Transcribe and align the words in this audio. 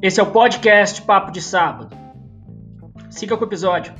Esse 0.00 0.20
é 0.20 0.22
o 0.22 0.30
podcast 0.30 1.02
Papo 1.02 1.32
de 1.32 1.42
Sábado. 1.42 1.90
Siga 3.10 3.36
com 3.36 3.42
o 3.42 3.48
episódio. 3.48 3.92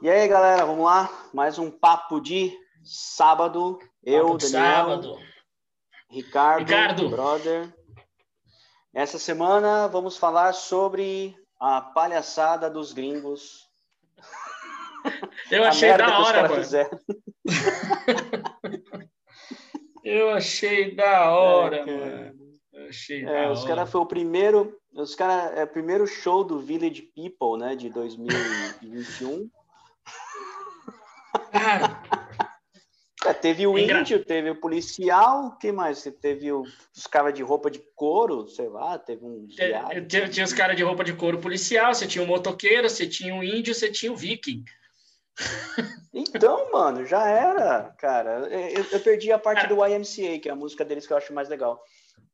E 0.00 0.08
aí, 0.08 0.26
galera, 0.26 0.64
vamos 0.64 0.86
lá? 0.86 1.10
Mais 1.34 1.58
um 1.58 1.70
papo 1.70 2.18
de 2.18 2.50
sábado. 2.82 3.78
Eu, 4.02 4.28
Papo 4.28 4.38
Daniel, 4.38 4.62
Sábado. 4.62 5.18
Ricardo, 6.08 6.60
Ricardo. 6.60 7.10
brother. 7.10 7.74
Essa 8.94 9.18
semana 9.18 9.86
vamos 9.86 10.16
falar 10.16 10.54
sobre 10.54 11.36
a 11.60 11.82
palhaçada 11.82 12.70
dos 12.70 12.94
gringos. 12.94 13.68
Eu 15.50 15.64
achei 15.64 15.94
da 15.94 16.20
hora, 16.20 16.48
mano. 16.48 16.64
Eu 20.10 20.30
achei 20.30 20.94
da 20.94 21.30
hora, 21.32 21.76
É, 21.76 21.84
cara. 21.84 21.96
mano. 22.34 22.58
Eu 22.72 22.88
achei 22.88 23.20
É, 23.22 23.24
da 23.44 23.50
os 23.52 23.58
hora. 23.60 23.68
caras 23.68 23.90
foi 23.90 24.00
o 24.00 24.06
primeiro, 24.06 24.78
os 24.94 25.14
cara 25.14 25.52
é 25.54 25.64
o 25.64 25.68
primeiro 25.68 26.06
show 26.06 26.42
do 26.42 26.58
Village 26.60 27.02
People, 27.14 27.58
né, 27.58 27.76
de 27.76 27.90
2021. 27.90 29.50
Cara, 31.52 32.02
É, 33.26 33.34
teve 33.34 33.66
o 33.66 33.76
Engra- 33.76 34.00
índio, 34.00 34.24
teve 34.24 34.48
o 34.48 34.54
policial, 34.60 35.46
o 35.48 35.58
que 35.58 35.70
mais? 35.72 36.02
Teve 36.22 36.52
o- 36.52 36.62
os 36.96 37.06
caras 37.06 37.34
de 37.34 37.42
roupa 37.42 37.68
de 37.70 37.80
couro, 37.94 38.48
sei 38.48 38.68
lá, 38.68 38.96
teve 38.98 39.24
um 39.26 39.46
tinha, 39.48 40.28
tinha 40.28 40.44
os 40.46 40.52
caras 40.54 40.76
de 40.76 40.82
roupa 40.84 41.02
de 41.04 41.12
couro 41.12 41.38
policial, 41.38 41.92
você 41.92 42.06
tinha 42.06 42.24
o 42.24 42.26
motoqueiro, 42.26 42.88
você 42.88 43.06
tinha 43.06 43.34
o 43.34 43.42
índio, 43.44 43.74
você 43.74 43.90
tinha 43.90 44.10
o 44.12 44.16
viking. 44.16 44.64
Então, 46.12 46.70
mano, 46.72 47.04
já 47.04 47.28
era, 47.28 47.94
cara. 47.98 48.48
Eu, 48.50 48.84
eu 48.92 49.00
perdi 49.00 49.30
a 49.32 49.38
parte 49.38 49.66
do 49.66 49.84
YMCA, 49.84 50.38
que 50.40 50.48
é 50.48 50.52
a 50.52 50.56
música 50.56 50.84
deles 50.84 51.06
que 51.06 51.12
eu 51.12 51.16
acho 51.16 51.32
mais 51.32 51.48
legal. 51.48 51.80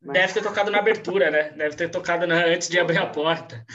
Mas 0.01 0.13
Deve 0.13 0.33
ter 0.33 0.43
tocado 0.43 0.71
na 0.71 0.79
abertura, 0.79 1.29
né? 1.29 1.49
Deve 1.51 1.75
ter 1.75 1.89
tocado 1.89 2.25
na- 2.25 2.45
antes 2.45 2.67
de 2.69 2.79
abrir 2.79 2.97
a 2.97 3.07
porta. 3.07 3.65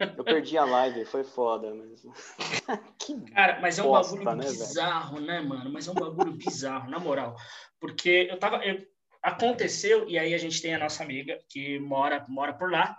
eu 0.00 0.24
perdi 0.24 0.58
a 0.58 0.64
live, 0.64 1.04
foi 1.04 1.22
foda. 1.24 1.72
Mas... 1.74 2.02
Cara, 3.34 3.60
mas 3.60 3.78
é 3.78 3.82
um 3.82 3.86
Bosta, 3.86 4.16
bagulho 4.16 4.36
né, 4.36 4.44
velho? 4.46 4.58
bizarro, 4.58 5.20
né, 5.20 5.40
mano? 5.40 5.70
Mas 5.72 5.86
é 5.86 5.90
um 5.90 5.94
bagulho 5.94 6.32
bizarro, 6.32 6.90
na 6.90 6.98
moral. 6.98 7.36
Porque 7.80 8.28
eu 8.30 8.38
tava. 8.38 8.64
eu- 8.64 8.84
aconteceu, 9.22 10.08
e 10.08 10.18
aí 10.18 10.34
a 10.34 10.38
gente 10.38 10.60
tem 10.62 10.74
a 10.74 10.78
nossa 10.78 11.02
amiga 11.02 11.38
que 11.48 11.78
mora, 11.80 12.24
mora 12.28 12.52
por 12.52 12.70
lá. 12.70 12.96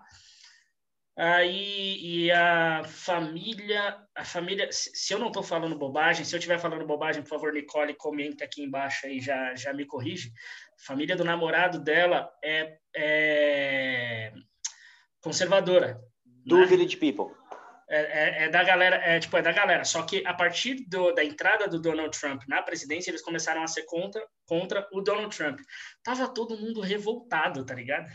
Aí, 1.20 1.98
e 2.00 2.32
a 2.32 2.84
família, 2.84 3.98
a 4.16 4.24
família, 4.24 4.70
se 4.72 5.12
eu 5.12 5.18
não 5.18 5.32
tô 5.32 5.42
falando 5.42 5.76
bobagem, 5.76 6.24
se 6.24 6.36
eu 6.36 6.38
estiver 6.38 6.60
falando 6.60 6.86
bobagem, 6.86 7.24
por 7.24 7.30
favor, 7.30 7.52
Nicole, 7.52 7.96
comenta 7.96 8.44
aqui 8.46 8.62
embaixo 8.62 9.08
aí, 9.08 9.20
já, 9.20 9.56
já 9.56 9.74
me 9.74 9.84
corrige. 9.84 10.32
A 10.80 10.86
família 10.86 11.16
do 11.16 11.24
namorado 11.26 11.80
dela 11.80 12.30
é, 12.44 12.78
é 12.96 14.32
conservadora. 15.20 16.00
do 16.46 16.60
né? 16.60 16.66
Village 16.68 16.98
People. 16.98 17.36
É, 17.90 18.00
é- 18.02 18.44
é 18.44 18.50
da 18.50 18.64
galera, 18.64 18.98
é 18.98 19.20
tipo, 19.20 19.36
é 19.38 19.42
da 19.42 19.52
galera. 19.52 19.84
Só 19.86 20.04
que 20.04 20.24
a 20.26 20.34
partir 20.34 20.86
do- 20.88 21.14
da 21.14 21.24
entrada 21.24 21.68
do 21.68 21.80
Donald 21.80 22.16
Trump 22.18 22.44
na 22.48 22.62
presidência, 22.62 23.10
eles 23.10 23.22
começaram 23.24 23.64
a 23.64 23.68
ser 23.68 23.84
contra, 23.86 24.24
contra 24.46 24.88
o 24.92 25.02
Donald 25.02 25.36
Trump. 25.36 25.60
Tava 26.04 26.28
todo 26.28 26.58
mundo 26.58 26.80
revoltado, 26.82 27.66
tá 27.66 27.74
ligado? 27.74 28.08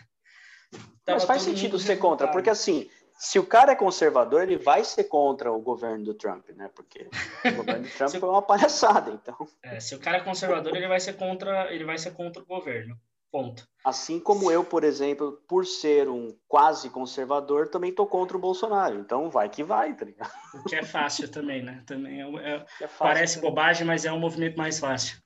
Mas 1.07 1.25
faz 1.25 1.43
sentido 1.43 1.79
ser 1.79 1.97
contra, 1.97 2.29
porque 2.29 2.49
assim, 2.51 2.89
se 3.19 3.39
o 3.39 3.47
cara 3.47 3.73
é 3.73 3.77
conservador, 3.77 4.43
ele 4.43 4.57
vai 4.57 4.85
ser 4.85 5.05
contra 5.05 5.53
o 5.53 5.61
governo 5.61 6.05
do 6.05 6.15
Trump, 6.15 6.49
né? 6.51 6.71
Porque 6.75 7.09
o 7.45 7.55
governo 7.55 7.85
do 7.85 7.91
Trump 7.97 8.11
foi 8.15 8.29
uma 8.29 8.43
palhaçada, 8.43 9.11
então. 9.11 9.37
É, 9.63 9.81
se 9.81 9.95
o 9.95 10.01
cara 10.01 10.19
é 10.19 10.21
conservador, 10.21 10.75
ele 10.77 10.89
vai 10.89 11.01
ser 11.01 11.15
contra, 11.15 11.73
ele 11.73 11.85
vai 11.85 11.99
ser 11.99 12.13
contra 12.13 12.43
o 12.43 12.47
governo. 12.47 12.97
Ponto. 13.31 13.67
Assim 13.83 14.21
como 14.21 14.51
eu, 14.53 14.63
por 14.63 14.85
exemplo, 14.85 15.41
por 15.49 15.65
ser 15.65 16.07
um 16.07 16.37
quase 16.47 16.91
conservador, 16.91 17.67
também 17.69 17.91
tô 17.91 18.07
contra 18.07 18.37
o 18.37 18.41
Bolsonaro. 18.41 18.99
Então 18.99 19.31
vai 19.31 19.49
que 19.49 19.65
vai, 19.65 19.95
tá 19.95 20.05
ligado? 20.05 20.31
O 20.55 20.65
que 20.65 20.77
é 20.77 20.83
fácil 20.83 21.31
também, 21.31 21.63
né? 21.63 21.83
Também 21.87 22.21
é, 22.21 22.25
é- 22.25 22.67
É 22.81 22.87
fácil, 22.87 22.99
parece 22.99 23.37
né? 23.37 23.43
bobagem, 23.49 23.87
mas 23.87 24.05
é 24.05 24.13
um 24.13 24.19
movimento 24.21 24.59
mais 24.59 24.79
fácil. 24.79 25.17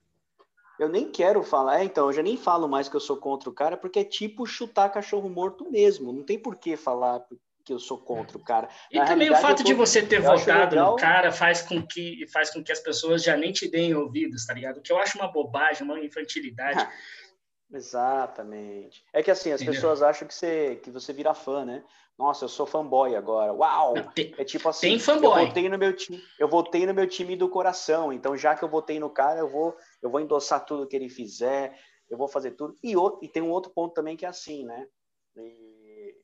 Eu 0.78 0.88
nem 0.88 1.10
quero 1.10 1.42
falar, 1.42 1.80
é, 1.80 1.84
então, 1.84 2.06
eu 2.06 2.12
já 2.12 2.22
nem 2.22 2.36
falo 2.36 2.68
mais 2.68 2.88
que 2.88 2.96
eu 2.96 3.00
sou 3.00 3.16
contra 3.16 3.48
o 3.48 3.52
cara, 3.52 3.76
porque 3.76 4.00
é 4.00 4.04
tipo 4.04 4.46
chutar 4.46 4.90
cachorro 4.90 5.28
morto 5.30 5.70
mesmo. 5.70 6.12
Não 6.12 6.22
tem 6.22 6.38
por 6.38 6.56
que 6.56 6.76
falar 6.76 7.24
que 7.64 7.72
eu 7.72 7.78
sou 7.80 7.98
contra 7.98 8.36
o 8.36 8.40
cara. 8.44 8.68
E 8.92 8.96
Na 8.98 9.04
também 9.06 9.28
o 9.30 9.34
fato 9.36 9.60
eu 9.62 9.64
de 9.64 9.72
tô- 9.72 9.78
você 9.78 10.00
ter 10.00 10.16
eu 10.16 10.22
votado 10.22 10.76
no 10.76 10.94
cara 10.96 11.32
faz 11.32 11.62
com 11.62 11.84
que 11.84 12.24
faz 12.32 12.50
com 12.50 12.62
que 12.62 12.70
as 12.70 12.78
pessoas 12.78 13.22
já 13.24 13.36
nem 13.36 13.52
te 13.52 13.68
deem 13.68 13.92
ouvidos, 13.94 14.46
tá 14.46 14.54
ligado? 14.54 14.76
O 14.76 14.80
que 14.82 14.92
eu 14.92 14.98
acho 14.98 15.18
uma 15.18 15.26
bobagem, 15.32 15.82
uma 15.82 15.98
infantilidade. 15.98 16.78
Exatamente. 17.72 19.04
É 19.12 19.22
que 19.22 19.30
assim, 19.30 19.50
as 19.52 19.60
Entendeu? 19.60 19.74
pessoas 19.74 20.02
acham 20.02 20.26
que 20.26 20.34
você, 20.34 20.76
que 20.76 20.90
você 20.90 21.12
vira 21.12 21.34
fã, 21.34 21.64
né? 21.64 21.84
Nossa, 22.18 22.44
eu 22.44 22.48
sou 22.48 22.66
fanboy 22.66 23.14
agora. 23.14 23.52
Uau! 23.52 23.94
Tem- 24.14 24.34
É 24.38 24.44
tipo 24.44 24.68
assim, 24.68 24.88
Tem 24.88 24.98
fanboy. 24.98 25.40
eu 25.42 25.46
votei 25.48 25.68
no 25.68 25.78
meu 25.78 25.94
time, 25.94 26.22
eu 26.38 26.48
votei 26.48 26.86
no 26.86 26.94
meu 26.94 27.06
time 27.06 27.36
do 27.36 27.48
coração. 27.48 28.12
Então, 28.12 28.36
já 28.36 28.54
que 28.54 28.62
eu 28.64 28.68
votei 28.68 28.98
no 28.98 29.10
cara, 29.10 29.40
eu 29.40 29.48
vou, 29.48 29.76
eu 30.02 30.08
vou 30.10 30.20
endossar 30.20 30.64
tudo 30.64 30.86
que 30.86 30.96
ele 30.96 31.08
fizer, 31.08 31.78
eu 32.08 32.16
vou 32.16 32.28
fazer 32.28 32.52
tudo. 32.52 32.76
E, 32.82 32.94
e 33.22 33.28
tem 33.28 33.42
um 33.42 33.50
outro 33.50 33.70
ponto 33.72 33.92
também 33.94 34.16
que 34.16 34.24
é 34.24 34.28
assim, 34.28 34.64
né? 34.64 34.86
E- 35.36 36.14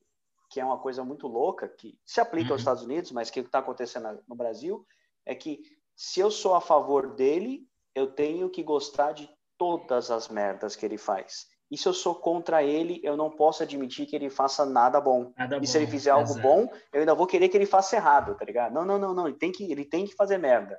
que 0.50 0.60
é 0.60 0.64
uma 0.64 0.78
coisa 0.78 1.03
muito 1.03 1.26
louca 1.26 1.66
que 1.66 1.98
se 2.04 2.20
aplica 2.20 2.48
Uhum. 2.50 2.54
aos 2.54 2.60
Estados 2.60 2.82
Unidos, 2.82 3.10
mas 3.10 3.30
que 3.30 3.41
está 3.41 3.59
acontecendo 3.60 4.22
no 4.28 4.34
Brasil 4.36 4.86
é 5.24 5.34
que 5.34 5.60
se 5.97 6.20
eu 6.20 6.30
sou 6.30 6.54
a 6.54 6.60
favor 6.60 7.14
dele, 7.14 7.66
eu 7.94 8.12
tenho 8.12 8.50
que 8.50 8.62
gostar 8.62 9.12
de 9.12 9.30
todas 9.62 10.10
as 10.10 10.28
merdas 10.28 10.74
que 10.74 10.84
ele 10.84 10.98
faz. 10.98 11.46
E 11.70 11.76
se 11.78 11.88
eu 11.88 11.94
sou 11.94 12.14
contra 12.16 12.62
ele, 12.62 13.00
eu 13.02 13.16
não 13.16 13.30
posso 13.30 13.62
admitir 13.62 14.06
que 14.06 14.16
ele 14.16 14.28
faça 14.28 14.66
nada 14.66 15.00
bom. 15.00 15.32
Nada 15.38 15.58
E 15.62 15.66
se 15.66 15.78
ele 15.78 15.86
bom, 15.86 15.92
fizer 15.92 16.10
algo 16.10 16.30
exato. 16.30 16.42
bom, 16.42 16.68
eu 16.92 17.00
ainda 17.00 17.14
vou 17.14 17.26
querer 17.26 17.48
que 17.48 17.56
ele 17.56 17.64
faça 17.64 17.96
errado, 17.96 18.34
tá 18.36 18.44
ligado? 18.44 18.74
Não, 18.74 18.84
não, 18.84 18.98
não, 18.98 19.14
não. 19.14 19.28
Ele 19.28 19.38
tem 19.38 19.52
que, 19.52 19.70
ele 19.70 19.84
tem 19.84 20.04
que 20.04 20.14
fazer 20.14 20.36
merda. 20.36 20.78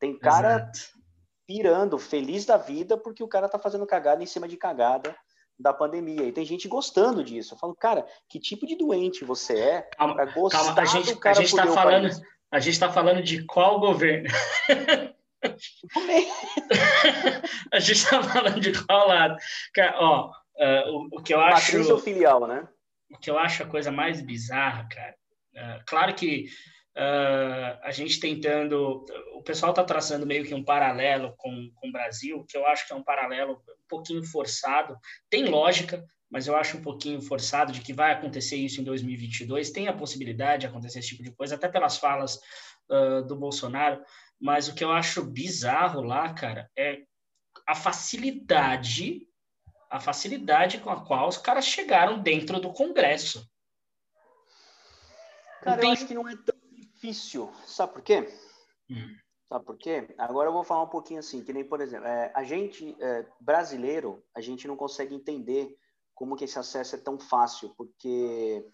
Tem 0.00 0.18
cara 0.18 0.56
Exato. 0.56 0.78
pirando, 1.46 1.98
feliz 1.98 2.44
da 2.44 2.56
vida, 2.56 2.96
porque 2.96 3.22
o 3.22 3.28
cara 3.28 3.48
tá 3.48 3.58
fazendo 3.58 3.86
cagada 3.86 4.22
em 4.22 4.26
cima 4.26 4.48
de 4.48 4.56
cagada 4.56 5.14
da 5.58 5.72
pandemia. 5.72 6.24
E 6.24 6.32
tem 6.32 6.44
gente 6.44 6.66
gostando 6.66 7.22
disso. 7.22 7.54
Eu 7.54 7.58
falo, 7.58 7.76
cara, 7.76 8.04
que 8.28 8.40
tipo 8.40 8.66
de 8.66 8.74
doente 8.76 9.24
você 9.24 9.56
é 9.56 9.82
Calma, 9.96 10.14
pra 10.14 10.24
gostar 10.24 10.64
calma, 10.64 10.82
a 10.82 10.84
gente, 10.84 11.12
do 11.12 11.18
a 11.18 11.20
cara 11.20 11.34
gente 11.36 11.54
tá 11.54 11.66
falando, 11.68 12.08
a 12.50 12.58
gente 12.58 12.80
tá 12.80 12.92
falando 12.92 13.22
de 13.22 13.44
qual 13.44 13.78
governo? 13.78 14.28
a 17.72 17.78
gente 17.78 18.08
tá 18.08 18.22
falando 18.22 18.60
de 18.60 18.72
qual 18.84 19.08
lado? 19.08 19.36
Cara, 19.72 19.96
ó, 19.98 20.30
ah, 20.58 20.84
o, 20.88 21.18
o 21.18 21.22
que 21.22 21.34
eu 21.34 21.40
acho 21.40 21.72
Matriz 21.72 21.90
ou 21.90 21.98
filial, 21.98 22.46
né? 22.46 22.68
o 23.10 23.18
que 23.18 23.30
eu 23.30 23.38
acho 23.38 23.62
a 23.62 23.66
coisa 23.66 23.90
mais 23.90 24.20
bizarra, 24.20 24.88
cara. 24.88 25.14
ah, 25.56 25.82
claro 25.86 26.14
que 26.14 26.46
ah, 26.96 27.78
a 27.82 27.92
gente 27.92 28.20
tentando. 28.20 29.04
O 29.34 29.42
pessoal 29.42 29.70
está 29.70 29.84
traçando 29.84 30.26
meio 30.26 30.44
que 30.44 30.54
um 30.54 30.64
paralelo 30.64 31.34
com, 31.36 31.70
com 31.74 31.88
o 31.88 31.92
Brasil, 31.92 32.44
que 32.48 32.56
eu 32.56 32.66
acho 32.66 32.86
que 32.86 32.92
é 32.92 32.96
um 32.96 33.04
paralelo 33.04 33.54
um 33.54 33.88
pouquinho 33.88 34.24
forçado. 34.24 34.96
Tem 35.28 35.46
lógica, 35.46 36.04
mas 36.30 36.46
eu 36.46 36.56
acho 36.56 36.78
um 36.78 36.82
pouquinho 36.82 37.20
forçado 37.20 37.72
de 37.72 37.80
que 37.80 37.92
vai 37.92 38.12
acontecer 38.12 38.56
isso 38.56 38.80
em 38.80 38.84
2022. 38.84 39.70
Tem 39.70 39.88
a 39.88 39.92
possibilidade 39.92 40.62
de 40.62 40.66
acontecer 40.66 41.00
esse 41.00 41.08
tipo 41.08 41.22
de 41.22 41.32
coisa, 41.32 41.56
até 41.56 41.68
pelas 41.68 41.98
falas 41.98 42.38
ah, 42.90 43.22
do 43.22 43.36
Bolsonaro. 43.36 44.00
Mas 44.44 44.68
o 44.68 44.74
que 44.74 44.84
eu 44.84 44.92
acho 44.92 45.24
bizarro 45.24 46.02
lá, 46.02 46.34
cara, 46.34 46.70
é 46.76 47.02
a 47.66 47.74
facilidade 47.74 49.26
a 49.90 50.00
facilidade 50.00 50.80
com 50.80 50.90
a 50.90 51.06
qual 51.06 51.28
os 51.28 51.38
caras 51.38 51.64
chegaram 51.64 52.20
dentro 52.20 52.58
do 52.58 52.72
Congresso. 52.72 53.48
Cara, 55.62 55.80
tem- 55.80 55.88
eu 55.88 55.92
acho 55.92 56.06
que 56.06 56.14
não 56.14 56.28
é 56.28 56.36
tão 56.36 56.58
difícil. 56.72 57.48
Sabe 57.64 57.92
por 57.92 58.02
quê? 58.02 58.28
Hum. 58.90 59.16
Sabe 59.48 59.64
por 59.64 59.78
quê? 59.78 60.12
Agora 60.18 60.48
eu 60.48 60.52
vou 60.52 60.64
falar 60.64 60.82
um 60.82 60.88
pouquinho 60.88 61.20
assim, 61.20 61.44
que 61.44 61.52
nem, 61.52 61.62
por 61.64 61.80
exemplo, 61.80 62.08
é, 62.08 62.32
a 62.34 62.42
gente, 62.42 62.96
é, 63.00 63.24
brasileiro, 63.40 64.20
a 64.34 64.40
gente 64.40 64.66
não 64.66 64.76
consegue 64.76 65.14
entender 65.14 65.78
como 66.12 66.34
que 66.34 66.44
esse 66.44 66.58
acesso 66.58 66.96
é 66.96 66.98
tão 66.98 67.16
fácil, 67.16 67.72
porque 67.76 68.66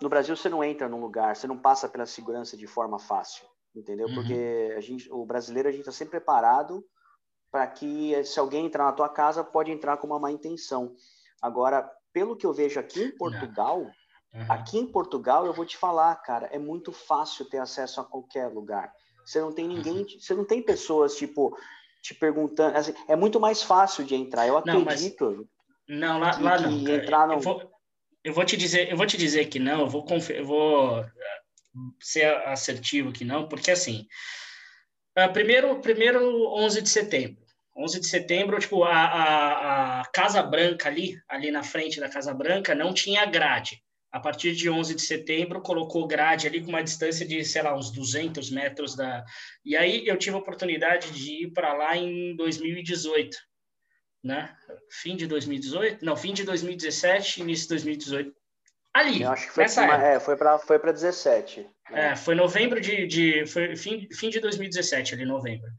no 0.00 0.08
Brasil 0.08 0.36
você 0.36 0.48
não 0.48 0.62
entra 0.62 0.88
num 0.88 1.00
lugar, 1.00 1.34
você 1.34 1.48
não 1.48 1.58
passa 1.58 1.88
pela 1.88 2.06
segurança 2.06 2.56
de 2.56 2.68
forma 2.68 3.00
fácil, 3.00 3.44
entendeu? 3.74 4.08
Uhum. 4.08 4.14
Porque 4.14 4.74
a 4.76 4.80
gente, 4.80 5.10
o 5.12 5.24
brasileiro, 5.24 5.68
a 5.68 5.72
gente 5.72 5.80
está 5.80 5.92
sempre 5.92 6.12
preparado 6.12 6.84
para 7.50 7.66
que 7.66 8.22
se 8.24 8.38
alguém 8.38 8.66
entrar 8.66 8.84
na 8.84 8.92
tua 8.92 9.08
casa, 9.08 9.42
pode 9.42 9.70
entrar 9.70 9.96
com 9.96 10.06
uma 10.06 10.18
má 10.18 10.30
intenção. 10.30 10.94
Agora, 11.42 11.90
pelo 12.12 12.36
que 12.36 12.46
eu 12.46 12.52
vejo 12.52 12.78
aqui 12.80 13.02
em 13.02 13.16
Portugal, 13.16 13.86
Uhum. 14.32 14.46
Aqui 14.48 14.78
em 14.78 14.86
Portugal, 14.86 15.44
eu 15.44 15.52
vou 15.52 15.66
te 15.66 15.76
falar, 15.76 16.14
cara, 16.22 16.46
é 16.52 16.58
muito 16.58 16.92
fácil 16.92 17.44
ter 17.46 17.58
acesso 17.58 18.00
a 18.00 18.04
qualquer 18.04 18.46
lugar. 18.46 18.92
Você 19.24 19.40
não 19.40 19.50
tem 19.50 19.66
ninguém, 19.66 20.06
você 20.06 20.32
não 20.36 20.44
tem 20.44 20.62
pessoas, 20.62 21.16
tipo, 21.16 21.52
te 22.00 22.14
perguntando. 22.14 22.76
assim, 22.76 22.94
é 23.08 23.16
muito 23.16 23.40
mais 23.40 23.60
fácil 23.60 24.04
de 24.04 24.14
entrar. 24.14 24.46
Eu 24.46 24.62
Não, 24.64 24.84
mas- 24.84 25.00
acredito. 25.00 25.48
Não, 25.88 26.20
lá, 26.20 26.30
que- 26.36 26.42
lá 26.44 26.60
não. 26.60 26.70
entrar 26.88 27.26
no- 27.26 27.32
Eu, 27.34 27.40
vou, 27.40 27.72
eu 28.22 28.32
vou 28.32 28.44
te 28.44 28.56
dizer, 28.56 28.88
eu 28.88 28.96
vou 28.96 29.04
te 29.04 29.16
dizer 29.16 29.46
que 29.46 29.58
não. 29.58 29.80
Eu 29.80 29.88
vou, 29.88 30.04
confe- 30.04 30.38
eu 30.38 30.44
vou 30.44 30.98
eh, 31.00 31.10
ser 32.00 32.26
assertivo 32.46 33.12
que 33.12 33.24
não, 33.24 33.48
porque 33.48 33.70
assim, 33.70 34.06
ah, 35.14 35.28
primeiro, 35.28 35.80
primeiro 35.80 36.20
11 36.54 36.82
de 36.82 36.88
setembro, 36.88 37.40
11 37.76 38.00
de 38.00 38.06
setembro, 38.06 38.58
tipo, 38.58 38.84
a, 38.84 38.94
a, 38.94 40.00
a 40.00 40.04
Casa 40.06 40.42
Branca 40.42 40.88
ali, 40.88 41.16
ali 41.28 41.50
na 41.50 41.62
frente 41.62 42.00
da 42.00 42.08
Casa 42.08 42.34
Branca, 42.34 42.74
não 42.74 42.92
tinha 42.92 43.24
grade. 43.24 43.82
A 44.12 44.18
partir 44.18 44.56
de 44.56 44.68
11 44.68 44.94
de 44.96 45.02
setembro, 45.02 45.62
colocou 45.62 46.06
grade 46.06 46.46
ali 46.46 46.60
com 46.60 46.68
uma 46.68 46.82
distância 46.82 47.24
de, 47.24 47.44
sei 47.44 47.62
lá, 47.62 47.76
uns 47.76 47.92
200 47.92 48.50
metros 48.50 48.96
da... 48.96 49.24
E 49.64 49.76
aí 49.76 50.06
eu 50.06 50.18
tive 50.18 50.34
a 50.34 50.40
oportunidade 50.40 51.12
de 51.12 51.44
ir 51.44 51.52
para 51.52 51.72
lá 51.72 51.96
em 51.96 52.34
2018, 52.36 53.36
né? 54.22 54.54
Fim 54.90 55.16
de 55.16 55.28
2018? 55.28 56.04
Não, 56.04 56.16
fim 56.16 56.32
de 56.32 56.42
2017, 56.42 57.40
início 57.40 57.64
de 57.64 57.68
2018. 57.68 58.39
Ali, 58.92 59.22
eu 59.22 59.30
acho 59.30 59.46
que 59.46 59.52
foi, 59.52 59.64
uma, 59.66 60.04
é, 60.04 60.18
foi 60.18 60.36
para 60.36 60.58
foi 60.58 60.78
para 60.78 60.92
17. 60.92 61.60
Né? 61.90 62.10
É, 62.10 62.16
foi 62.16 62.34
novembro 62.34 62.80
de, 62.80 63.06
de 63.06 63.46
foi 63.46 63.76
fim, 63.76 64.08
fim 64.12 64.30
de 64.30 64.40
2017, 64.40 65.14
ali 65.14 65.24
novembro. 65.24 65.70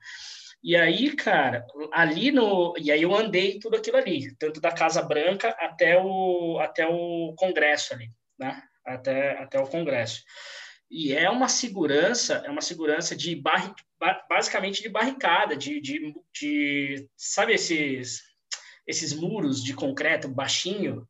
E 0.63 0.77
aí, 0.77 1.15
cara, 1.15 1.65
ali 1.91 2.31
no. 2.31 2.73
E 2.77 2.91
aí 2.91 3.01
eu 3.01 3.13
andei 3.15 3.59
tudo 3.59 3.75
aquilo 3.75 3.97
ali, 3.97 4.33
tanto 4.35 4.61
da 4.61 4.71
Casa 4.71 5.01
Branca 5.01 5.49
até 5.59 5.99
o, 5.99 6.59
até 6.59 6.87
o 6.87 7.33
Congresso 7.35 7.93
ali, 7.93 8.09
né? 8.39 8.61
Até, 8.85 9.37
até 9.39 9.59
o 9.59 9.67
Congresso. 9.67 10.23
E 10.89 11.13
é 11.13 11.29
uma 11.29 11.47
segurança, 11.47 12.43
é 12.45 12.49
uma 12.49 12.61
segurança 12.61 13.15
de 13.15 13.35
barri, 13.35 13.73
basicamente 14.29 14.81
de 14.81 14.89
barricada, 14.89 15.55
de, 15.55 15.81
de, 15.81 16.13
de 16.33 17.07
sabe 17.15 17.53
esses, 17.53 18.21
esses 18.85 19.13
muros 19.13 19.63
de 19.63 19.73
concreto 19.73 20.27
baixinho 20.27 21.07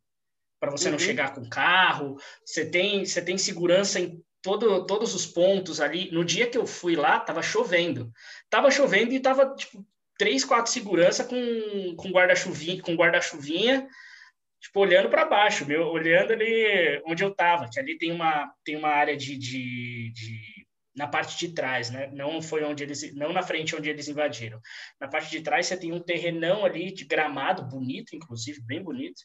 para 0.61 0.69
você 0.69 0.85
uhum. 0.85 0.91
não 0.91 0.99
chegar 0.99 1.33
com 1.33 1.49
carro. 1.49 2.17
Você 2.45 2.63
tem, 2.63 3.03
você 3.03 3.19
tem 3.19 3.35
segurança 3.35 3.99
em 3.99 4.23
todo, 4.43 4.85
todos 4.85 5.15
os 5.15 5.25
pontos 5.25 5.81
ali. 5.81 6.11
No 6.11 6.23
dia 6.23 6.47
que 6.47 6.57
eu 6.57 6.67
fui 6.67 6.95
lá, 6.95 7.19
tava 7.19 7.41
chovendo. 7.41 8.11
Tava 8.47 8.69
chovendo 8.69 9.11
e 9.11 9.19
tava, 9.19 9.55
tipo, 9.55 9.83
três, 10.19 10.45
quatro 10.45 10.71
segurança 10.71 11.23
com, 11.23 11.95
com 11.97 12.11
guarda-chuvinha, 12.11 12.79
com 12.83 12.93
guarda-chuvinha, 12.93 13.87
tipo, 14.59 14.79
olhando 14.79 15.09
para 15.09 15.25
baixo, 15.25 15.65
meu, 15.65 15.87
olhando 15.87 16.31
ali 16.31 17.01
onde 17.07 17.23
eu 17.23 17.33
tava, 17.33 17.67
que 17.67 17.79
ali 17.79 17.97
tem 17.97 18.11
uma, 18.11 18.53
tem 18.63 18.75
uma 18.77 18.89
área 18.89 19.17
de, 19.17 19.35
de, 19.35 20.11
de 20.13 20.61
na 20.95 21.07
parte 21.07 21.39
de 21.39 21.55
trás, 21.55 21.89
né? 21.89 22.11
Não 22.13 22.39
foi 22.39 22.63
onde 22.63 22.83
eles, 22.83 23.15
não 23.15 23.33
na 23.33 23.41
frente 23.41 23.75
onde 23.75 23.89
eles 23.89 24.07
invadiram. 24.07 24.59
Na 24.99 25.07
parte 25.07 25.31
de 25.31 25.41
trás 25.41 25.65
você 25.65 25.75
tem 25.75 25.91
um 25.91 25.99
terrenão 25.99 26.63
ali 26.63 26.93
de 26.93 27.05
gramado 27.05 27.63
bonito, 27.63 28.15
inclusive 28.15 28.61
bem 28.61 28.83
bonito, 28.83 29.23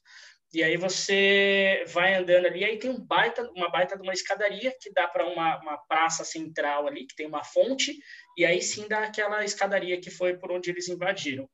e 0.52 0.62
aí 0.62 0.76
você 0.76 1.84
vai 1.88 2.14
andando 2.14 2.46
ali, 2.46 2.64
aí 2.64 2.78
tem 2.78 2.90
um 2.90 3.00
baita, 3.00 3.42
uma 3.54 3.68
baita 3.68 3.96
de 3.96 4.02
uma 4.02 4.12
escadaria 4.12 4.74
que 4.80 4.92
dá 4.92 5.06
para 5.08 5.26
uma, 5.26 5.60
uma 5.60 5.78
praça 5.78 6.24
central 6.24 6.86
ali, 6.86 7.06
que 7.06 7.16
tem 7.16 7.26
uma 7.26 7.44
fonte, 7.44 7.98
e 8.36 8.44
aí 8.44 8.62
sim 8.62 8.86
dá 8.88 9.00
aquela 9.00 9.44
escadaria 9.44 10.00
que 10.00 10.10
foi 10.10 10.36
por 10.36 10.52
onde 10.52 10.70
eles 10.70 10.88
invadiram. 10.88 11.48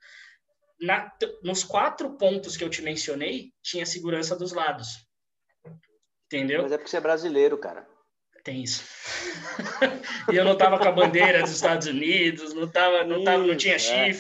Na, 0.81 1.11
nos 1.43 1.65
quatro 1.65 2.17
pontos 2.17 2.57
que 2.57 2.65
eu 2.65 2.71
te 2.71 2.83
mencionei, 2.83 3.53
tinha 3.63 3.87
segurança 3.87 4.37
dos 4.37 4.53
lados. 4.53 5.07
Entendeu? 6.27 6.63
Mas 6.63 6.73
é 6.73 6.77
porque 6.77 6.91
você 6.91 6.97
é 6.97 7.01
brasileiro, 7.01 7.59
cara. 7.59 7.87
Tem 8.45 8.63
isso. 8.63 8.85
e 10.33 10.37
eu 10.37 10.45
não 10.45 10.57
tava 10.57 10.79
com 10.79 10.89
a 10.89 10.93
bandeira 10.93 11.43
dos 11.43 11.53
Estados 11.53 11.87
Unidos, 11.87 12.53
não, 12.53 12.69
tava, 12.69 13.05
não, 13.05 13.23
tava, 13.23 13.47
não 13.47 13.57
tinha 13.57 13.77
é. 13.77 14.13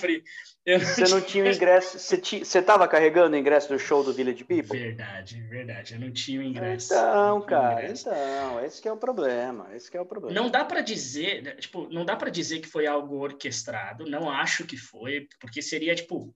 Você 0.64 1.02
não 1.08 1.20
tinha 1.20 1.44
o 1.44 1.48
ingresso. 1.48 1.98
Você, 1.98 2.16
tinha, 2.16 2.44
você 2.44 2.62
tava 2.62 2.86
carregando 2.86 3.34
o 3.34 3.38
ingresso 3.38 3.68
do 3.68 3.78
show 3.80 4.04
do 4.04 4.12
Village 4.12 4.44
People? 4.44 4.78
Verdade, 4.78 5.40
verdade. 5.42 5.94
Eu 5.94 6.00
não 6.00 6.12
tinha 6.12 6.40
o 6.40 6.42
ingresso. 6.42 6.94
Então, 6.94 7.42
cara, 7.42 7.82
ingresso. 7.82 8.08
então, 8.08 8.64
esse 8.64 8.86
é 8.86 8.92
o 8.92 8.96
problema. 8.96 9.68
Esse 9.74 9.96
é 9.96 10.00
o 10.00 10.06
problema. 10.06 10.40
Não 10.40 10.48
dá 10.48 10.64
para 10.64 10.80
dizer, 10.80 11.42
né, 11.42 11.50
tipo, 11.56 11.88
não 11.92 12.04
dá 12.04 12.14
para 12.14 12.30
dizer 12.30 12.60
que 12.60 12.68
foi 12.68 12.86
algo 12.86 13.16
orquestrado. 13.16 14.08
Não 14.08 14.30
acho 14.30 14.64
que 14.64 14.76
foi, 14.76 15.26
porque 15.40 15.60
seria 15.60 15.96
tipo, 15.96 16.32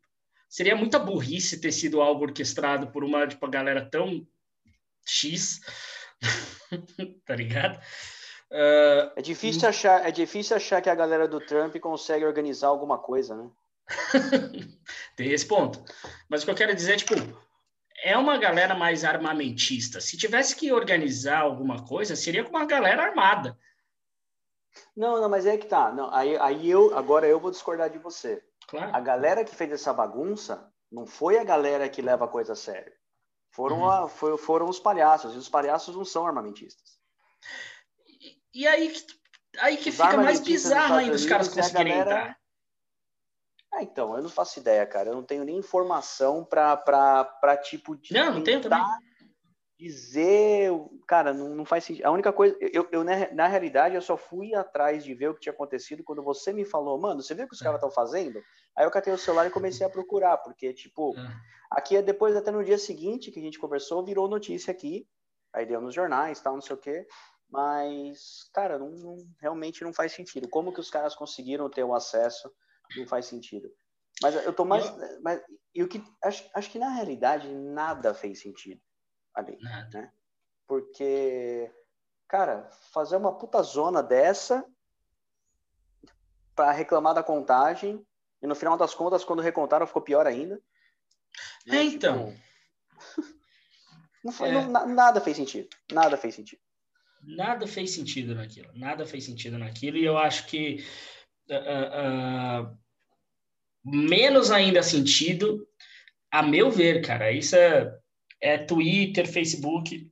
seria 0.49 0.75
muita 0.75 0.99
burrice 0.99 1.61
ter 1.61 1.71
sido 1.71 2.01
algo 2.01 2.25
orquestrado 2.25 2.89
por 2.89 3.05
uma 3.05 3.29
tipo, 3.29 3.47
galera 3.49 3.89
tão 3.89 4.27
X, 5.07 5.61
tá 7.25 7.37
ligado? 7.37 7.79
Uh, 8.51 9.13
é 9.15 9.23
difícil 9.23 9.69
achar, 9.69 10.05
é 10.05 10.11
difícil 10.11 10.57
achar 10.57 10.83
que 10.83 10.91
a 10.91 10.95
galera 10.97 11.29
do 11.29 11.41
Trump 11.41 11.77
consegue 11.77 12.25
organizar 12.25 12.69
alguma 12.69 12.99
coisa, 12.99 13.37
né? 13.37 13.49
Tem 15.17 15.33
esse 15.33 15.47
ponto. 15.47 15.83
Mas 16.29 16.43
o 16.43 16.45
que 16.45 16.51
eu 16.51 16.57
quero 16.57 16.75
dizer 16.75 16.95
é, 16.95 16.97
tipo, 16.97 17.15
é 18.03 18.17
uma 18.17 18.37
galera 18.37 18.75
mais 18.75 19.05
armamentista. 19.05 20.01
Se 20.01 20.17
tivesse 20.17 20.55
que 20.55 20.73
organizar 20.73 21.41
alguma 21.41 21.85
coisa, 21.85 22.17
seria 22.17 22.45
com 22.45 22.51
uma 22.51 22.65
galera 22.65 23.05
armada. 23.05 23.59
Não, 24.97 25.21
não, 25.21 25.29
mas 25.29 25.47
é 25.47 25.57
que 25.57 25.67
tá. 25.67 25.93
Não, 25.93 26.13
aí, 26.15 26.37
aí 26.39 26.71
eu, 26.71 26.97
agora 26.97 27.27
eu 27.27 27.41
vou 27.41 27.51
discordar 27.51 27.91
de 27.91 27.99
você. 27.99 28.43
Claro. 28.69 28.95
A 28.95 29.01
galera 29.01 29.45
que 29.45 29.55
fez 29.55 29.73
essa 29.73 29.93
bagunça 29.93 30.71
não 30.91 31.07
foi 31.07 31.39
a 31.39 31.45
galera 31.45 31.89
que 31.89 32.03
leva 32.03 32.25
a 32.25 32.29
coisa 32.29 32.53
a 32.53 32.57
sério. 32.57 32.93
Foram, 33.51 33.81
uhum. 33.81 33.91
a, 33.91 34.09
foi, 34.09 34.37
foram 34.37 34.69
os 34.69 34.79
palhaços, 34.79 35.35
e 35.35 35.39
os 35.39 35.49
palhaços 35.49 35.97
não 35.97 36.05
são 36.05 36.27
armamentistas. 36.27 36.99
E, 38.07 38.61
e 38.63 38.67
aí, 38.67 38.95
aí 39.59 39.77
que 39.79 39.89
os 39.89 39.97
fica 39.97 40.17
mais 40.17 40.41
bizarro 40.41 40.97
ainda 40.97 41.15
os 41.15 41.25
caras 41.25 41.49
conseguirem 41.49 41.97
galera... 41.97 42.11
entrar. 42.11 42.39
Ah, 43.77 43.83
então, 43.83 44.17
eu 44.17 44.23
não 44.23 44.31
faço 44.31 44.59
ideia, 44.59 44.87
cara. 44.87 45.11
Eu 45.11 45.15
não 45.15 45.23
tenho 45.23 45.45
nem 45.45 45.59
informação 45.59 46.43
para 46.43 47.59
tipo 47.63 47.95
de. 47.95 48.15
Não, 48.15 48.37
não 48.37 48.43
tenho 48.43 48.59
também. 48.59 48.81
Dizer, 49.79 50.71
cara, 51.07 51.35
não, 51.35 51.51
não 51.51 51.67
faz 51.67 51.85
sentido. 51.85 52.07
A 52.07 52.11
única 52.11 52.33
coisa, 52.33 52.57
eu, 52.59 52.89
eu 52.91 53.05
na, 53.05 53.47
realidade, 53.47 53.95
eu 53.95 54.01
só 54.01 54.17
fui 54.17 54.55
atrás 54.55 55.05
de 55.05 55.13
ver 55.13 55.29
o 55.29 55.35
que 55.35 55.41
tinha 55.41 55.53
acontecido 55.53 56.03
quando 56.03 56.23
você 56.23 56.55
me 56.55 56.65
falou, 56.65 56.99
mano, 56.99 57.21
você 57.21 57.35
viu 57.35 57.45
o 57.45 57.49
que 57.49 57.55
os 57.55 57.61
caras 57.61 57.77
estão 57.77 57.91
fazendo? 57.91 58.43
Aí 58.75 58.87
eu 58.87 58.91
catei 58.91 59.13
o 59.13 59.19
celular 59.19 59.47
e 59.47 59.51
comecei 59.51 59.87
a 59.87 59.91
procurar, 59.91 60.39
porque, 60.39 60.73
tipo, 60.73 61.15
é. 61.19 61.29
aqui 61.71 61.99
é 61.99 62.01
depois, 62.01 62.35
até 62.35 62.51
no 62.51 62.65
dia 62.65 62.79
seguinte 62.79 63.31
que 63.31 63.39
a 63.39 63.43
gente 63.43 63.59
conversou, 63.59 64.03
virou 64.03 64.27
notícia 64.27 64.71
aqui, 64.71 65.07
aí 65.53 65.67
deu 65.67 65.83
nos 65.83 65.95
jornais, 65.95 66.41
tal, 66.41 66.55
não 66.55 66.63
sei 66.63 66.75
o 66.75 66.79
quê. 66.79 67.07
Mas, 67.51 68.49
cara, 68.55 68.79
não, 68.79 68.89
não, 68.93 69.17
realmente 69.39 69.85
não 69.85 69.93
faz 69.93 70.13
sentido. 70.13 70.49
Como 70.49 70.73
que 70.73 70.81
os 70.81 70.91
caras 70.91 71.15
conseguiram 71.15 71.69
ter 71.69 71.85
o 71.85 71.95
acesso 71.95 72.51
não 72.97 73.07
faz 73.07 73.27
sentido. 73.27 73.71
Mas 74.23 74.35
eu 74.35 74.53
tô 74.53 74.65
mais. 74.65 74.87
Eu... 74.87 75.23
Mas, 75.23 75.43
e 75.75 75.83
o 75.83 75.89
que. 75.89 76.03
Acho, 76.23 76.49
acho 76.55 76.71
que 76.71 76.79
na 76.79 76.91
realidade 76.91 77.49
nada 77.49 78.15
fez 78.15 78.41
sentido 78.41 78.81
ali. 79.35 79.59
Nada. 79.61 80.03
Né? 80.03 80.13
Porque, 80.67 81.71
cara, 82.27 82.69
fazer 82.93 83.17
uma 83.17 83.37
puta 83.37 83.63
zona 83.63 84.03
dessa 84.03 84.65
para 86.55 86.73
reclamar 86.73 87.15
da 87.15 87.23
contagem 87.23 88.05
e 88.43 88.47
no 88.47 88.55
final 88.55 88.77
das 88.77 88.95
contas, 88.95 89.25
quando 89.25 89.43
recontaram, 89.43 89.87
ficou 89.87 90.03
pior 90.03 90.27
ainda. 90.27 90.61
Né? 91.67 91.79
É, 91.79 91.83
então. 91.85 92.33
Tipo... 92.33 93.37
Não 94.25 94.33
foi, 94.33 94.49
é. 94.49 94.53
não, 94.53 94.89
nada 94.89 95.21
fez 95.21 95.37
sentido. 95.37 95.69
Nada 95.93 96.17
fez 96.17 96.35
sentido. 96.35 96.61
Nada 97.23 97.65
fez 97.65 97.93
sentido 97.93 98.35
naquilo. 98.35 98.69
Nada 98.75 99.07
fez 99.07 99.25
sentido 99.25 99.57
naquilo. 99.57 99.97
E 99.97 100.05
eu 100.05 100.19
acho 100.19 100.49
que 100.49 100.85
uh, 101.51 102.71
uh, 102.71 102.79
menos 103.85 104.51
ainda 104.51 104.83
sentido, 104.83 105.67
a 106.31 106.43
meu 106.43 106.71
ver, 106.71 107.05
cara. 107.05 107.31
Isso 107.31 107.57
é, 107.57 107.97
é 108.41 108.59
Twitter, 108.59 109.31
Facebook, 109.31 110.11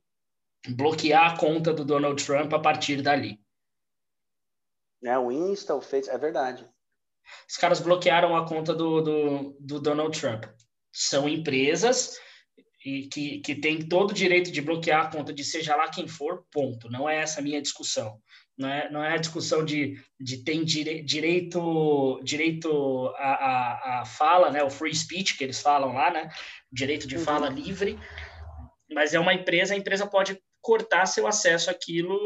bloquear 0.69 1.33
a 1.33 1.37
conta 1.37 1.73
do 1.73 1.83
Donald 1.83 2.23
Trump 2.23 2.53
a 2.53 2.59
partir 2.59 3.01
dali. 3.01 3.39
É, 5.03 5.17
o 5.19 5.31
Insta, 5.31 5.75
o 5.75 5.81
Facebook, 5.81 6.15
é 6.15 6.17
verdade. 6.17 6.67
Os 7.49 7.57
caras 7.57 7.79
bloquearam 7.79 8.35
a 8.35 8.47
conta 8.47 8.73
do, 8.73 9.01
do, 9.01 9.57
do 9.59 9.79
Donald 9.79 10.19
Trump. 10.19 10.45
São 10.91 11.27
empresas 11.27 12.17
e 12.83 13.07
que, 13.07 13.39
que 13.39 13.55
têm 13.55 13.87
todo 13.87 14.11
o 14.11 14.13
direito 14.13 14.51
de 14.51 14.61
bloquear 14.61 15.05
a 15.05 15.11
conta 15.11 15.33
de 15.33 15.43
seja 15.43 15.75
lá 15.75 15.89
quem 15.89 16.07
for, 16.07 16.45
ponto. 16.51 16.89
Não 16.89 17.09
é 17.09 17.17
essa 17.17 17.39
a 17.39 17.43
minha 17.43 17.61
discussão 17.61 18.21
não 18.57 18.69
é, 18.69 18.89
não 18.89 19.03
é 19.03 19.13
a 19.13 19.17
discussão 19.17 19.65
de, 19.65 20.01
de 20.19 20.37
ter 20.37 20.63
dire, 20.63 21.01
direito 21.03 22.19
direito 22.23 23.13
à, 23.17 23.33
à, 23.33 24.01
à, 24.01 24.05
fala, 24.05 24.49
né, 24.49 24.63
o 24.63 24.69
free 24.69 24.95
speech 24.95 25.37
que 25.37 25.43
eles 25.43 25.59
falam 25.61 25.93
lá, 25.93 26.11
né, 26.11 26.29
direito 26.71 27.07
de 27.07 27.17
uhum. 27.17 27.23
fala 27.23 27.49
livre, 27.49 27.99
mas 28.91 29.13
é 29.13 29.19
uma 29.19 29.33
empresa, 29.33 29.73
a 29.73 29.77
empresa 29.77 30.07
pode 30.07 30.39
cortar 30.61 31.05
seu 31.05 31.27
acesso 31.27 31.69
àquilo 31.69 32.17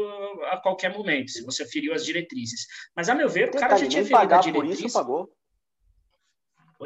a 0.44 0.56
qualquer 0.56 0.96
momento, 0.96 1.30
se 1.30 1.44
você 1.44 1.66
feriu 1.66 1.92
as 1.92 2.04
diretrizes. 2.04 2.66
Mas, 2.96 3.08
a 3.10 3.14
meu 3.14 3.28
ver, 3.28 3.48
o 3.48 3.52
cara 3.52 3.76
já 3.76 3.86
tinha 3.86 4.04
ferido 4.04 4.34
a 4.34 4.38
diretriz... 4.38 4.78
Por 4.78 4.86
isso, 4.86 4.98
pagou. 4.98 5.28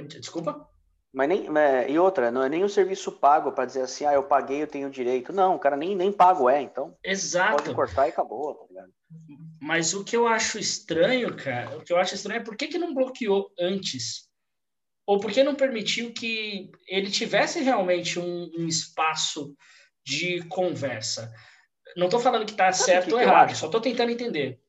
Desculpa? 0.08 0.68
Mas 1.14 1.28
nem, 1.28 1.46
é, 1.56 1.88
e 1.88 1.96
outra, 1.96 2.32
não 2.32 2.42
é 2.42 2.48
nem 2.48 2.64
o 2.64 2.68
serviço 2.68 3.12
pago 3.12 3.52
para 3.52 3.66
dizer 3.66 3.82
assim, 3.82 4.04
ah, 4.04 4.12
eu 4.12 4.24
paguei, 4.24 4.62
eu 4.62 4.66
tenho 4.66 4.90
direito. 4.90 5.32
Não, 5.32 5.54
o 5.54 5.58
cara 5.60 5.76
nem, 5.76 5.94
nem 5.94 6.10
pago 6.10 6.50
é, 6.50 6.60
então. 6.60 6.96
Exato. 7.04 7.62
Pode 7.62 7.74
cortar 7.74 8.06
e 8.08 8.10
acabou, 8.10 8.52
tá 8.52 8.66
ligado? 8.68 8.92
Mas 9.60 9.94
o 9.94 10.02
que 10.02 10.16
eu 10.16 10.26
acho 10.26 10.58
estranho, 10.58 11.36
cara, 11.36 11.78
o 11.78 11.84
que 11.84 11.92
eu 11.92 11.98
acho 11.98 12.16
estranho 12.16 12.40
é 12.40 12.44
por 12.44 12.56
que, 12.56 12.66
que 12.66 12.78
não 12.78 12.92
bloqueou 12.92 13.48
antes? 13.58 14.28
Ou 15.06 15.20
por 15.20 15.30
que 15.30 15.44
não 15.44 15.54
permitiu 15.54 16.12
que 16.12 16.72
ele 16.88 17.08
tivesse 17.10 17.62
realmente 17.62 18.18
um, 18.18 18.50
um 18.58 18.66
espaço 18.66 19.54
de 20.04 20.42
conversa? 20.48 21.32
Não 21.96 22.06
estou 22.06 22.18
falando 22.18 22.44
que 22.44 22.52
está 22.52 22.72
certo 22.72 23.06
que 23.06 23.14
ou 23.14 23.20
errado, 23.20 23.54
só 23.54 23.66
estou 23.66 23.80
tentando 23.80 24.10
entender. 24.10 24.60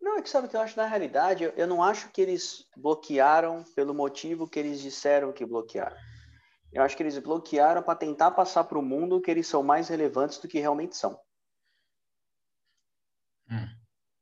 Não, 0.00 0.18
é 0.18 0.22
que 0.22 0.30
sabe 0.30 0.46
o 0.46 0.50
que 0.50 0.56
eu 0.56 0.60
acho 0.60 0.76
na 0.76 0.86
realidade? 0.86 1.44
Eu, 1.44 1.50
eu 1.56 1.66
não 1.66 1.82
acho 1.82 2.10
que 2.10 2.20
eles 2.20 2.66
bloquearam 2.76 3.64
pelo 3.74 3.94
motivo 3.94 4.48
que 4.48 4.58
eles 4.58 4.80
disseram 4.80 5.32
que 5.32 5.44
bloquearam. 5.44 5.96
Eu 6.72 6.82
acho 6.82 6.96
que 6.96 7.02
eles 7.02 7.18
bloquearam 7.18 7.82
para 7.82 7.98
tentar 7.98 8.30
passar 8.32 8.64
para 8.64 8.78
o 8.78 8.82
mundo 8.82 9.20
que 9.20 9.30
eles 9.30 9.46
são 9.46 9.62
mais 9.62 9.88
relevantes 9.88 10.38
do 10.38 10.48
que 10.48 10.58
realmente 10.58 10.96
são. 10.96 11.18
Hum. 13.50 13.68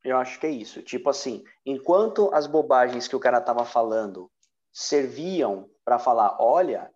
Eu 0.03 0.17
acho 0.17 0.39
que 0.39 0.47
é 0.47 0.51
isso. 0.51 0.81
Tipo 0.81 1.09
assim, 1.09 1.43
enquanto 1.65 2.33
as 2.33 2.47
bobagens 2.47 3.07
que 3.07 3.15
o 3.15 3.19
cara 3.19 3.41
tava 3.41 3.65
falando 3.65 4.31
serviam 4.71 5.69
para 5.83 5.97
falar, 5.97 6.37
olha, 6.39 6.91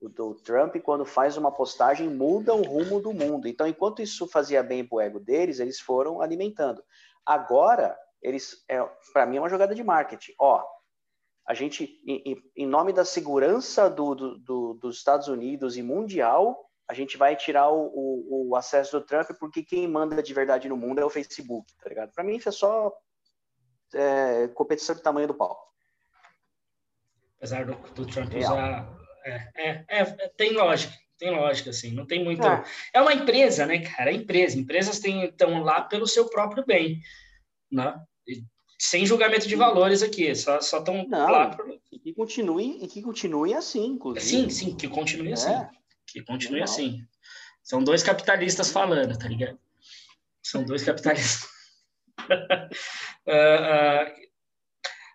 o 0.00 0.08
do 0.08 0.34
Trump 0.34 0.76
quando 0.82 1.04
faz 1.04 1.36
uma 1.36 1.50
postagem 1.50 2.08
muda 2.08 2.54
o 2.54 2.62
rumo 2.62 3.00
do 3.00 3.12
mundo. 3.12 3.48
Então, 3.48 3.66
enquanto 3.66 4.02
isso 4.02 4.26
fazia 4.28 4.62
bem 4.62 4.86
pro 4.86 5.00
ego 5.00 5.20
deles, 5.20 5.60
eles 5.60 5.80
foram 5.80 6.20
alimentando. 6.20 6.82
Agora, 7.24 7.96
eles, 8.22 8.64
é, 8.68 8.78
para 9.12 9.26
mim 9.26 9.36
é 9.36 9.40
uma 9.40 9.48
jogada 9.48 9.74
de 9.74 9.82
marketing. 9.82 10.32
Ó, 10.38 10.64
a 11.46 11.54
gente, 11.54 12.00
em, 12.06 12.40
em 12.56 12.66
nome 12.66 12.92
da 12.92 13.04
segurança 13.04 13.90
do, 13.90 14.14
do, 14.14 14.38
do, 14.38 14.74
dos 14.74 14.96
Estados 14.96 15.26
Unidos 15.28 15.76
e 15.76 15.82
mundial, 15.82 16.70
a 16.88 16.94
gente 16.94 17.16
vai 17.16 17.34
tirar 17.34 17.68
o, 17.70 17.86
o, 17.86 18.50
o, 18.50 18.56
acesso 18.56 18.98
do 18.98 19.04
Trump 19.04 19.28
porque 19.38 19.62
quem 19.62 19.88
manda 19.88 20.22
de 20.22 20.34
verdade 20.34 20.68
no 20.68 20.76
mundo 20.76 21.00
é 21.00 21.04
o 21.04 21.10
Facebook, 21.10 21.72
tá 21.82 21.88
ligado? 21.88 22.12
Para 22.12 22.22
mim 22.22 22.36
isso 22.36 22.48
é 22.48 22.52
só 22.52 22.92
é, 23.94 24.48
competição 24.48 24.94
de 24.94 25.02
tamanho 25.02 25.26
do 25.26 25.34
pau. 25.34 25.58
Apesar 27.38 27.64
do, 27.64 27.74
do 27.92 28.06
Trump 28.06 28.32
usar... 28.34 28.88
É, 29.24 29.52
é, 29.56 29.84
é, 29.88 30.04
tem 30.36 30.52
lógica, 30.52 30.94
tem 31.18 31.30
lógica, 31.30 31.70
assim, 31.70 31.92
não 31.92 32.06
tem 32.06 32.22
muito... 32.22 32.46
É, 32.46 32.64
é 32.94 33.00
uma 33.00 33.14
empresa, 33.14 33.66
né, 33.66 33.80
cara? 33.80 34.10
É 34.10 34.14
empresa. 34.14 34.58
Empresas 34.58 35.02
estão 35.02 35.62
lá 35.62 35.80
pelo 35.82 36.06
seu 36.06 36.28
próprio 36.28 36.64
bem, 36.64 37.00
né? 37.70 38.00
Sem 38.78 39.06
julgamento 39.06 39.46
de 39.46 39.54
valores 39.54 40.02
aqui, 40.02 40.34
só 40.34 40.58
estão 40.58 41.06
lá 41.08 41.50
por... 41.50 41.68
E 41.92 41.98
que 42.00 42.12
continue, 42.12 42.82
e 42.82 42.88
que 42.88 43.00
continue 43.00 43.54
assim, 43.54 43.84
inclusive. 43.86 44.26
Sim, 44.26 44.50
sim, 44.50 44.76
que 44.76 44.88
continue 44.88 45.30
é. 45.30 45.34
assim. 45.34 45.66
Que 46.06 46.22
continue 46.24 46.60
Legal. 46.60 46.74
assim. 46.74 47.06
São 47.62 47.82
dois 47.82 48.02
capitalistas 48.02 48.72
falando, 48.72 49.16
tá 49.16 49.28
ligado? 49.28 49.56
São 50.42 50.64
dois 50.64 50.82
capitalistas. 50.82 51.48
uh, 52.28 52.34
uh, 53.30 54.12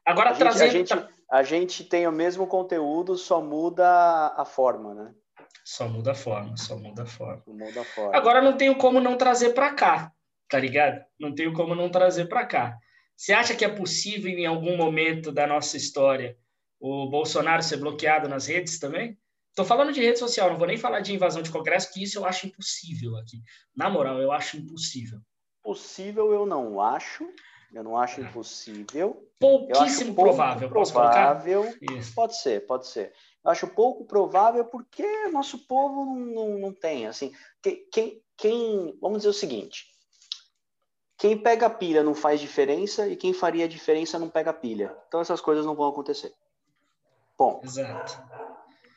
agora, 0.06 0.30
a. 0.30 0.34
Gente, 0.34 0.62
a, 0.62 0.68
gente, 0.68 0.94
a 1.30 1.44
gente 1.44 1.84
tem 1.84 2.08
o 2.08 2.12
mesmo 2.12 2.48
conteúdo, 2.48 3.18
só 3.18 3.42
muda 3.42 4.34
a 4.38 4.46
forma, 4.46 4.94
né? 4.94 5.14
Só 5.66 5.90
muda 5.90 6.12
a 6.12 6.16
forma, 6.16 6.56
só 6.56 6.78
muda 6.78 7.04
a 7.04 7.06
forma. 7.06 7.44
Muda 7.46 7.82
a 7.82 7.84
forma. 7.84 8.16
Agora 8.16 8.42
não 8.42 8.56
tenho 8.56 8.78
como 8.78 9.02
não 9.02 9.18
trazer 9.18 9.50
para 9.50 9.74
cá, 9.74 10.14
tá 10.50 10.58
ligado? 10.58 11.04
Não 11.20 11.36
tenho 11.36 11.52
como 11.52 11.76
não 11.76 11.90
trazer 11.90 12.30
para 12.30 12.46
cá. 12.46 12.78
Você 13.18 13.34
acha 13.34 13.56
que 13.56 13.66
é 13.66 13.70
possível, 13.70 14.30
em 14.30 14.46
algum 14.46 14.78
momento 14.78 15.32
da 15.32 15.48
nossa 15.48 15.76
história, 15.76 16.38
o 16.80 17.10
Bolsonaro 17.10 17.64
ser 17.64 17.78
bloqueado 17.78 18.30
nas 18.30 18.46
redes 18.46 18.78
também? 18.78 19.18
Estou 19.50 19.66
falando 19.66 19.92
de 19.92 20.02
rede 20.02 20.20
social, 20.20 20.52
não 20.52 20.58
vou 20.60 20.68
nem 20.68 20.78
falar 20.78 21.00
de 21.00 21.16
invasão 21.16 21.42
de 21.42 21.50
congresso, 21.50 21.92
que 21.92 22.04
isso 22.04 22.20
eu 22.20 22.26
acho 22.26 22.46
impossível 22.46 23.18
aqui. 23.18 23.42
Na 23.76 23.90
moral, 23.90 24.22
eu 24.22 24.32
acho 24.32 24.58
impossível. 24.58 25.20
Possível 25.64 26.32
eu 26.32 26.46
não 26.46 26.80
acho. 26.80 27.28
Eu 27.74 27.84
não 27.84 27.98
acho 27.98 28.22
impossível. 28.22 29.28
Pouquíssimo 29.40 30.14
provável, 30.14 30.70
provável. 30.70 31.76
Pode 32.14 32.38
ser, 32.38 32.68
pode 32.68 32.86
ser. 32.86 33.12
Eu 33.44 33.50
acho 33.50 33.68
pouco 33.68 34.06
provável 34.06 34.64
porque 34.66 35.28
nosso 35.30 35.66
povo 35.68 36.06
não, 36.06 36.16
não, 36.16 36.60
não 36.60 36.74
tem. 36.74 37.08
Assim, 37.08 37.34
quem, 37.92 38.22
quem, 38.38 38.96
vamos 39.02 39.20
dizer 39.20 39.30
o 39.30 39.34
seguinte: 39.34 39.88
quem 41.18 41.36
pega 41.38 41.70
pilha 41.70 42.04
não 42.04 42.14
faz 42.14 42.40
diferença 42.40 43.08
e 43.08 43.16
quem 43.16 43.34
faria 43.34 43.68
diferença 43.68 44.20
não 44.20 44.30
pega 44.30 44.54
pilha. 44.54 44.96
Então 45.08 45.20
essas 45.20 45.42
coisas 45.42 45.66
não 45.66 45.76
vão 45.76 45.90
acontecer. 45.90 46.34
Bom. 47.38 47.60
Exato. 47.64 48.22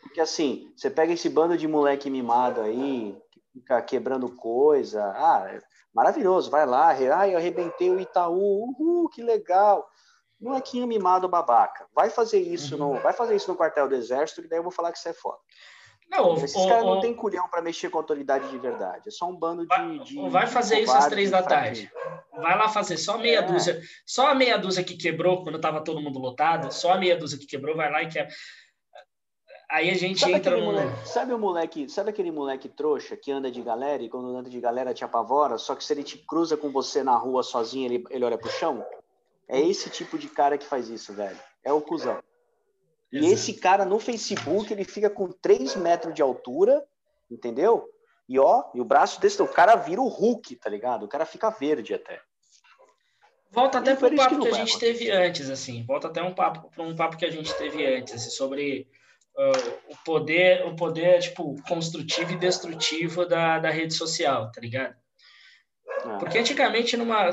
Porque 0.02 0.20
assim, 0.20 0.72
você 0.76 0.90
pega 0.90 1.12
esse 1.12 1.28
bando 1.28 1.56
de 1.56 1.66
moleque 1.66 2.10
mimado 2.10 2.60
aí, 2.60 3.16
que 3.30 3.40
fica 3.52 3.80
quebrando 3.80 4.28
coisa. 4.34 5.02
Ah, 5.16 5.60
maravilhoso, 5.94 6.50
vai 6.50 6.66
lá. 6.66 6.88
Ah, 6.90 7.28
eu 7.28 7.38
arrebentei 7.38 7.90
o 7.90 8.00
Itaú. 8.00 8.70
Uhul, 8.70 9.08
que 9.08 9.22
legal. 9.22 9.88
Molequinho 10.38 10.86
mimado 10.86 11.28
babaca. 11.28 11.86
Vai 11.94 12.10
fazer 12.10 12.40
isso 12.40 12.76
uhum. 12.76 12.94
no, 12.94 13.00
vai 13.00 13.12
fazer 13.12 13.36
isso 13.36 13.50
no 13.50 13.56
quartel 13.56 13.88
do 13.88 13.94
exército, 13.94 14.42
que 14.42 14.48
daí 14.48 14.58
eu 14.58 14.62
vou 14.62 14.72
falar 14.72 14.92
que 14.92 14.98
você 14.98 15.10
é 15.10 15.14
foda. 15.14 15.38
Não, 16.10 16.34
Esses 16.34 16.66
caras 16.66 16.84
não 16.84 17.00
tem 17.00 17.14
culhão 17.14 17.48
para 17.48 17.62
mexer 17.62 17.88
com 17.88 17.98
a 17.98 18.00
autoridade 18.00 18.50
de 18.50 18.58
verdade. 18.58 19.08
É 19.08 19.10
só 19.10 19.28
um 19.28 19.36
bando 19.36 19.64
de. 19.64 19.98
de 20.00 20.28
vai 20.28 20.46
fazer 20.46 20.76
de 20.76 20.82
isso 20.82 20.92
às 20.92 21.06
três 21.06 21.30
da 21.30 21.42
tarde. 21.42 21.90
Vai 22.32 22.58
lá 22.58 22.68
fazer 22.68 22.96
só 22.96 23.16
meia 23.16 23.38
é. 23.38 23.42
dúzia. 23.42 23.80
Só 24.04 24.28
a 24.28 24.34
meia 24.34 24.58
dúzia 24.58 24.82
que 24.82 24.96
quebrou 24.96 25.44
quando 25.44 25.56
estava 25.56 25.80
todo 25.80 26.00
mundo 26.00 26.18
lotado. 26.18 26.72
Só 26.72 26.94
a 26.94 26.98
meia 26.98 27.16
dúzia 27.16 27.38
que 27.38 27.46
quebrou, 27.46 27.76
vai 27.76 27.90
lá 27.90 28.02
e 28.02 28.08
quebra. 28.08 28.34
Aí 29.70 29.88
a 29.88 29.94
gente 29.94 30.18
sabe 30.18 30.32
entra 30.32 30.56
no. 30.56 30.64
Moleque, 30.64 31.08
sabe 31.08 31.32
o 31.32 31.38
moleque, 31.38 31.88
sabe 31.88 32.10
aquele 32.10 32.32
moleque 32.32 32.68
trouxa 32.68 33.16
que 33.16 33.30
anda 33.30 33.48
de 33.48 33.62
galera 33.62 34.02
e 34.02 34.08
quando 34.08 34.36
anda 34.36 34.50
de 34.50 34.60
galera 34.60 34.92
te 34.92 35.04
apavora, 35.04 35.58
só 35.58 35.76
que 35.76 35.84
se 35.84 35.92
ele 35.92 36.02
te 36.02 36.18
cruza 36.18 36.56
com 36.56 36.72
você 36.72 37.04
na 37.04 37.16
rua 37.16 37.44
sozinho, 37.44 37.86
ele, 37.86 38.04
ele 38.10 38.24
olha 38.24 38.36
pro 38.36 38.50
chão? 38.50 38.84
É 39.48 39.60
esse 39.60 39.88
tipo 39.88 40.18
de 40.18 40.28
cara 40.28 40.58
que 40.58 40.66
faz 40.66 40.88
isso, 40.88 41.12
velho. 41.12 41.38
É 41.62 41.72
o 41.72 41.80
cuzão. 41.80 42.18
E 43.12 43.18
Exato. 43.18 43.32
esse 43.32 43.54
cara 43.54 43.84
no 43.84 43.98
Facebook, 43.98 44.72
ele 44.72 44.84
fica 44.84 45.10
com 45.10 45.30
3 45.30 45.76
metros 45.76 46.14
de 46.14 46.22
altura, 46.22 46.84
entendeu? 47.30 47.88
E 48.28 48.38
ó, 48.38 48.70
e 48.74 48.80
o 48.80 48.84
braço 48.84 49.20
desse, 49.20 49.42
o 49.42 49.48
cara 49.48 49.74
vira 49.74 50.00
o 50.00 50.06
Hulk, 50.06 50.54
tá 50.56 50.70
ligado? 50.70 51.04
O 51.04 51.08
cara 51.08 51.26
fica 51.26 51.50
verde 51.50 51.92
até. 51.94 52.20
Volta 53.50 53.78
até 53.78 53.96
para 53.96 54.14
o 54.14 54.16
papo 54.16 54.36
que, 54.36 54.42
que 54.42 54.48
a 54.48 54.52
gente 54.52 54.78
teve 54.78 55.10
antes, 55.10 55.50
assim. 55.50 55.84
Volta 55.84 56.06
até 56.06 56.22
um 56.22 56.32
papo 56.32 56.70
para 56.70 56.84
um 56.84 56.94
papo 56.94 57.16
que 57.16 57.26
a 57.26 57.30
gente 57.30 57.52
teve 57.54 57.84
antes, 57.84 58.14
assim, 58.14 58.30
sobre 58.30 58.88
uh, 59.36 59.92
o 59.92 59.96
poder, 60.04 60.64
o 60.66 60.76
poder 60.76 61.20
tipo 61.20 61.60
construtivo 61.66 62.32
e 62.32 62.38
destrutivo 62.38 63.26
da, 63.26 63.58
da 63.58 63.70
rede 63.70 63.94
social, 63.94 64.52
tá 64.52 64.60
ligado? 64.60 64.94
Ah. 66.04 66.18
Porque 66.18 66.38
antigamente 66.38 66.96
numa 66.96 67.32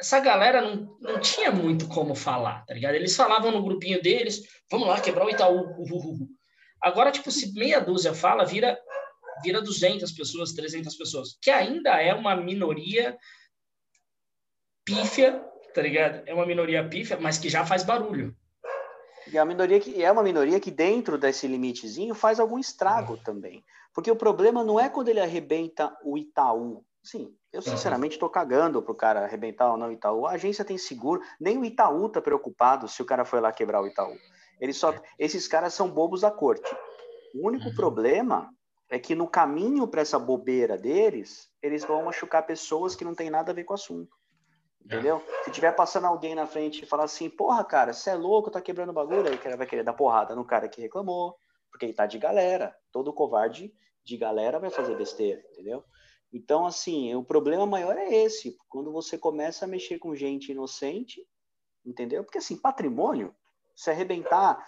essa 0.00 0.18
galera 0.18 0.62
não, 0.62 0.96
não 0.98 1.20
tinha 1.20 1.52
muito 1.52 1.86
como 1.86 2.14
falar, 2.14 2.64
tá 2.64 2.72
ligado? 2.72 2.94
Eles 2.94 3.14
falavam 3.14 3.52
no 3.52 3.62
grupinho 3.62 4.02
deles, 4.02 4.42
vamos 4.70 4.88
lá, 4.88 4.98
quebrar 4.98 5.26
o 5.26 5.30
Itaú. 5.30 5.76
Agora, 6.80 7.12
tipo, 7.12 7.30
se 7.30 7.52
meia 7.52 7.80
dúzia 7.80 8.14
fala, 8.14 8.46
vira, 8.46 8.80
vira 9.42 9.60
200 9.60 10.10
pessoas, 10.12 10.54
300 10.54 10.96
pessoas, 10.96 11.38
que 11.40 11.50
ainda 11.50 12.00
é 12.00 12.14
uma 12.14 12.34
minoria 12.34 13.16
pífia, 14.86 15.44
tá 15.74 15.82
ligado? 15.82 16.22
É 16.26 16.32
uma 16.32 16.46
minoria 16.46 16.88
pífia, 16.88 17.18
mas 17.20 17.36
que 17.36 17.50
já 17.50 17.66
faz 17.66 17.82
barulho. 17.82 18.34
E 19.30 19.36
a 19.36 19.44
minoria 19.44 19.78
que 19.78 20.02
é 20.02 20.10
uma 20.10 20.22
minoria 20.22 20.58
que 20.58 20.70
dentro 20.70 21.18
desse 21.18 21.46
limitezinho 21.46 22.14
faz 22.14 22.40
algum 22.40 22.58
estrago 22.58 23.14
é. 23.16 23.22
também. 23.22 23.62
Porque 23.92 24.10
o 24.10 24.16
problema 24.16 24.64
não 24.64 24.80
é 24.80 24.88
quando 24.88 25.08
ele 25.08 25.20
arrebenta 25.20 25.94
o 26.02 26.16
Itaú. 26.16 26.82
Sim, 27.02 27.34
eu 27.52 27.62
sinceramente 27.62 28.14
estou 28.14 28.28
cagando 28.28 28.82
pro 28.82 28.94
cara 28.94 29.24
arrebentar 29.24 29.70
ou 29.70 29.76
não 29.76 29.88
o 29.88 29.92
Itaú. 29.92 30.26
A 30.26 30.32
agência 30.32 30.64
tem 30.64 30.76
seguro, 30.76 31.22
nem 31.40 31.58
o 31.58 31.64
Itaú 31.64 32.08
tá 32.08 32.20
preocupado 32.20 32.86
se 32.88 33.00
o 33.00 33.06
cara 33.06 33.24
foi 33.24 33.40
lá 33.40 33.50
quebrar 33.50 33.82
o 33.82 33.86
Itaú. 33.86 34.14
Eles 34.60 34.76
só, 34.76 34.94
esses 35.18 35.48
caras 35.48 35.72
são 35.72 35.90
bobos 35.90 36.20
da 36.20 36.30
corte. 36.30 36.70
O 37.34 37.48
único 37.48 37.68
uhum. 37.68 37.74
problema 37.74 38.50
é 38.90 38.98
que 38.98 39.14
no 39.14 39.26
caminho 39.26 39.88
para 39.88 40.02
essa 40.02 40.18
bobeira 40.18 40.76
deles, 40.76 41.48
eles 41.62 41.84
vão 41.84 42.04
machucar 42.04 42.44
pessoas 42.44 42.94
que 42.94 43.04
não 43.04 43.14
tem 43.14 43.30
nada 43.30 43.52
a 43.52 43.54
ver 43.54 43.64
com 43.64 43.72
o 43.72 43.76
assunto. 43.76 44.14
Entendeu? 44.84 45.22
É. 45.40 45.44
Se 45.44 45.50
tiver 45.50 45.72
passando 45.72 46.06
alguém 46.06 46.34
na 46.34 46.46
frente 46.46 46.82
e 46.82 46.86
falar 46.86 47.04
assim, 47.04 47.30
porra, 47.30 47.64
cara, 47.64 47.92
você 47.92 48.10
é 48.10 48.14
louco, 48.14 48.50
tá 48.50 48.60
quebrando 48.60 48.92
bagulho, 48.92 49.28
aí 49.28 49.34
o 49.34 49.38
cara 49.38 49.56
vai 49.56 49.66
querer 49.66 49.84
dar 49.84 49.92
porrada 49.92 50.34
no 50.34 50.44
cara 50.44 50.68
que 50.68 50.80
reclamou, 50.80 51.36
porque 51.70 51.86
ele 51.86 51.94
tá 51.94 52.06
de 52.06 52.18
galera. 52.18 52.74
Todo 52.90 53.12
covarde 53.12 53.72
de 54.04 54.16
galera 54.16 54.58
vai 54.58 54.70
fazer 54.70 54.96
besteira, 54.96 55.40
entendeu? 55.52 55.84
Então, 56.32 56.64
assim, 56.64 57.14
o 57.14 57.24
problema 57.24 57.66
maior 57.66 57.96
é 57.96 58.08
esse, 58.08 58.56
quando 58.68 58.92
você 58.92 59.18
começa 59.18 59.64
a 59.64 59.68
mexer 59.68 59.98
com 59.98 60.14
gente 60.14 60.52
inocente, 60.52 61.26
entendeu? 61.84 62.22
Porque, 62.22 62.38
assim, 62.38 62.56
patrimônio, 62.56 63.34
se 63.74 63.90
arrebentar, 63.90 64.64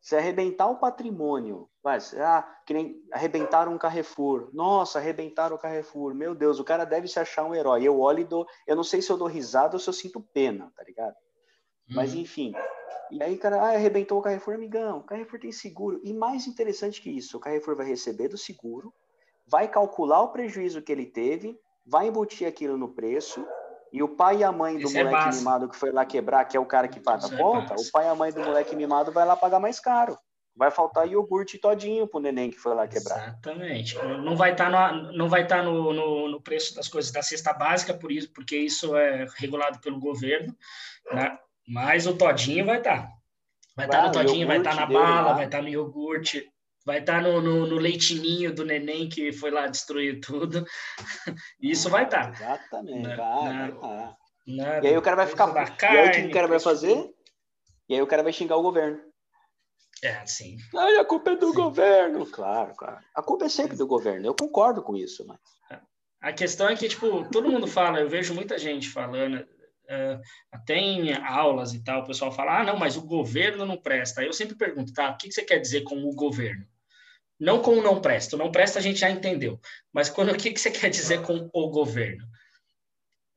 se 0.00 0.16
arrebentar 0.16 0.68
o 0.68 0.78
patrimônio, 0.78 1.68
vai, 1.82 1.98
ah, 2.18 2.42
que 2.66 2.74
nem 2.74 3.00
arrebentaram 3.12 3.72
um 3.72 3.78
Carrefour, 3.78 4.50
nossa, 4.52 4.98
arrebentaram 4.98 5.56
o 5.56 5.58
Carrefour, 5.58 6.14
meu 6.14 6.34
Deus, 6.34 6.58
o 6.58 6.64
cara 6.64 6.84
deve 6.84 7.06
se 7.06 7.18
achar 7.18 7.44
um 7.44 7.54
herói. 7.54 7.84
Eu 7.84 8.00
olho 8.00 8.20
e 8.20 8.24
dou, 8.24 8.46
eu 8.66 8.74
não 8.74 8.84
sei 8.84 9.00
se 9.00 9.10
eu 9.10 9.16
dou 9.16 9.28
risada 9.28 9.76
ou 9.76 9.80
se 9.80 9.88
eu 9.88 9.94
sinto 9.94 10.20
pena, 10.20 10.72
tá 10.76 10.82
ligado? 10.82 11.14
Mas, 11.88 12.12
uhum. 12.12 12.20
enfim, 12.20 12.52
e 13.10 13.22
aí, 13.22 13.38
cara, 13.38 13.62
ah, 13.62 13.74
arrebentou 13.74 14.18
o 14.18 14.22
Carrefour, 14.22 14.54
amigão, 14.54 14.98
o 14.98 15.04
Carrefour 15.04 15.38
tem 15.38 15.52
seguro. 15.52 16.00
E 16.02 16.12
mais 16.12 16.46
interessante 16.46 17.00
que 17.00 17.10
isso, 17.10 17.36
o 17.36 17.40
Carrefour 17.40 17.76
vai 17.76 17.86
receber 17.86 18.28
do 18.28 18.36
seguro, 18.36 18.92
vai 19.46 19.68
calcular 19.68 20.22
o 20.22 20.28
prejuízo 20.28 20.82
que 20.82 20.92
ele 20.92 21.06
teve, 21.06 21.58
vai 21.86 22.08
embutir 22.08 22.46
aquilo 22.46 22.76
no 22.76 22.88
preço, 22.88 23.46
e 23.92 24.02
o 24.02 24.08
pai 24.08 24.38
e 24.38 24.44
a 24.44 24.50
mãe 24.50 24.76
do 24.76 24.88
Isso 24.88 24.98
é 24.98 25.04
moleque 25.04 25.28
é 25.28 25.38
mimado 25.38 25.68
que 25.68 25.76
foi 25.76 25.92
lá 25.92 26.04
quebrar, 26.04 26.44
que 26.46 26.56
é 26.56 26.60
o 26.60 26.66
cara 26.66 26.88
que 26.88 26.98
paga 26.98 27.28
a 27.28 27.32
é 27.32 27.36
conta, 27.36 27.74
é 27.74 27.76
o 27.76 27.92
pai 27.92 28.06
e 28.06 28.08
a 28.08 28.14
mãe 28.14 28.32
do 28.32 28.40
moleque 28.40 28.74
mimado 28.74 29.12
vai 29.12 29.24
lá 29.24 29.36
pagar 29.36 29.60
mais 29.60 29.78
caro. 29.78 30.18
vai 30.56 30.68
faltar 30.68 31.06
iogurte 31.08 31.58
todinho 31.58 32.06
pro 32.08 32.18
neném 32.18 32.50
que 32.50 32.58
foi 32.58 32.74
lá 32.74 32.88
quebrar. 32.88 33.28
Exatamente. 33.28 33.94
Não 33.94 34.34
vai 34.34 34.50
estar 34.50 34.68
tá 34.68 34.92
no, 34.92 35.12
não 35.12 35.28
vai 35.28 35.42
estar 35.42 35.58
tá 35.58 35.62
no, 35.62 35.92
no, 35.92 36.28
no, 36.28 36.40
preço 36.40 36.74
das 36.74 36.88
coisas 36.88 37.12
da 37.12 37.22
cesta 37.22 37.52
básica, 37.52 37.94
por 37.94 38.10
isso, 38.10 38.32
porque 38.32 38.56
isso 38.56 38.96
é 38.96 39.26
regulado 39.36 39.78
pelo 39.78 40.00
governo, 40.00 40.56
né? 41.12 41.38
Mas 41.68 42.04
o 42.06 42.16
todinho 42.16 42.66
vai 42.66 42.78
estar. 42.78 43.02
Tá. 43.02 43.12
Vai 43.76 43.86
estar 43.86 44.00
tá 44.00 44.06
no 44.06 44.12
todinho, 44.12 44.46
vai 44.46 44.58
estar 44.58 44.70
tá 44.70 44.76
na 44.76 44.86
bala, 44.86 45.28
lá. 45.28 45.32
vai 45.34 45.44
estar 45.46 45.58
tá 45.58 45.62
no 45.62 45.68
iogurte, 45.68 46.52
vai 46.84 47.00
estar 47.00 47.22
tá 47.22 47.28
no, 47.28 47.40
no, 47.40 47.66
no, 47.66 47.76
leitinho 47.76 48.54
do 48.54 48.64
neném 48.64 49.08
que 49.08 49.32
foi 49.32 49.50
lá 49.50 49.66
destruir 49.66 50.20
tudo. 50.20 50.64
Isso 51.60 51.88
vai 51.88 52.04
estar. 52.04 52.32
Exatamente. 52.32 53.08
Na, 53.08 53.16
vai, 53.16 53.52
na, 53.52 53.70
vai. 53.70 54.14
Na, 54.46 54.84
e 54.84 54.88
aí 54.88 54.96
o 54.96 55.02
cara 55.02 55.16
vai 55.16 55.26
ficar. 55.26 55.76
Carne, 55.76 55.96
e 55.96 56.00
aí 56.00 56.08
o 56.08 56.12
que 56.12 56.26
o 56.28 56.32
cara 56.32 56.48
vai 56.48 56.60
fazer? 56.60 57.14
E 57.88 57.94
aí 57.94 58.02
o 58.02 58.06
cara 58.06 58.22
vai 58.22 58.32
xingar 58.32 58.56
o 58.56 58.62
governo. 58.62 59.00
É, 60.02 60.26
sim. 60.26 60.58
Ai, 60.76 60.96
a 60.96 61.04
culpa 61.04 61.30
é 61.30 61.36
do 61.36 61.48
sim. 61.48 61.54
governo. 61.54 62.26
Claro, 62.26 62.74
claro. 62.76 62.98
A 63.14 63.22
culpa 63.22 63.46
é 63.46 63.48
sempre 63.48 63.76
do 63.76 63.86
governo. 63.86 64.26
Eu 64.26 64.34
concordo 64.34 64.82
com 64.82 64.96
isso, 64.96 65.26
mas. 65.26 65.38
A 66.20 66.32
questão 66.32 66.66
é 66.70 66.74
que, 66.74 66.88
tipo, 66.88 67.28
todo 67.30 67.50
mundo 67.50 67.66
fala, 67.66 68.00
eu 68.00 68.08
vejo 68.08 68.32
muita 68.32 68.58
gente 68.58 68.88
falando, 68.88 69.40
uh, 69.40 70.20
até 70.50 70.74
em 70.74 71.12
aulas 71.12 71.74
e 71.74 71.84
tal, 71.84 72.00
o 72.00 72.06
pessoal 72.06 72.32
fala, 72.32 72.60
ah, 72.60 72.64
não, 72.64 72.78
mas 72.78 72.96
o 72.96 73.06
governo 73.06 73.66
não 73.66 73.76
presta. 73.76 74.22
Aí 74.22 74.26
eu 74.26 74.32
sempre 74.32 74.56
pergunto, 74.56 74.94
tá, 74.94 75.10
o 75.10 75.18
que 75.18 75.30
você 75.30 75.42
quer 75.42 75.58
dizer 75.58 75.82
com 75.82 76.02
o 76.02 76.14
governo? 76.14 76.66
Não 77.38 77.60
com 77.60 77.72
o 77.72 77.82
não 77.82 78.00
presta. 78.00 78.36
O 78.36 78.38
não 78.38 78.52
presta 78.52 78.78
a 78.78 78.82
gente 78.82 79.00
já 79.00 79.10
entendeu. 79.10 79.60
Mas 79.92 80.08
quando, 80.08 80.32
o 80.32 80.36
que 80.36 80.56
você 80.56 80.70
quer 80.70 80.88
dizer 80.88 81.22
com 81.22 81.48
o 81.52 81.68
governo? 81.68 82.24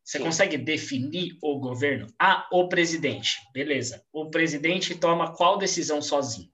Você 0.04 0.20
Sim. 0.20 0.24
consegue 0.24 0.58
definir 0.58 1.38
o 1.42 1.60
governo? 1.60 2.08
Ah, 2.18 2.48
o 2.52 2.70
presidente. 2.70 3.38
Beleza. 3.54 4.04
O 4.14 4.30
presidente 4.30 4.96
toma 4.96 5.36
qual 5.36 5.58
decisão 5.58 6.02
sozinho? 6.02 6.50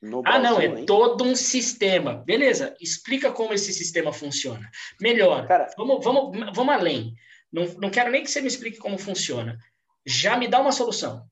No 0.00 0.22
ah, 0.24 0.38
não, 0.38 0.60
é 0.60 0.66
hein? 0.66 0.86
todo 0.86 1.24
um 1.24 1.34
sistema. 1.34 2.22
Beleza, 2.24 2.74
explica 2.80 3.32
como 3.32 3.52
esse 3.52 3.72
sistema 3.72 4.12
funciona. 4.12 4.70
Melhor, 5.00 5.46
Cara, 5.46 5.68
vamos, 5.76 6.02
vamos, 6.04 6.54
vamos 6.54 6.74
além. 6.74 7.14
Não, 7.52 7.64
não 7.78 7.90
quero 7.90 8.10
nem 8.10 8.22
que 8.22 8.30
você 8.30 8.40
me 8.40 8.48
explique 8.48 8.78
como 8.78 8.96
funciona. 8.96 9.58
Já 10.06 10.36
me 10.36 10.46
dá 10.46 10.60
uma 10.60 10.72
solução. 10.72 11.28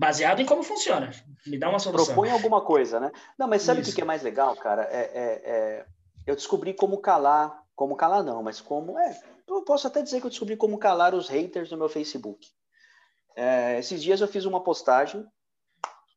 Baseado 0.00 0.40
em 0.40 0.46
como 0.46 0.62
funciona. 0.62 1.10
Me 1.46 1.58
dá 1.58 1.68
uma 1.68 1.78
solução. 1.78 2.06
Propõe 2.06 2.30
alguma 2.30 2.62
coisa, 2.62 2.98
né? 2.98 3.12
Não, 3.38 3.46
mas 3.46 3.62
sabe 3.62 3.82
o 3.82 3.84
que 3.84 4.00
é 4.00 4.04
mais 4.04 4.22
legal, 4.22 4.56
cara? 4.56 4.88
É, 4.90 5.00
é, 5.00 5.42
é, 5.44 5.86
eu 6.26 6.34
descobri 6.34 6.72
como 6.72 6.98
calar 6.98 7.60
como 7.80 7.96
calar 7.96 8.22
não, 8.22 8.42
mas 8.42 8.60
como 8.60 8.98
é. 8.98 9.18
Eu 9.48 9.62
posso 9.62 9.86
até 9.86 10.02
dizer 10.02 10.20
que 10.20 10.26
eu 10.26 10.30
descobri 10.30 10.54
como 10.54 10.76
calar 10.76 11.14
os 11.14 11.30
haters 11.30 11.70
no 11.70 11.78
meu 11.78 11.88
Facebook. 11.88 12.46
É, 13.34 13.78
esses 13.78 14.02
dias 14.02 14.20
eu 14.20 14.28
fiz 14.28 14.44
uma 14.44 14.62
postagem 14.62 15.26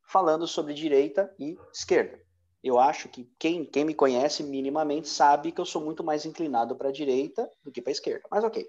falando 0.05 0.45
sobre 0.45 0.73
direita 0.73 1.33
e 1.39 1.57
esquerda. 1.73 2.21
Eu 2.61 2.77
acho 2.77 3.07
que 3.07 3.31
quem, 3.39 3.63
quem 3.63 3.85
me 3.85 3.93
conhece 3.93 4.43
minimamente 4.43 5.07
sabe 5.07 5.53
que 5.53 5.61
eu 5.61 5.65
sou 5.65 5.81
muito 5.81 6.03
mais 6.03 6.25
inclinado 6.25 6.75
para 6.75 6.89
a 6.89 6.91
direita 6.91 7.49
do 7.63 7.71
que 7.71 7.81
para 7.81 7.91
a 7.91 7.93
esquerda. 7.93 8.27
Mas 8.29 8.43
ok. 8.43 8.67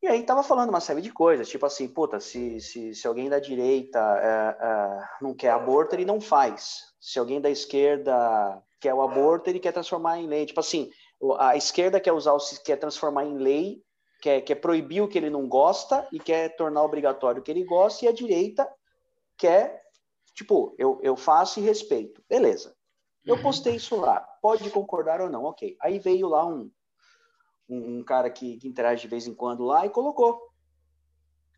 E 0.00 0.06
aí 0.06 0.22
tava 0.22 0.44
falando 0.44 0.68
uma 0.68 0.80
série 0.80 1.00
de 1.00 1.12
coisas, 1.12 1.48
tipo 1.48 1.66
assim, 1.66 1.88
puta, 1.88 2.20
se, 2.20 2.60
se, 2.60 2.94
se 2.94 3.06
alguém 3.06 3.28
da 3.28 3.40
direita 3.40 3.98
é, 3.98 4.64
é, 4.64 5.08
não 5.20 5.34
quer 5.34 5.50
aborto, 5.50 5.96
ele 5.96 6.04
não 6.04 6.20
faz. 6.20 6.84
Se 7.00 7.18
alguém 7.18 7.40
da 7.40 7.50
esquerda 7.50 8.62
quer 8.80 8.94
o 8.94 9.02
aborto, 9.02 9.50
ele 9.50 9.58
quer 9.58 9.72
transformar 9.72 10.18
em 10.18 10.28
lei. 10.28 10.46
Tipo 10.46 10.60
assim, 10.60 10.88
a 11.38 11.56
esquerda 11.56 11.98
quer 11.98 12.12
usar, 12.12 12.36
quer 12.64 12.76
transformar 12.76 13.24
em 13.24 13.38
lei, 13.38 13.82
quer, 14.22 14.40
quer 14.42 14.54
proibir 14.56 15.02
o 15.02 15.08
que 15.08 15.18
ele 15.18 15.30
não 15.30 15.48
gosta 15.48 16.06
e 16.12 16.20
quer 16.20 16.54
tornar 16.54 16.84
obrigatório 16.84 17.40
o 17.40 17.44
que 17.44 17.50
ele 17.50 17.64
gosta, 17.64 18.04
e 18.04 18.08
a 18.08 18.12
direita 18.12 18.68
quer, 19.36 19.82
tipo, 20.34 20.76
eu, 20.78 21.00
eu 21.02 21.16
faço 21.16 21.58
e 21.58 21.62
respeito. 21.62 22.22
Beleza. 22.28 22.72
Eu 23.26 23.34
uhum. 23.34 23.42
postei 23.42 23.74
isso 23.74 23.96
lá. 23.96 24.20
Pode 24.40 24.70
concordar 24.70 25.20
ou 25.20 25.28
não, 25.28 25.44
ok. 25.44 25.76
Aí 25.82 25.98
veio 25.98 26.28
lá 26.28 26.46
um, 26.46 26.70
um, 27.68 27.98
um 27.98 28.04
cara 28.04 28.30
que, 28.30 28.56
que 28.56 28.68
interage 28.68 29.02
de 29.02 29.08
vez 29.08 29.26
em 29.26 29.34
quando 29.34 29.64
lá 29.64 29.84
e 29.84 29.90
colocou. 29.90 30.48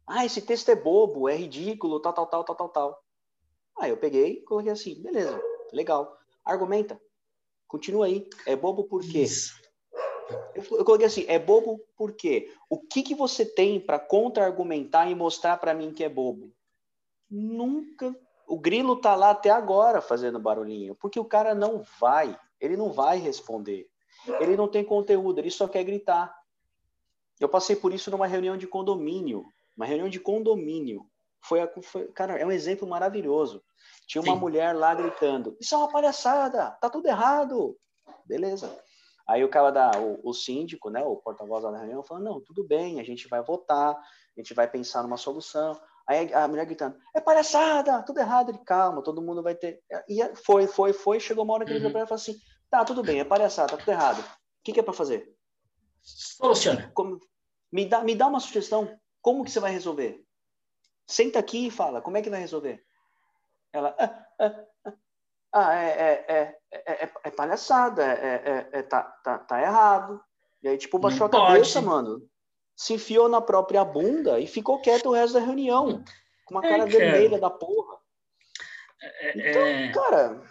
Ah, 0.07 0.25
esse 0.25 0.43
texto 0.43 0.69
é 0.71 0.75
bobo, 0.75 1.29
é 1.29 1.37
ridículo, 1.37 2.01
tal, 2.01 2.13
tal, 2.13 2.27
tal, 2.27 2.45
tal, 2.45 2.57
tal, 2.57 2.69
tal. 2.69 3.05
Aí 3.79 3.91
eu 3.91 3.97
peguei 3.97 4.33
e 4.33 4.43
coloquei 4.43 4.73
assim, 4.73 5.01
beleza, 5.01 5.41
legal. 5.73 6.17
Argumenta. 6.45 7.01
Continua 7.69 8.07
aí. 8.07 8.29
É 8.47 8.57
bobo 8.57 8.85
por 8.85 9.03
quê? 9.03 9.25
Eu, 10.55 10.79
eu 10.79 10.85
coloquei 10.85 11.07
assim, 11.07 11.25
é 11.29 11.39
bobo 11.39 11.79
por 11.97 12.13
quê? 12.13 12.53
O 12.69 12.81
que, 12.81 13.03
que 13.03 13.15
você 13.15 13.45
tem 13.45 13.81
para 13.81 13.99
contra-argumentar 13.99 15.11
e 15.11 15.15
mostrar 15.15 15.57
para 15.59 15.75
mim 15.75 15.93
que 15.93 16.05
é 16.05 16.09
bobo? 16.09 16.53
Nunca. 17.31 18.15
O 18.47 18.59
grilo 18.59 18.97
tá 18.97 19.15
lá 19.15 19.31
até 19.31 19.51
agora 19.51 20.01
fazendo 20.01 20.41
barulhinho, 20.41 20.97
porque 20.97 21.21
o 21.21 21.25
cara 21.25 21.55
não 21.55 21.85
vai, 22.01 22.37
ele 22.61 22.77
não 22.77 22.93
vai 22.93 23.19
responder. 23.19 23.89
Ele 24.41 24.57
não 24.57 24.69
tem 24.69 24.85
conteúdo, 24.85 25.39
ele 25.39 25.51
só 25.51 25.67
quer 25.67 25.85
gritar. 25.85 26.35
Eu 27.39 27.49
passei 27.49 27.75
por 27.75 27.93
isso 27.93 28.11
numa 28.11 28.27
reunião 28.27 28.57
de 28.57 28.67
condomínio, 28.67 29.47
uma 29.77 29.87
reunião 29.87 30.09
de 30.09 30.21
condomínio. 30.21 31.07
Foi, 31.43 31.61
a, 31.61 31.69
foi 31.83 32.09
cara, 32.09 32.39
é 32.39 32.45
um 32.45 32.53
exemplo 32.53 32.87
maravilhoso. 32.87 33.63
Tinha 34.07 34.23
uma 34.23 34.35
Sim. 34.35 34.41
mulher 34.41 34.75
lá 34.75 34.95
gritando: 34.95 35.57
Isso 35.59 35.75
é 35.75 35.79
uma 35.79 35.91
palhaçada, 35.91 36.73
tá 36.81 36.91
tudo 36.91 37.07
errado. 37.07 37.77
Beleza. 38.27 38.77
Aí 39.27 39.45
o 39.45 39.49
cara 39.49 39.71
da, 39.71 39.91
o, 39.99 40.21
o 40.29 40.35
síndico, 40.35 40.91
né, 40.91 41.03
o 41.05 41.17
porta-voz 41.17 41.63
da 41.63 41.79
reunião, 41.79 42.03
falou: 42.03 42.23
Não, 42.23 42.41
tudo 42.41 42.63
bem, 42.65 43.01
a 43.01 43.05
gente 43.05 43.29
vai 43.29 43.43
votar, 43.43 43.95
a 43.95 44.41
gente 44.41 44.53
vai 44.53 44.69
pensar 44.69 45.03
numa 45.03 45.17
solução. 45.17 45.81
Aí 46.07 46.33
a 46.35 46.49
mulher 46.49 46.67
gritando: 46.67 46.97
É 47.15 47.21
palhaçada, 47.21 48.03
tudo 48.03 48.19
errado. 48.19 48.51
Ele, 48.51 48.59
calma, 48.59 49.03
todo 49.03 49.23
mundo 49.23 49.43
vai 49.43 49.55
ter. 49.55 49.81
E 50.09 50.21
foi, 50.45 50.67
foi, 50.67 50.93
foi. 50.93 51.21
Chegou 51.21 51.45
uma 51.45 51.55
hora 51.55 51.65
que 51.65 51.73
ele 51.73 51.87
uhum. 51.87 51.93
falou 51.93 52.15
assim: 52.15 52.37
Tá, 52.71 52.85
tudo 52.85 53.03
bem, 53.03 53.19
é 53.19 53.25
palhaçada, 53.25 53.73
tá 53.73 53.77
tudo 53.77 53.91
errado. 53.91 54.21
O 54.21 54.63
que, 54.63 54.73
que 54.73 54.81
é 54.81 54.83
para 54.83 54.93
fazer? 54.93 55.35
Soluciona. 56.03 56.91
Como, 56.95 57.19
me, 57.73 57.85
dá, 57.85 58.03
me 58.03 58.15
dá 58.15 58.29
uma 58.29 58.39
sugestão. 58.39 58.97
Como 59.21 59.45
que 59.45 59.51
você 59.51 59.59
vai 59.59 59.73
resolver? 59.73 60.25
Senta 61.07 61.41
aqui 61.41 61.67
e 61.67 61.71
fala: 61.71 62.01
Como 62.01 62.17
é 62.17 62.23
que 62.23 62.31
vai 62.31 62.41
resolver? 62.41 62.83
Ela, 63.73 63.95
ah, 63.99 64.27
ah, 64.39 64.65
ah, 64.85 64.93
ah 65.53 65.75
é, 65.75 66.25
é, 66.29 66.59
é, 66.73 67.13
é, 67.25 67.31
palhaçada, 67.31 68.05
é, 68.05 68.69
é, 68.73 68.83
tá, 68.83 69.03
tá, 69.25 69.39
tá 69.39 69.61
errado. 69.61 70.23
E 70.63 70.69
aí, 70.69 70.79
tipo, 70.79 70.99
baixou 70.99 71.27
a 71.27 71.31
cabeça, 71.31 71.81
mano. 71.81 72.23
Se 72.77 72.95
enfiou 72.95 73.29
na 73.29 73.41
própria 73.41 73.85
bunda 73.85 74.39
e 74.39 74.47
ficou 74.47 74.81
quieto 74.81 75.09
o 75.09 75.13
resto 75.13 75.35
da 75.35 75.41
reunião. 75.41 76.03
Com 76.45 76.55
uma 76.55 76.63
cara 76.63 76.87
vermelha 76.87 77.39
da 77.39 77.51
porra. 77.51 77.99
Então, 79.35 79.93
cara, 79.93 80.43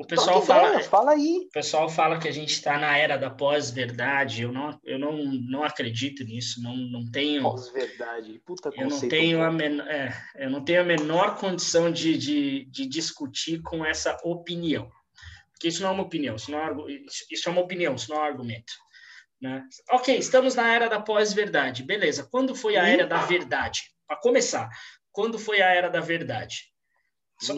o 0.00 0.06
pessoal 0.06 0.40
fala, 0.40 0.82
fala 0.84 1.12
aí. 1.12 1.44
O 1.46 1.52
pessoal 1.52 1.86
fala 1.90 2.18
que 2.18 2.26
a 2.26 2.32
gente 2.32 2.54
está 2.54 2.78
na 2.78 2.96
era 2.96 3.18
da 3.18 3.28
pós-verdade. 3.28 4.40
Eu 4.40 4.50
não, 4.50 4.80
eu 4.82 4.98
não, 4.98 5.22
não 5.22 5.62
acredito 5.62 6.24
nisso. 6.24 6.62
Não, 6.62 6.74
não 6.74 7.10
tenho. 7.10 7.42
Pós-verdade, 7.42 8.40
puta 8.46 8.70
eu 8.78 8.88
não 8.88 8.98
tenho 8.98 9.42
a 9.42 9.52
men, 9.52 9.78
é, 9.82 10.10
Eu 10.36 10.48
não 10.48 10.64
tenho 10.64 10.80
a 10.80 10.84
menor 10.84 11.36
condição 11.36 11.92
de, 11.92 12.16
de, 12.16 12.64
de 12.64 12.86
discutir 12.86 13.60
com 13.60 13.84
essa 13.84 14.16
opinião, 14.24 14.90
porque 15.52 15.68
isso 15.68 15.82
não 15.82 15.90
é 15.90 15.92
uma 15.92 16.04
opinião. 16.04 16.34
Isso, 16.34 16.50
não 16.50 16.58
é, 16.58 16.74
isso 17.30 17.46
é 17.50 17.52
uma 17.52 17.60
opinião. 17.60 17.94
Isso 17.94 18.08
não 18.08 18.16
é 18.16 18.20
um 18.20 18.24
argumento. 18.24 18.72
Né? 19.38 19.62
Ok, 19.90 20.16
estamos 20.16 20.54
na 20.54 20.74
era 20.74 20.88
da 20.88 20.98
pós-verdade. 20.98 21.82
Beleza. 21.82 22.26
Quando 22.30 22.54
foi 22.54 22.78
a 22.78 22.88
era 22.88 23.06
da 23.06 23.18
verdade? 23.26 23.82
Para 24.06 24.16
começar, 24.16 24.70
quando 25.12 25.38
foi 25.38 25.60
a 25.60 25.68
era 25.68 25.90
da 25.90 26.00
verdade? 26.00 26.70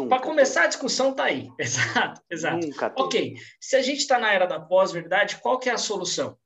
Para 0.09 0.23
começar 0.23 0.65
a 0.65 0.67
discussão 0.69 1.13
tá 1.13 1.25
aí. 1.25 1.49
Exato, 1.59 2.23
exato. 2.31 2.67
Nunca 2.67 2.95
ok, 2.97 3.35
se 3.61 3.77
a 3.77 3.83
gente 3.83 3.99
está 3.99 4.19
na 4.19 4.33
era 4.33 4.47
da 4.47 4.61
pós-verdade, 4.61 5.37
qual 5.37 5.59
que 5.59 5.69
é 5.69 5.73
a 5.73 5.79
solução? 5.79 6.39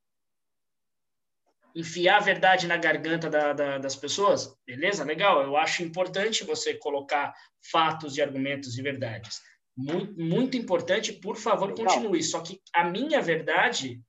Enfiar 1.75 2.17
a 2.17 2.25
verdade 2.25 2.67
na 2.67 2.79
garganta 2.79 3.29
da, 3.29 3.53
da, 3.53 3.79
das 3.79 3.95
pessoas? 3.95 4.57
Beleza, 4.67 5.05
legal. 5.05 5.43
Eu 5.43 5.57
acho 5.59 5.83
importante 5.83 6.43
você 6.43 6.73
colocar 6.73 7.35
fatos 7.71 8.17
e 8.17 8.23
argumentos 8.23 8.79
e 8.79 8.83
verdades. 8.83 9.43
Muito, 9.77 10.19
muito 10.19 10.57
importante, 10.57 11.13
por 11.13 11.37
favor, 11.37 11.75
continue. 11.75 12.23
Só 12.23 12.41
que 12.41 12.63
a 12.73 12.85
minha 12.85 13.21
verdade 13.21 14.01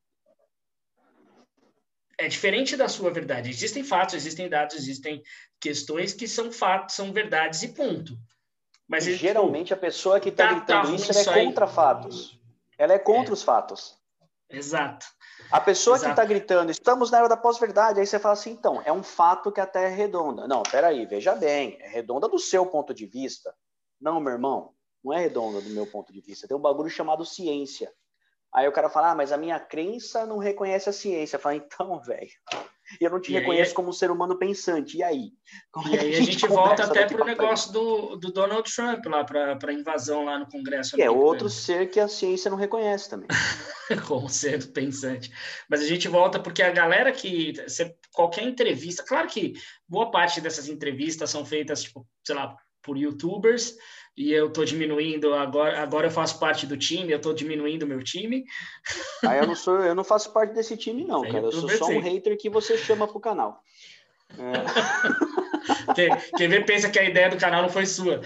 é 2.18 2.30
diferente 2.30 2.78
da 2.78 2.88
sua 2.88 3.12
verdade. 3.12 3.50
Existem 3.50 3.84
fatos, 3.84 4.16
existem 4.16 4.48
dados, 4.48 4.78
existem 4.78 5.22
questões 5.60 6.14
que 6.14 6.28
são 6.28 6.52
fatos, 6.54 6.96
são 6.96 7.12
verdades 7.12 7.64
e 7.64 7.74
ponto. 7.74 8.18
Mas 8.88 9.06
e, 9.06 9.16
geralmente 9.16 9.74
a 9.74 9.78
pessoa 9.78 10.20
que 10.20 10.30
está 10.30 10.48
tá, 10.48 10.54
gritando 10.54 10.88
tá 10.88 10.94
isso 10.94 11.30
é 11.30 11.44
contra 11.46 11.68
fatos. 11.68 12.40
Ela 12.78 12.94
é 12.94 13.00
contra 13.00 13.32
é. 13.32 13.34
os 13.34 13.44
fatos. 13.44 13.98
Exato. 14.50 15.06
A 15.52 15.60
pessoa 15.60 15.98
Exato. 15.98 16.06
que 16.06 16.12
está 16.12 16.26
gritando, 16.26 16.72
estamos 16.72 17.12
na 17.12 17.20
era 17.20 17.28
da 17.28 17.38
pós-verdade, 17.38 18.00
aí 18.00 18.08
você 18.08 18.20
fala 18.20 18.34
assim, 18.34 18.52
então, 18.52 18.82
é 18.86 18.92
um 18.92 19.04
fato 19.04 19.52
que 19.52 19.60
a 19.60 19.66
Terra 19.66 19.88
é 19.88 19.96
redonda. 19.96 20.48
Não, 20.48 20.64
peraí, 20.64 21.06
veja 21.06 21.36
bem, 21.36 21.78
é 21.82 21.88
redonda 21.88 22.28
do 22.28 22.40
seu 22.40 22.66
ponto 22.66 22.94
de 22.94 23.06
vista. 23.06 23.54
Não, 24.00 24.20
meu 24.20 24.34
irmão, 24.34 24.74
não 25.04 25.14
é 25.14 25.20
redonda 25.20 25.62
do 25.62 25.70
meu 25.70 25.86
ponto 25.86 26.12
de 26.12 26.22
vista. 26.22 26.48
Tem 26.48 26.56
um 26.56 26.62
bagulho 26.62 26.90
chamado 26.90 27.26
ciência. 27.26 27.92
Aí 28.54 28.68
o 28.68 28.72
cara 28.72 28.90
fala, 28.90 29.12
ah, 29.12 29.16
mas 29.16 29.32
a 29.32 29.38
minha 29.38 29.60
crença 29.60 30.26
não 30.26 30.38
reconhece 30.38 30.90
a 30.90 30.94
ciência. 30.94 31.40
Fala, 31.40 31.56
então, 31.56 32.00
velho, 32.04 32.32
E 33.00 33.04
eu 33.04 33.10
não 33.10 33.20
te 33.20 33.32
e 33.32 33.34
reconheço 33.34 33.72
aí, 33.72 33.76
como 33.76 33.90
um 33.90 33.94
ser 33.94 34.10
humano 34.12 34.38
pensante. 34.38 34.98
E 34.98 35.04
aí? 35.04 35.32
Como 35.72 35.88
e 35.90 35.96
é 35.96 36.00
aí 36.00 36.14
a 36.14 36.18
gente, 36.18 36.32
gente 36.32 36.48
volta 36.48 36.84
até 36.84 37.06
para 37.06 37.22
o 37.22 37.26
negócio 37.26 37.72
do, 37.72 38.16
do 38.16 38.32
Donald 38.32 38.74
Trump, 38.74 39.06
lá 39.06 39.24
para 39.24 39.58
a 39.62 39.74
invasão 39.74 40.24
lá 40.26 40.40
no 40.40 40.48
Congresso. 40.48 40.96
Que 40.96 41.02
é 41.02 41.12
outro 41.12 41.50
ser 41.50 41.90
que 41.90 42.00
a 42.00 42.08
ciência 42.08 42.50
não 42.50 42.58
reconhece 42.58 43.10
também. 43.10 43.28
como 44.08 44.30
ser 44.30 44.72
pensante. 44.72 45.32
Mas 45.70 45.82
a 45.82 45.86
gente 45.86 46.08
volta 46.08 46.40
porque 46.40 46.62
a 46.62 46.72
galera 46.72 47.12
que. 47.12 47.54
Qualquer 48.14 48.44
entrevista. 48.44 49.04
Claro 49.04 49.28
que 49.28 49.54
boa 49.88 50.10
parte 50.10 50.42
dessas 50.42 50.68
entrevistas 50.68 51.30
são 51.30 51.46
feitas, 51.46 51.84
tipo, 51.84 52.08
sei 52.26 52.36
lá, 52.36 52.56
por 52.82 52.98
youtubers 52.98 53.76
e 54.18 54.34
eu 54.34 54.48
estou 54.48 54.66
diminuindo 54.66 55.34
agora 55.36 55.80
agora 55.80 56.08
eu 56.08 56.12
faço 56.12 56.40
parte 56.40 56.66
do 56.66 56.76
time 56.76 57.12
eu 57.12 57.18
estou 57.18 57.34
diminuindo 57.34 57.84
o 57.84 57.88
meu 57.88 58.04
time. 58.04 58.44
Ah, 59.24 59.38
eu 59.38 59.46
não 59.46 59.56
sou 59.56 59.80
eu 59.80 59.94
não 59.94 60.04
faço 60.04 60.34
parte 60.34 60.54
desse 60.54 60.76
time 60.76 61.06
não 61.06 61.24
é 61.24 61.32
cara. 61.32 61.46
eu 61.46 61.52
sou 61.52 61.70
só 61.70 61.86
um 61.86 62.00
hater 62.00 62.38
que 62.38 62.50
você 62.50 62.78
chama 62.78 63.08
pro 63.08 63.20
canal. 63.20 63.62
É. 64.38 65.94
quem, 65.94 66.10
quem 66.36 66.48
vê 66.50 66.62
pensa 66.62 66.90
que 66.90 67.00
a 67.00 67.04
ideia 67.04 67.30
do 67.30 67.38
canal 67.38 67.62
não 67.62 67.70
foi 67.70 67.86
sua. 67.86 68.22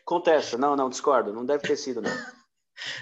Acontece. 0.00 0.56
Não 0.56 0.74
não 0.74 0.88
discordo. 0.88 1.32
Não 1.32 1.44
deve 1.44 1.64
ter 1.64 1.76
sido 1.76 2.00
não, 2.00 2.10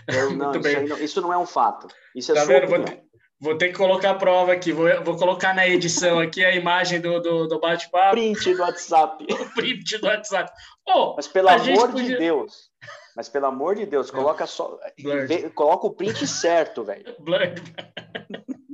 eu, 0.08 0.30
não, 0.36 0.50
isso, 0.52 0.80
não 0.88 0.98
isso, 0.98 1.20
não 1.20 1.32
é 1.32 1.38
um 1.38 1.46
fato. 1.46 1.86
Isso 2.14 2.32
é 2.32 2.34
tá 2.34 2.44
sua 2.44 2.60
vendo? 2.60 3.05
Vou 3.38 3.56
ter 3.56 3.68
que 3.68 3.74
colocar 3.74 4.12
a 4.12 4.14
prova 4.14 4.52
aqui, 4.52 4.72
vou, 4.72 4.88
vou 5.04 5.16
colocar 5.16 5.54
na 5.54 5.68
edição 5.68 6.18
aqui 6.18 6.42
a 6.42 6.54
imagem 6.54 7.00
do, 7.00 7.20
do, 7.20 7.46
do 7.46 7.60
bate-papo. 7.60 8.12
Print 8.12 8.54
do 8.54 8.62
WhatsApp. 8.62 9.26
Print 9.54 9.98
do 9.98 10.06
WhatsApp. 10.06 10.50
Oh, 10.88 11.14
mas 11.14 11.28
pelo 11.28 11.48
amor 11.48 11.90
podia... 11.90 12.04
de 12.04 12.18
Deus, 12.18 12.70
mas 13.14 13.28
pelo 13.28 13.46
amor 13.46 13.74
de 13.74 13.84
Deus, 13.84 14.10
coloca 14.10 14.46
só. 14.46 14.78
Vê, 15.26 15.50
coloca 15.50 15.86
o 15.86 15.90
print 15.90 16.26
certo, 16.26 16.82
velho. 16.82 17.14
Blurred. 17.18 17.62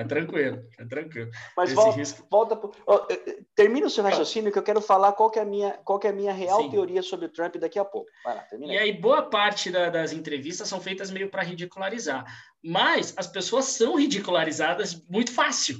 É 0.00 0.04
tranquilo, 0.04 0.66
é 0.78 0.84
tranquilo. 0.86 1.30
Mas 1.54 1.74
volta, 1.74 1.98
risco... 1.98 2.26
volta 2.30 2.56
pro... 2.56 2.72
oh, 2.86 3.06
termina 3.54 3.86
o 3.86 3.90
seu 3.90 4.02
raciocínio 4.02 4.50
que 4.50 4.58
eu 4.58 4.62
quero 4.62 4.80
falar 4.80 5.12
qual 5.12 5.30
que 5.30 5.38
é 5.38 5.42
a 5.42 5.44
minha, 5.44 5.72
qual 5.84 5.98
que 5.98 6.06
é 6.06 6.10
a 6.10 6.12
minha 6.14 6.32
real 6.32 6.62
Sim. 6.62 6.70
teoria 6.70 7.02
sobre 7.02 7.26
o 7.26 7.28
Trump 7.28 7.56
daqui 7.56 7.78
a 7.78 7.84
pouco. 7.84 8.08
Vai 8.24 8.34
lá, 8.34 8.40
termina. 8.44 8.72
E 8.72 8.78
aí, 8.78 8.94
boa 8.94 9.28
parte 9.28 9.70
da, 9.70 9.90
das 9.90 10.14
entrevistas 10.14 10.66
são 10.68 10.80
feitas 10.80 11.10
meio 11.10 11.28
para 11.28 11.42
ridicularizar. 11.42 12.24
Mas 12.64 13.12
as 13.14 13.26
pessoas 13.26 13.66
são 13.66 13.94
ridicularizadas 13.94 15.06
muito 15.06 15.34
fácil, 15.34 15.76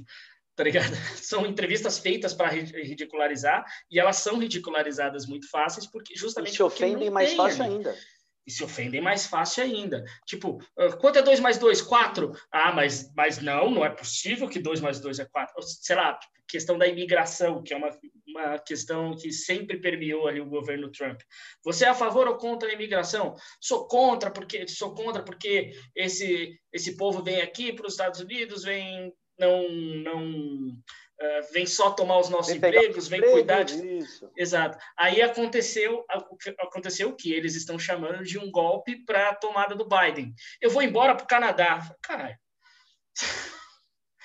tá 0.54 0.64
ligado? 0.64 0.92
São 1.16 1.46
entrevistas 1.46 1.98
feitas 1.98 2.34
para 2.34 2.50
ridicularizar 2.50 3.64
e 3.90 3.98
elas 3.98 4.16
são 4.16 4.38
ridicularizadas 4.38 5.24
muito 5.24 5.48
fáceis 5.48 5.86
porque 5.86 6.14
justamente 6.14 6.52
e 6.52 6.56
se 6.56 6.62
ofendem 6.62 7.08
mais 7.08 7.32
fácil 7.32 7.62
ali. 7.62 7.74
ainda 7.76 7.96
e 8.50 8.52
se 8.52 8.64
ofendem 8.64 9.00
mais 9.00 9.26
fácil 9.26 9.62
ainda. 9.62 10.04
Tipo, 10.26 10.58
ah, 10.76 10.92
quanto 10.96 11.18
é 11.18 11.22
2 11.22 11.40
mais 11.40 11.56
2? 11.56 11.80
4? 11.82 12.32
Ah, 12.50 12.72
mas, 12.72 13.10
mas 13.14 13.40
não, 13.40 13.70
não 13.70 13.84
é 13.84 13.90
possível 13.90 14.48
que 14.48 14.58
2 14.58 14.80
mais 14.80 15.00
2 15.00 15.20
é 15.20 15.24
4. 15.24 15.62
Sei 15.62 15.94
lá, 15.94 16.18
questão 16.48 16.76
da 16.76 16.86
imigração, 16.86 17.62
que 17.62 17.72
é 17.72 17.76
uma, 17.76 17.90
uma 18.26 18.58
questão 18.58 19.16
que 19.16 19.32
sempre 19.32 19.78
permeou 19.78 20.26
ali 20.26 20.40
o 20.40 20.48
governo 20.48 20.90
Trump. 20.90 21.20
Você 21.64 21.84
é 21.84 21.88
a 21.88 21.94
favor 21.94 22.26
ou 22.26 22.36
contra 22.36 22.68
a 22.68 22.72
imigração? 22.72 23.36
Sou 23.60 23.86
contra, 23.86 24.30
porque 24.30 24.66
sou 24.66 24.94
contra 24.94 25.22
porque 25.22 25.72
esse, 25.94 26.58
esse 26.72 26.96
povo 26.96 27.22
vem 27.22 27.40
aqui 27.40 27.72
para 27.72 27.86
os 27.86 27.92
Estados 27.92 28.20
Unidos, 28.20 28.64
vem 28.64 29.12
não 29.38 29.68
não 29.70 30.76
Uh, 31.20 31.52
vem 31.52 31.66
só 31.66 31.90
tomar 31.90 32.18
os 32.18 32.30
nossos 32.30 32.54
vem 32.54 32.56
empregos, 32.56 33.06
vem 33.06 33.20
cuidar 33.20 33.62
de... 33.62 33.98
Isso. 33.98 34.30
Exato. 34.34 34.78
Aí 34.96 35.20
aconteceu, 35.20 36.02
aconteceu 36.58 37.10
o 37.10 37.14
que 37.14 37.30
eles 37.30 37.54
estão 37.54 37.78
chamando 37.78 38.24
de 38.24 38.38
um 38.38 38.50
golpe 38.50 39.04
para 39.04 39.28
a 39.28 39.34
tomada 39.34 39.74
do 39.74 39.86
Biden. 39.86 40.34
Eu 40.62 40.70
vou 40.70 40.80
embora 40.82 41.14
para 41.14 41.24
o 41.24 41.28
Canadá. 41.28 41.94
Caralho. 42.02 42.38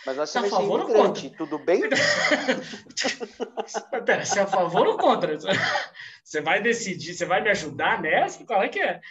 Mas 0.06 0.16
você 0.16 0.40
tá 0.40 0.46
a 0.46 0.50
favor 0.50 0.80
ou 0.82 0.88
contra? 0.88 1.30
Tudo 1.32 1.60
bem? 1.60 1.82
Pera, 4.06 4.24
você 4.24 4.40
é 4.40 4.44
a 4.44 4.48
favor 4.48 4.88
ou 4.88 4.98
contra? 4.98 5.38
Você 6.24 6.42
vai 6.42 6.62
decidir, 6.62 7.14
você 7.14 7.26
vai 7.26 7.42
me 7.42 7.50
ajudar 7.50 8.02
nessa? 8.02 8.46
Qual 8.46 8.62
é 8.64 8.70
que 8.70 8.80
é? 8.80 9.02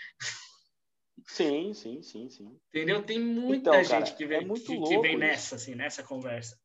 Sim, 1.26 1.74
sim, 1.74 2.00
sim, 2.02 2.28
sim. 2.28 2.58
Entendeu? 2.68 3.02
Tem 3.02 3.18
muita 3.20 3.70
então, 3.70 3.84
gente 3.84 3.88
cara, 3.88 4.16
que, 4.16 4.26
vem, 4.26 4.38
é 4.38 4.54
que, 4.54 4.80
que 4.80 4.98
vem 5.00 5.16
nessa, 5.18 5.56
assim, 5.56 5.74
nessa 5.74 6.02
conversa. 6.02 6.56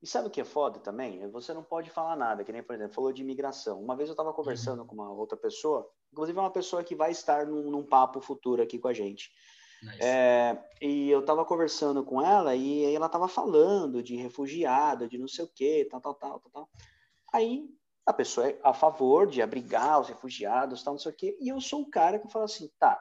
E 0.00 0.06
sabe 0.06 0.28
o 0.28 0.30
que 0.30 0.40
é 0.40 0.44
foda 0.44 0.78
também? 0.78 1.28
Você 1.30 1.52
não 1.52 1.62
pode 1.62 1.90
falar 1.90 2.14
nada, 2.14 2.44
que 2.44 2.52
nem, 2.52 2.62
por 2.62 2.74
exemplo, 2.74 2.94
falou 2.94 3.12
de 3.12 3.22
imigração. 3.22 3.82
Uma 3.82 3.96
vez 3.96 4.08
eu 4.08 4.12
estava 4.12 4.32
conversando 4.32 4.80
uhum. 4.80 4.86
com 4.86 4.94
uma 4.94 5.12
outra 5.12 5.36
pessoa, 5.36 5.90
inclusive 6.12 6.38
é 6.38 6.40
uma 6.40 6.52
pessoa 6.52 6.84
que 6.84 6.94
vai 6.94 7.10
estar 7.10 7.46
num, 7.46 7.70
num 7.70 7.84
papo 7.84 8.20
futuro 8.20 8.62
aqui 8.62 8.78
com 8.78 8.88
a 8.88 8.92
gente. 8.92 9.30
Nice. 9.82 9.98
É, 10.02 10.58
e 10.80 11.10
eu 11.10 11.20
estava 11.20 11.44
conversando 11.44 12.04
com 12.04 12.22
ela 12.22 12.54
e 12.54 12.94
ela 12.94 13.06
estava 13.06 13.28
falando 13.28 14.02
de 14.02 14.16
refugiado, 14.16 15.08
de 15.08 15.18
não 15.18 15.28
sei 15.28 15.44
o 15.44 15.48
que, 15.48 15.84
tal, 15.86 16.00
tal, 16.00 16.14
tal, 16.14 16.40
tal, 16.40 16.50
tal. 16.52 16.70
Aí 17.32 17.68
a 18.06 18.12
pessoa 18.12 18.48
é 18.48 18.58
a 18.62 18.72
favor 18.72 19.26
de 19.26 19.42
abrigar 19.42 20.00
os 20.00 20.08
refugiados, 20.08 20.82
tal, 20.82 20.94
não 20.94 20.98
sei 20.98 21.12
o 21.12 21.14
quê, 21.14 21.36
e 21.40 21.48
eu 21.48 21.60
sou 21.60 21.82
o 21.82 21.90
cara 21.90 22.18
que 22.18 22.30
fala 22.30 22.46
assim, 22.46 22.70
tá, 22.78 22.98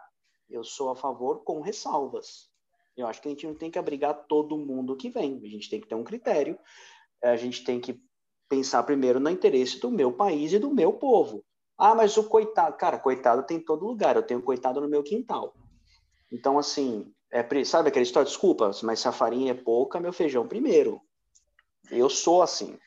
eu 0.49 0.63
sou 0.63 0.89
a 0.89 0.95
favor 0.95 1.43
com 1.43 1.62
ressalvas. 1.62 2.51
Eu 2.97 3.07
acho 3.07 3.21
que 3.21 3.27
a 3.27 3.31
gente 3.31 3.45
não 3.45 3.53
tem 3.53 3.69
que 3.69 3.77
abrigar 3.77 4.25
todo 4.27 4.57
mundo 4.57 4.95
que 4.95 5.10
vem. 5.10 5.39
A 5.43 5.47
gente 5.47 5.69
tem 5.69 5.79
que 5.79 5.88
ter 5.88 5.95
um 5.95 6.03
critério. 6.03 6.57
A 7.23 7.36
gente 7.36 7.63
tem 7.63 7.79
que 7.79 8.01
pensar 8.49 8.81
primeiro 8.83 9.19
no 9.19 9.29
interesse 9.29 9.79
do 9.79 9.91
meu 9.91 10.12
país 10.12 10.51
e 10.51 10.60
do 10.60 10.73
meu 10.73 10.91
povo. 10.93 11.45
Ah, 11.77 11.93
mas 11.93 12.17
o 12.17 12.23
coitado, 12.23 12.75
cara, 12.75 12.97
coitado 12.97 13.43
tem 13.43 13.57
em 13.57 13.63
todo 13.63 13.86
lugar. 13.86 14.15
Eu 14.15 14.23
tenho 14.23 14.41
coitado 14.41 14.81
no 14.81 14.89
meu 14.89 15.03
quintal. 15.03 15.53
Então, 16.31 16.57
assim, 16.57 17.13
é, 17.31 17.63
sabe 17.63 17.89
aquela 17.89 18.03
história? 18.03 18.27
Desculpa, 18.27 18.71
mas 18.81 18.99
se 18.99 19.07
a 19.07 19.12
farinha 19.12 19.51
é 19.51 19.55
pouca, 19.55 19.99
meu 19.99 20.12
feijão 20.12 20.47
primeiro. 20.47 20.99
Eu 21.91 22.10
sou 22.10 22.41
assim. 22.41 22.77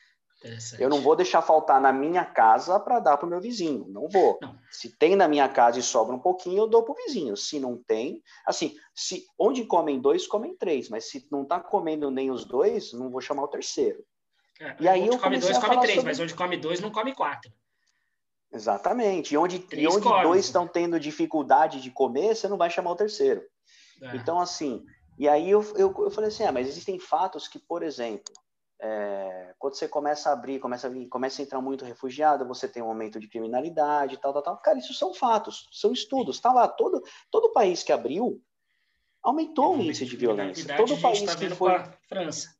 Eu 0.79 0.89
não 0.89 1.01
vou 1.01 1.15
deixar 1.15 1.41
faltar 1.41 1.79
na 1.79 1.93
minha 1.93 2.25
casa 2.25 2.79
para 2.79 2.99
dar 2.99 3.17
para 3.17 3.27
o 3.27 3.29
meu 3.29 3.39
vizinho. 3.39 3.85
Não 3.89 4.07
vou. 4.07 4.39
Não. 4.41 4.57
Se 4.71 4.89
tem 4.97 5.15
na 5.15 5.27
minha 5.27 5.47
casa 5.47 5.79
e 5.79 5.83
sobra 5.83 6.15
um 6.15 6.19
pouquinho, 6.19 6.57
eu 6.57 6.67
dou 6.67 6.83
para 6.83 6.93
o 6.93 6.95
vizinho. 6.95 7.37
Se 7.37 7.59
não 7.59 7.77
tem, 7.77 8.21
assim, 8.45 8.75
se 8.95 9.25
onde 9.37 9.65
comem 9.65 9.99
dois, 10.01 10.25
comem 10.25 10.55
três. 10.57 10.89
Mas 10.89 11.09
se 11.09 11.27
não 11.31 11.43
está 11.43 11.59
comendo 11.59 12.09
nem 12.09 12.31
os 12.31 12.43
dois, 12.43 12.91
não 12.93 13.11
vou 13.11 13.21
chamar 13.21 13.43
o 13.43 13.47
terceiro. 13.47 14.03
É, 14.59 14.75
e 14.79 14.87
aí 14.87 15.01
onde 15.01 15.15
eu 15.15 15.19
come 15.19 15.37
dois, 15.37 15.57
come 15.57 15.79
três, 15.79 15.95
sobre... 15.95 16.09
mas 16.09 16.19
onde 16.19 16.33
come 16.33 16.57
dois, 16.57 16.79
não 16.79 16.91
come 16.91 17.13
quatro. 17.13 17.51
Exatamente. 18.51 19.33
E 19.33 19.37
onde, 19.37 19.65
e 19.71 19.87
onde 19.87 20.09
dois 20.23 20.45
estão 20.45 20.67
tendo 20.67 20.99
dificuldade 20.99 21.81
de 21.81 21.89
comer, 21.91 22.35
você 22.35 22.47
não 22.47 22.57
vai 22.57 22.69
chamar 22.69 22.91
o 22.91 22.95
terceiro. 22.95 23.43
É. 24.01 24.15
Então, 24.15 24.39
assim, 24.39 24.83
e 25.17 25.27
aí 25.27 25.49
eu, 25.49 25.61
eu, 25.75 25.93
eu 25.99 26.11
falei 26.11 26.29
assim, 26.29 26.43
ah, 26.43 26.51
mas 26.51 26.67
existem 26.67 26.99
fatos 26.99 27.47
que, 27.47 27.59
por 27.59 27.83
exemplo, 27.83 28.33
é, 28.81 29.53
quando 29.59 29.75
você 29.75 29.87
começa 29.87 30.29
a 30.29 30.33
abrir, 30.33 30.59
começa 30.59 30.87
a, 30.87 30.89
vir, 30.89 31.07
começa 31.07 31.41
a 31.41 31.45
entrar 31.45 31.61
muito 31.61 31.85
refugiado, 31.85 32.47
você 32.47 32.67
tem 32.67 32.81
um 32.81 32.87
aumento 32.87 33.19
de 33.19 33.27
criminalidade, 33.27 34.17
tal, 34.17 34.33
tal, 34.33 34.41
tal. 34.41 34.57
Cara, 34.57 34.79
isso 34.79 34.93
são 34.93 35.13
fatos, 35.13 35.69
são 35.71 35.91
estudos. 35.93 36.37
Está 36.37 36.51
lá, 36.51 36.67
todo, 36.67 37.01
todo 37.29 37.51
país 37.51 37.83
que 37.83 37.91
abriu 37.91 38.41
aumentou 39.21 39.75
o 39.77 39.81
índice 39.81 40.03
de 40.05 40.17
violência. 40.17 40.75
Todo 40.75 40.99
país 40.99 41.21
tá 41.21 41.35
que 41.35 41.49
foi. 41.49 41.71
Com 41.71 41.77
a 41.77 41.93
França. 42.09 42.55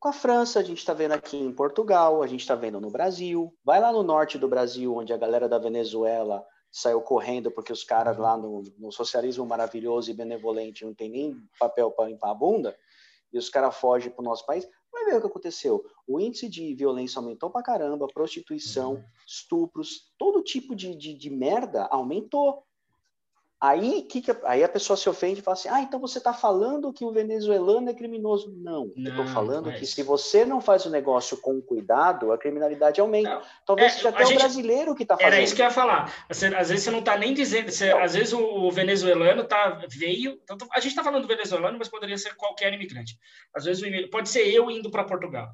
Com 0.00 0.08
a 0.08 0.12
França, 0.12 0.58
a 0.58 0.62
gente 0.64 0.78
está 0.78 0.92
vendo 0.92 1.12
aqui 1.12 1.36
em 1.36 1.52
Portugal, 1.52 2.20
a 2.20 2.26
gente 2.26 2.40
está 2.40 2.56
vendo 2.56 2.80
no 2.80 2.90
Brasil. 2.90 3.56
Vai 3.64 3.80
lá 3.80 3.92
no 3.92 4.02
norte 4.02 4.36
do 4.36 4.48
Brasil, 4.48 4.96
onde 4.96 5.12
a 5.12 5.16
galera 5.16 5.48
da 5.48 5.58
Venezuela 5.58 6.44
saiu 6.72 7.00
correndo 7.00 7.52
porque 7.52 7.72
os 7.72 7.84
caras 7.84 8.18
lá 8.18 8.36
no, 8.36 8.62
no 8.76 8.90
socialismo 8.90 9.46
maravilhoso 9.46 10.10
e 10.10 10.14
benevolente 10.14 10.84
não 10.84 10.92
tem 10.92 11.08
nem 11.08 11.36
papel 11.56 11.88
para 11.92 12.08
limpar 12.08 12.32
a 12.32 12.34
bunda, 12.34 12.76
e 13.32 13.38
os 13.38 13.48
caras 13.48 13.76
fogem 13.76 14.10
para 14.10 14.20
o 14.20 14.24
nosso 14.24 14.44
país. 14.44 14.68
Vai 14.94 15.04
ver 15.06 15.16
o 15.16 15.20
que 15.20 15.26
aconteceu. 15.26 15.84
O 16.06 16.20
índice 16.20 16.48
de 16.48 16.72
violência 16.72 17.18
aumentou 17.18 17.50
pra 17.50 17.64
caramba, 17.64 18.06
prostituição, 18.06 18.94
uhum. 18.94 19.04
estupros, 19.26 20.12
todo 20.16 20.40
tipo 20.40 20.74
de, 20.74 20.94
de, 20.94 21.14
de 21.14 21.30
merda 21.30 21.84
aumentou. 21.86 22.64
Aí, 23.66 24.02
que 24.02 24.20
que, 24.20 24.30
aí 24.44 24.62
a 24.62 24.68
pessoa 24.68 24.94
se 24.94 25.08
ofende 25.08 25.40
e 25.40 25.42
fala 25.42 25.54
assim: 25.54 25.70
ah, 25.70 25.80
então 25.80 25.98
você 25.98 26.18
está 26.18 26.34
falando 26.34 26.92
que 26.92 27.02
o 27.02 27.10
venezuelano 27.10 27.88
é 27.88 27.94
criminoso. 27.94 28.54
Não, 28.58 28.92
não 28.94 29.06
eu 29.06 29.10
estou 29.10 29.26
falando 29.28 29.70
mas... 29.70 29.80
que 29.80 29.86
se 29.86 30.02
você 30.02 30.44
não 30.44 30.60
faz 30.60 30.84
o 30.84 30.90
negócio 30.90 31.38
com 31.38 31.62
cuidado, 31.62 32.30
a 32.30 32.36
criminalidade 32.36 33.00
aumenta. 33.00 33.30
Não. 33.30 33.42
Talvez 33.64 33.92
é, 33.92 33.96
seja 33.96 34.08
até 34.10 34.26
gente, 34.26 34.36
o 34.36 34.38
brasileiro 34.40 34.94
que 34.94 35.04
está 35.04 35.16
fazendo. 35.16 35.32
Era 35.32 35.42
isso 35.42 35.56
que 35.56 35.62
eu 35.62 35.64
ia 35.64 35.70
falar. 35.70 36.12
Às 36.28 36.40
vezes 36.40 36.82
você 36.82 36.90
não 36.90 36.98
está 36.98 37.16
nem 37.16 37.32
dizendo. 37.32 37.70
Você, 37.70 37.90
às 37.90 38.12
vezes 38.12 38.34
o, 38.34 38.38
o, 38.38 38.70
venezuelano 38.70 39.44
tá, 39.44 39.82
veio. 39.88 40.38
A 40.70 40.80
gente 40.80 40.90
está 40.90 41.02
falando 41.02 41.22
do 41.22 41.28
venezuelano, 41.28 41.78
mas 41.78 41.88
poderia 41.88 42.18
ser 42.18 42.34
qualquer 42.34 42.70
imigrante. 42.70 43.18
Às 43.54 43.64
vezes 43.64 43.82
pode 44.10 44.28
ser 44.28 44.46
eu 44.46 44.70
indo 44.70 44.90
para 44.90 45.04
Portugal 45.04 45.48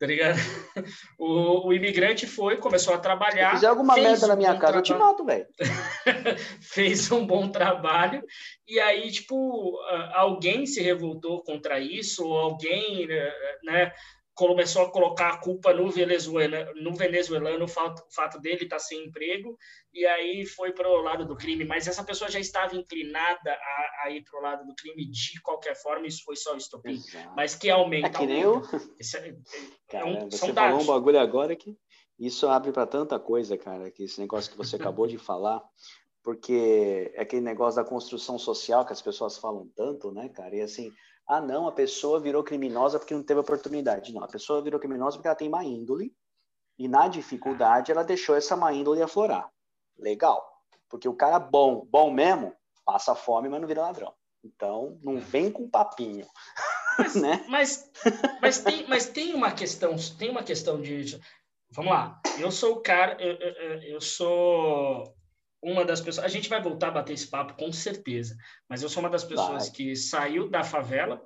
tá 0.00 0.06
ligado? 0.06 0.38
O, 1.18 1.68
o, 1.68 1.72
imigrante 1.74 2.26
foi, 2.26 2.56
começou 2.56 2.94
a 2.94 2.98
trabalhar. 2.98 3.50
Se 3.50 3.56
fizer 3.56 3.66
alguma 3.66 3.94
merda 3.94 4.26
na 4.26 4.34
minha 4.34 4.56
casa, 4.56 4.78
eu 4.78 4.82
te 4.82 4.94
mato, 4.94 5.22
velho. 5.22 5.46
fez 6.62 7.12
um 7.12 7.26
bom 7.26 7.50
trabalho, 7.50 8.24
e 8.66 8.80
aí, 8.80 9.10
tipo, 9.10 9.78
alguém 10.14 10.64
se 10.64 10.80
revoltou 10.80 11.42
contra 11.42 11.78
isso, 11.78 12.26
ou 12.26 12.38
alguém, 12.38 13.06
né, 13.62 13.92
começou 14.48 14.82
a 14.82 14.90
colocar 14.90 15.28
a 15.28 15.36
culpa 15.36 15.72
no 15.74 15.90
venezuelano, 15.90 16.72
no 16.76 16.94
venezuelano 16.94 17.64
o 17.64 17.68
fato, 17.68 18.00
o 18.00 18.14
fato 18.14 18.40
dele 18.40 18.64
estar 18.64 18.76
tá 18.76 18.80
sem 18.80 19.06
emprego, 19.06 19.56
e 19.92 20.06
aí 20.06 20.46
foi 20.46 20.72
para 20.72 20.88
o 20.88 21.02
lado 21.02 21.26
do 21.26 21.36
crime. 21.36 21.64
Mas 21.64 21.86
essa 21.86 22.02
pessoa 22.02 22.30
já 22.30 22.40
estava 22.40 22.74
inclinada 22.74 23.52
a, 23.52 24.04
a 24.04 24.10
ir 24.10 24.24
para 24.24 24.40
o 24.40 24.42
lado 24.42 24.66
do 24.66 24.74
crime 24.74 25.10
de 25.10 25.40
qualquer 25.42 25.74
forma, 25.76 26.06
isso 26.06 26.24
foi 26.24 26.36
só 26.36 26.54
o 26.54 26.56
estopim. 26.56 26.92
Exato. 26.92 27.32
Mas 27.36 27.54
que 27.54 27.68
aumenta. 27.68 28.08
É 28.08 28.10
que 28.10 28.26
nem 28.26 28.40
eu. 28.40 28.62
Esse 28.98 29.18
é, 29.18 29.36
é 29.92 30.04
um, 30.04 30.28
você 30.28 30.52
falou 30.52 30.80
um 30.80 30.86
bagulho 30.86 31.18
agora 31.18 31.54
que 31.54 31.76
isso 32.18 32.48
abre 32.48 32.72
para 32.72 32.86
tanta 32.86 33.18
coisa, 33.18 33.58
cara, 33.58 33.90
que 33.90 34.04
esse 34.04 34.20
negócio 34.20 34.50
que 34.50 34.56
você 34.56 34.76
acabou 34.76 35.06
de 35.06 35.18
falar 35.18 35.62
porque 36.22 37.10
é 37.14 37.22
aquele 37.22 37.42
negócio 37.42 37.82
da 37.82 37.88
construção 37.88 38.38
social 38.38 38.84
que 38.84 38.92
as 38.92 39.00
pessoas 39.00 39.38
falam 39.38 39.68
tanto, 39.74 40.12
né, 40.12 40.28
cara? 40.28 40.54
E 40.54 40.60
assim, 40.60 40.92
ah, 41.30 41.40
não, 41.40 41.68
a 41.68 41.72
pessoa 41.72 42.18
virou 42.18 42.42
criminosa 42.42 42.98
porque 42.98 43.14
não 43.14 43.22
teve 43.22 43.38
oportunidade. 43.38 44.12
Não, 44.12 44.24
a 44.24 44.26
pessoa 44.26 44.60
virou 44.60 44.80
criminosa 44.80 45.16
porque 45.16 45.28
ela 45.28 45.36
tem 45.36 45.48
má 45.48 45.62
índole 45.62 46.12
e 46.76 46.88
na 46.88 47.06
dificuldade 47.06 47.92
ela 47.92 48.02
deixou 48.02 48.34
essa 48.34 48.56
má 48.56 48.72
índole 48.72 49.00
aflorar. 49.00 49.48
Legal. 49.96 50.44
Porque 50.88 51.08
o 51.08 51.14
cara 51.14 51.38
bom, 51.38 51.86
bom 51.88 52.10
mesmo, 52.10 52.52
passa 52.84 53.14
fome, 53.14 53.48
mas 53.48 53.60
não 53.60 53.68
vira 53.68 53.82
ladrão. 53.82 54.12
Então, 54.42 54.98
não 55.04 55.18
é. 55.18 55.20
vem 55.20 55.52
com 55.52 55.70
papinho. 55.70 56.26
Mas, 56.98 57.14
né? 57.22 57.44
mas, 57.48 57.88
mas, 58.42 58.58
tem, 58.58 58.88
mas 58.88 59.06
tem 59.06 59.32
uma 59.32 59.52
questão, 59.52 59.94
tem 60.18 60.30
uma 60.30 60.42
questão 60.42 60.82
de. 60.82 61.16
Vamos 61.70 61.92
lá, 61.92 62.20
eu 62.40 62.50
sou 62.50 62.72
o 62.72 62.80
cara, 62.80 63.16
eu, 63.22 63.36
eu, 63.36 63.82
eu 63.82 64.00
sou 64.00 65.14
uma 65.62 65.84
das 65.84 66.00
pessoas. 66.00 66.24
A 66.24 66.28
gente 66.28 66.48
vai 66.48 66.62
voltar 66.62 66.88
a 66.88 66.92
bater 66.92 67.12
esse 67.12 67.28
papo 67.28 67.54
com 67.54 67.72
certeza, 67.72 68.36
mas 68.68 68.82
eu 68.82 68.88
sou 68.88 69.02
uma 69.02 69.10
das 69.10 69.24
pessoas 69.24 69.68
vai. 69.68 69.76
que 69.76 69.96
saiu 69.96 70.48
da 70.48 70.64
favela, 70.64 71.24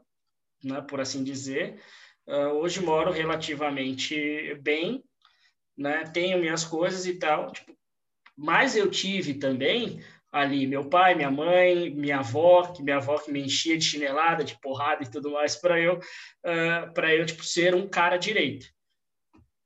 né, 0.62 0.80
por 0.82 1.00
assim 1.00 1.22
dizer. 1.22 1.80
Uh, 2.26 2.54
hoje 2.56 2.80
moro 2.80 3.10
relativamente 3.10 4.54
bem, 4.62 5.04
né, 5.76 6.04
tenho 6.04 6.38
minhas 6.38 6.64
coisas 6.64 7.06
e 7.06 7.18
tal. 7.18 7.52
Tipo, 7.52 7.76
mas 8.36 8.76
eu 8.76 8.90
tive 8.90 9.34
também 9.34 10.02
ali 10.32 10.66
meu 10.66 10.88
pai, 10.88 11.14
minha 11.14 11.30
mãe, 11.30 11.90
minha 11.90 12.18
avó, 12.18 12.66
que 12.72 12.82
minha 12.82 12.96
avó 12.96 13.16
que 13.18 13.30
me 13.30 13.40
enchia 13.40 13.78
de 13.78 13.84
chinelada, 13.84 14.42
de 14.42 14.58
porrada 14.60 15.04
e 15.04 15.10
tudo 15.10 15.30
mais 15.30 15.54
para 15.54 15.80
eu, 15.80 15.98
uh, 15.98 16.92
para 16.92 17.14
eu 17.14 17.24
tipo 17.24 17.44
ser 17.44 17.72
um 17.72 17.88
cara 17.88 18.16
direito. 18.16 18.66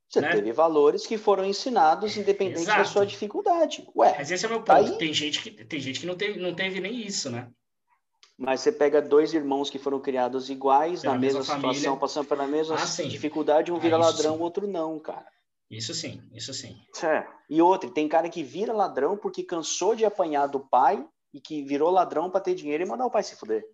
Você 0.09 0.21
né? 0.23 0.31
teve 0.31 0.53
valores 0.53 1.07
que 1.07 1.19
foram 1.19 1.45
ensinados 1.45 2.17
independente 2.17 2.63
Exato. 2.63 2.79
da 2.79 2.85
sua 2.85 3.07
dificuldade. 3.07 3.87
Ué, 3.95 4.15
Mas 4.17 4.31
esse 4.31 4.45
é 4.45 4.49
o 4.49 4.51
meu 4.51 4.63
ponto. 4.63 4.73
Aí... 4.73 4.97
Tem 4.97 5.13
gente 5.13 5.43
que, 5.43 5.51
tem 5.51 5.79
gente 5.79 6.01
que 6.01 6.07
não, 6.07 6.17
teve, 6.17 6.41
não 6.41 6.55
teve 6.55 6.81
nem 6.81 6.99
isso, 6.99 7.31
né? 7.31 7.51
Mas 8.39 8.61
você 8.61 8.71
pega 8.71 9.03
dois 9.03 9.35
irmãos 9.35 9.69
que 9.69 9.79
foram 9.79 10.01
criados 10.01 10.49
iguais, 10.49 11.03
na 11.03 11.19
mesma, 11.19 11.41
mesma 11.41 11.57
situação, 11.57 11.99
passando 11.99 12.29
pela 12.29 12.47
mesma 12.47 12.77
ah, 12.77 13.03
dificuldade, 13.03 13.73
um 13.73 13.77
ah, 13.77 13.81
vira 13.81 13.97
ah, 13.97 13.99
ladrão, 13.99 14.37
o 14.37 14.41
outro 14.41 14.67
não, 14.67 14.99
cara. 15.01 15.27
Isso 15.69 15.93
sim, 15.93 16.23
isso 16.33 16.55
sim. 16.55 16.81
É. 17.03 17.27
E 17.51 17.61
outro, 17.61 17.91
tem 17.91 18.09
cara 18.09 18.29
que 18.31 18.43
vira 18.43 18.73
ladrão 18.73 19.17
porque 19.17 19.43
cansou 19.43 19.95
de 19.95 20.05
apanhar 20.05 20.47
do 20.47 20.61
pai 20.61 21.05
e 21.35 21.41
que 21.41 21.63
virou 21.63 21.91
ladrão 21.91 22.31
para 22.31 22.41
ter 22.41 22.55
dinheiro 22.55 22.83
e 22.83 22.87
mandar 22.87 23.07
o 23.07 23.11
pai 23.11 23.23
se 23.23 23.37
fuder. 23.37 23.65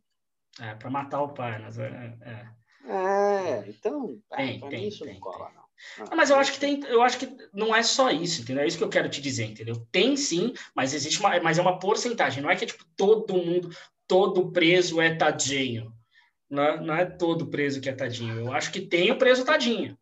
É, 0.58 0.74
para 0.74 0.90
matar 0.90 1.22
o 1.22 1.28
pai, 1.28 1.60
mas 1.60 1.78
é. 1.78 2.16
É, 2.22 2.88
é 2.88 3.64
então, 3.68 4.18
tem, 4.34 4.64
é, 4.64 4.68
tem, 4.68 4.88
isso 4.88 5.04
tem, 5.04 5.14
não 5.14 5.20
cola, 5.20 5.52
não. 5.54 5.63
Ah, 6.10 6.16
mas 6.16 6.30
eu 6.30 6.36
acho 6.36 6.52
que 6.52 6.60
tem, 6.60 6.82
eu 6.84 7.02
acho 7.02 7.18
que 7.18 7.36
não 7.52 7.74
é 7.74 7.82
só 7.82 8.10
isso, 8.10 8.42
entendeu? 8.42 8.62
É 8.62 8.66
isso 8.66 8.78
que 8.78 8.84
eu 8.84 8.88
quero 8.88 9.08
te 9.08 9.20
dizer, 9.20 9.44
entendeu? 9.44 9.86
Tem 9.90 10.16
sim, 10.16 10.54
mas 10.74 10.94
existe 10.94 11.20
uma, 11.20 11.38
mas 11.40 11.58
é 11.58 11.62
uma 11.62 11.78
porcentagem. 11.78 12.42
Não 12.42 12.50
é 12.50 12.56
que 12.56 12.66
tipo 12.66 12.84
todo 12.96 13.34
mundo, 13.34 13.70
todo 14.06 14.50
preso 14.52 15.00
é 15.00 15.14
tadinho. 15.14 15.92
Não 16.48 16.62
é, 16.62 16.80
não 16.80 16.94
é 16.94 17.04
todo 17.04 17.46
preso 17.46 17.80
que 17.80 17.88
é 17.88 17.92
tadinho. 17.92 18.38
Eu 18.38 18.52
acho 18.52 18.70
que 18.70 18.80
tem 18.80 19.10
o 19.10 19.18
preso 19.18 19.44
tadinho. 19.44 19.98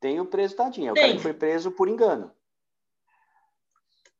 Tem 0.00 0.20
o 0.20 0.26
preso 0.26 0.56
tadinho. 0.56 0.88
É 0.88 0.92
o 0.92 0.94
tem. 0.94 1.02
cara 1.04 1.16
que 1.16 1.22
foi 1.22 1.34
preso 1.34 1.70
por 1.70 1.88
engano. 1.88 2.30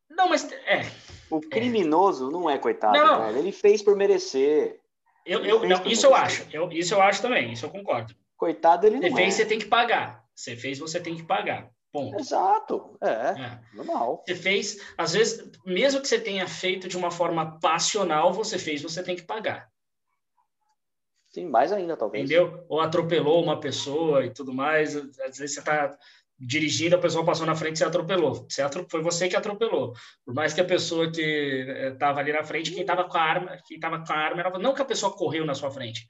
Não, 0.09 0.29
mas 0.29 0.51
é. 0.53 0.83
O 1.31 1.41
criminoso 1.41 2.29
é. 2.29 2.33
não 2.33 2.49
é 2.49 2.59
coitado, 2.59 2.97
não. 2.97 3.37
Ele 3.37 3.53
fez 3.53 3.83
por 3.83 3.97
merecer. 3.97 4.81
Eu, 5.27 5.45
eu, 5.45 5.61
não, 5.67 5.85
isso 5.87 6.09
merecer. 6.09 6.11
eu 6.11 6.15
acho. 6.15 6.47
Eu, 6.53 6.73
isso 6.73 6.95
eu 6.95 7.03
acho 7.03 7.21
também. 7.21 7.53
Isso 7.53 7.67
eu 7.67 7.71
concordo. 7.71 8.15
Coitado 8.37 8.87
ele 8.87 8.97
não 8.97 9.09
Você 9.09 9.15
fez, 9.15 9.35
é. 9.35 9.37
você 9.39 9.47
tem 9.47 9.59
que 9.59 9.67
pagar. 9.67 10.24
Você 10.35 10.57
fez, 10.57 10.79
você 10.79 11.01
tem 11.01 11.17
que 11.17 11.23
pagar. 11.23 11.71
Ponto. 11.93 12.19
Exato, 12.19 12.99
é, 13.01 13.09
é, 13.09 13.61
normal. 13.73 14.25
Você 14.27 14.35
fez, 14.35 14.81
às 14.99 15.13
vezes, 15.13 15.49
mesmo 15.65 16.01
que 16.01 16.09
você 16.09 16.21
tenha 16.21 16.45
feito 16.49 16.89
de 16.89 16.97
uma 16.97 17.11
forma 17.11 17.61
passional, 17.61 18.33
você 18.33 18.59
fez, 18.59 18.83
você 18.83 19.01
tem 19.01 19.15
que 19.15 19.23
pagar. 19.23 19.71
Sim, 21.29 21.47
mais 21.47 21.73
ainda, 21.73 21.97
talvez. 21.97 22.25
Entendeu? 22.25 22.65
Ou 22.69 22.81
atropelou 22.81 23.43
uma 23.43 23.61
pessoa 23.61 24.25
e 24.25 24.31
tudo 24.31 24.53
mais. 24.53 24.97
Às 24.97 25.39
vezes 25.39 25.55
você 25.55 25.61
está 25.61 25.97
dirigindo, 26.39 26.97
a 26.97 27.01
pessoa 27.01 27.25
passou 27.25 27.47
na 27.47 27.55
frente 27.55 27.77
e 27.77 27.79
você 27.79 27.85
atropelou. 27.85 28.47
Você 28.49 28.63
atrop... 28.63 28.89
Foi 28.91 29.03
você 29.03 29.29
que 29.29 29.37
atropelou. 29.37 29.95
Por 30.25 30.35
mais 30.35 30.53
que 30.53 30.61
a 30.61 30.65
pessoa 30.65 31.11
que 31.11 31.23
estava 31.93 32.21
eh, 32.21 32.23
ali 32.23 32.33
na 32.33 32.45
frente, 32.45 32.71
quem 32.71 32.83
estava 32.83 33.05
com 33.09 33.17
a 33.17 33.23
arma, 33.23 33.59
quem 33.67 33.77
estava 33.77 34.05
com 34.05 34.13
a 34.13 34.17
arma 34.17 34.41
era 34.41 34.59
não 34.59 34.75
que 34.75 34.83
a 34.83 34.85
pessoa 34.85 35.17
correu 35.17 35.45
na 35.45 35.55
sua 35.55 35.71
frente, 35.71 36.07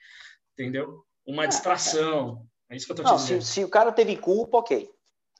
entendeu? 0.52 1.04
Uma 1.26 1.44
é, 1.44 1.46
distração. 1.46 2.46
É 2.70 2.77
isso 2.77 2.87
que 2.87 2.92
eu 2.92 2.96
tô 2.96 3.03
não, 3.03 3.16
dizendo. 3.16 3.42
Se, 3.42 3.53
se, 3.53 3.64
o 3.64 3.68
cara 3.68 3.92
teve 3.92 4.16
culpa, 4.16 4.59
ok. 4.59 4.90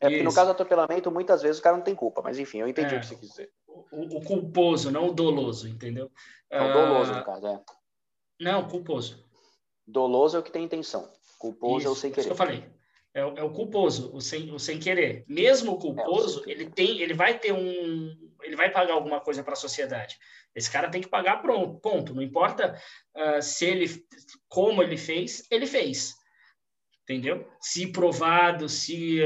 É 0.01 0.09
porque 0.09 0.23
no 0.23 0.35
caso 0.35 0.49
do 0.49 0.53
atropelamento, 0.53 1.11
muitas 1.11 1.43
vezes 1.43 1.59
o 1.59 1.63
cara 1.63 1.77
não 1.77 1.85
tem 1.85 1.95
culpa, 1.95 2.21
mas 2.23 2.39
enfim, 2.39 2.59
eu 2.59 2.69
entendi 2.69 2.95
é, 2.95 2.99
o 2.99 3.01
que 3.01 3.07
você 3.07 3.17
quis 3.17 3.29
dizer. 3.31 3.51
O, 3.67 4.19
o, 4.19 4.25
culposo, 4.25 4.91
não 4.91 5.09
o 5.09 5.13
doloso, 5.13 5.69
entendeu? 5.69 6.11
É 6.51 6.61
o 6.61 6.73
doloso, 6.73 7.13
uh, 7.13 7.17
no 7.17 7.25
caso, 7.25 7.47
é. 7.47 7.61
Não, 8.41 8.69
culposo. 8.69 9.25
Doloso 9.87 10.37
é 10.37 10.41
o 10.41 10.43
que 10.43 10.53
tem 10.53 10.65
intenção. 10.65 11.11
Culposo 11.39 11.79
isso, 11.79 11.89
é 11.89 11.91
o 11.91 11.95
sem 11.95 12.11
querer. 12.11 12.21
Isso 12.21 12.29
que 12.29 12.33
eu 12.33 12.37
falei. 12.37 12.69
É, 13.15 13.21
é, 13.21 13.43
o 13.45 13.53
culposo, 13.53 14.15
o 14.15 14.21
sem, 14.21 14.51
o 14.53 14.59
sem 14.59 14.79
querer. 14.79 15.25
Mesmo 15.29 15.73
o 15.73 15.79
culposo, 15.79 16.41
é, 16.41 16.47
o 16.47 16.51
ele 16.51 16.69
tem, 16.69 17.01
ele 17.01 17.15
vai 17.15 17.39
ter 17.39 17.53
um, 17.53 18.33
ele 18.43 18.57
vai 18.57 18.71
pagar 18.71 18.95
alguma 18.95 19.21
coisa 19.21 19.43
para 19.43 19.53
a 19.53 19.57
sociedade. 19.57 20.19
Esse 20.55 20.71
cara 20.71 20.91
tem 20.91 21.01
que 21.01 21.09
pagar 21.09 21.41
pronto, 21.41 21.81
ponto. 21.81 22.15
Não 22.15 22.23
importa 22.23 22.79
uh, 23.17 23.41
se 23.41 23.65
ele, 23.65 23.87
como 24.49 24.83
ele 24.83 24.97
fez, 24.97 25.47
ele 25.51 25.67
fez 25.67 26.15
entendeu? 27.05 27.49
Se 27.61 27.87
provado, 27.87 28.69
se 28.69 29.21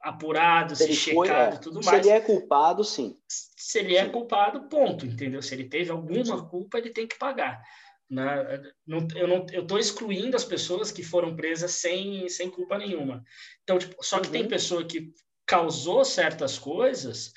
apurado, 0.00 0.74
se, 0.74 0.88
se 0.88 0.94
checado, 0.94 1.16
foi, 1.16 1.28
é. 1.28 1.56
tudo 1.56 1.80
mais. 1.84 1.88
Se 1.88 1.94
ele 1.96 2.08
é 2.10 2.20
culpado, 2.20 2.84
sim. 2.84 3.16
Se 3.28 3.78
ele 3.78 3.96
é 3.96 4.02
sim. 4.02 4.08
é 4.08 4.12
culpado, 4.12 4.68
ponto, 4.68 5.06
entendeu? 5.06 5.40
Se 5.40 5.54
ele 5.54 5.68
teve 5.68 5.90
alguma 5.90 6.24
sim. 6.24 6.48
culpa, 6.48 6.78
ele 6.78 6.90
tem 6.90 7.06
que 7.06 7.16
pagar. 7.16 7.62
Né? 8.10 8.72
Não, 8.86 9.06
eu 9.14 9.28
não, 9.28 9.46
eu 9.52 9.62
estou 9.62 9.78
excluindo 9.78 10.36
as 10.36 10.44
pessoas 10.44 10.90
que 10.90 11.02
foram 11.02 11.34
presas 11.34 11.70
sem, 11.72 12.28
sem 12.28 12.50
culpa 12.50 12.76
nenhuma. 12.76 13.24
Então, 13.62 13.78
tipo, 13.78 13.96
só 14.04 14.18
que 14.18 14.26
uhum. 14.26 14.32
tem 14.32 14.48
pessoa 14.48 14.84
que 14.84 15.12
causou 15.46 16.04
certas 16.04 16.58
coisas 16.58 17.32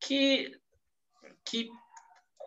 que, 0.00 0.56
que 1.44 1.68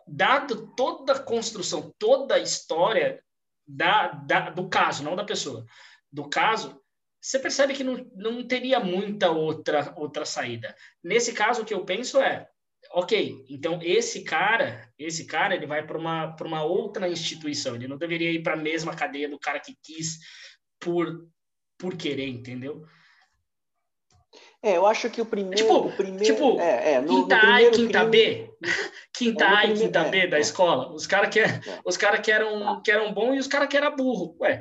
dado 0.06 0.72
toda 0.74 1.12
a 1.12 1.20
construção, 1.20 1.94
toda 1.98 2.34
a 2.34 2.40
história 2.40 3.22
da, 3.66 4.08
da, 4.08 4.50
do 4.50 4.68
caso, 4.68 5.04
não 5.04 5.14
da 5.14 5.24
pessoa, 5.24 5.66
do 6.12 6.28
caso, 6.28 6.80
você 7.20 7.38
percebe 7.38 7.74
que 7.74 7.84
não, 7.84 8.08
não 8.14 8.46
teria 8.46 8.80
muita 8.80 9.30
outra, 9.30 9.92
outra 9.96 10.24
saída. 10.24 10.74
Nesse 11.02 11.32
caso, 11.32 11.62
o 11.62 11.64
que 11.64 11.74
eu 11.74 11.84
penso 11.84 12.20
é, 12.20 12.48
ok, 12.92 13.44
então 13.48 13.80
esse 13.82 14.22
cara, 14.22 14.88
esse 14.98 15.26
cara, 15.26 15.54
ele 15.54 15.66
vai 15.66 15.86
para 15.86 15.98
uma, 15.98 16.36
uma 16.40 16.62
outra 16.62 17.08
instituição, 17.08 17.74
ele 17.74 17.88
não 17.88 17.98
deveria 17.98 18.30
ir 18.30 18.42
para 18.42 18.54
a 18.54 18.56
mesma 18.56 18.94
cadeia 18.94 19.28
do 19.28 19.38
cara 19.38 19.60
que 19.60 19.76
quis 19.82 20.18
por, 20.78 21.28
por 21.76 21.96
querer, 21.96 22.28
entendeu? 22.28 22.86
É, 24.62 24.76
eu 24.76 24.86
acho 24.86 25.08
que 25.08 25.20
o 25.20 25.26
primeiro. 25.26 25.56
Tipo, 25.56 25.74
o 25.74 25.92
primeiro, 25.92 26.24
tipo 26.24 26.60
é, 26.60 26.94
é, 26.94 27.00
no, 27.00 27.22
quinta 27.22 27.36
no 27.36 27.52
A 27.52 27.62
e 27.62 27.70
quinta 27.70 27.98
crime, 28.00 28.10
B. 28.10 28.50
Quinta 29.12 29.44
é, 29.44 29.48
A 29.48 29.64
e 29.66 29.74
quinta 29.74 30.04
B 30.04 30.26
da 30.26 30.36
é. 30.36 30.40
escola. 30.40 30.92
Os 30.92 31.06
caras 31.06 31.30
que, 31.30 31.40
é. 31.40 31.60
os 31.84 31.96
cara 31.96 32.18
que, 32.20 32.30
eram, 32.30 32.82
que 32.82 32.90
eram 32.90 33.12
bons 33.12 33.36
e 33.36 33.38
os 33.38 33.46
caras 33.46 33.68
que 33.68 33.76
eram 33.76 33.94
burro. 33.94 34.36
Ué, 34.40 34.60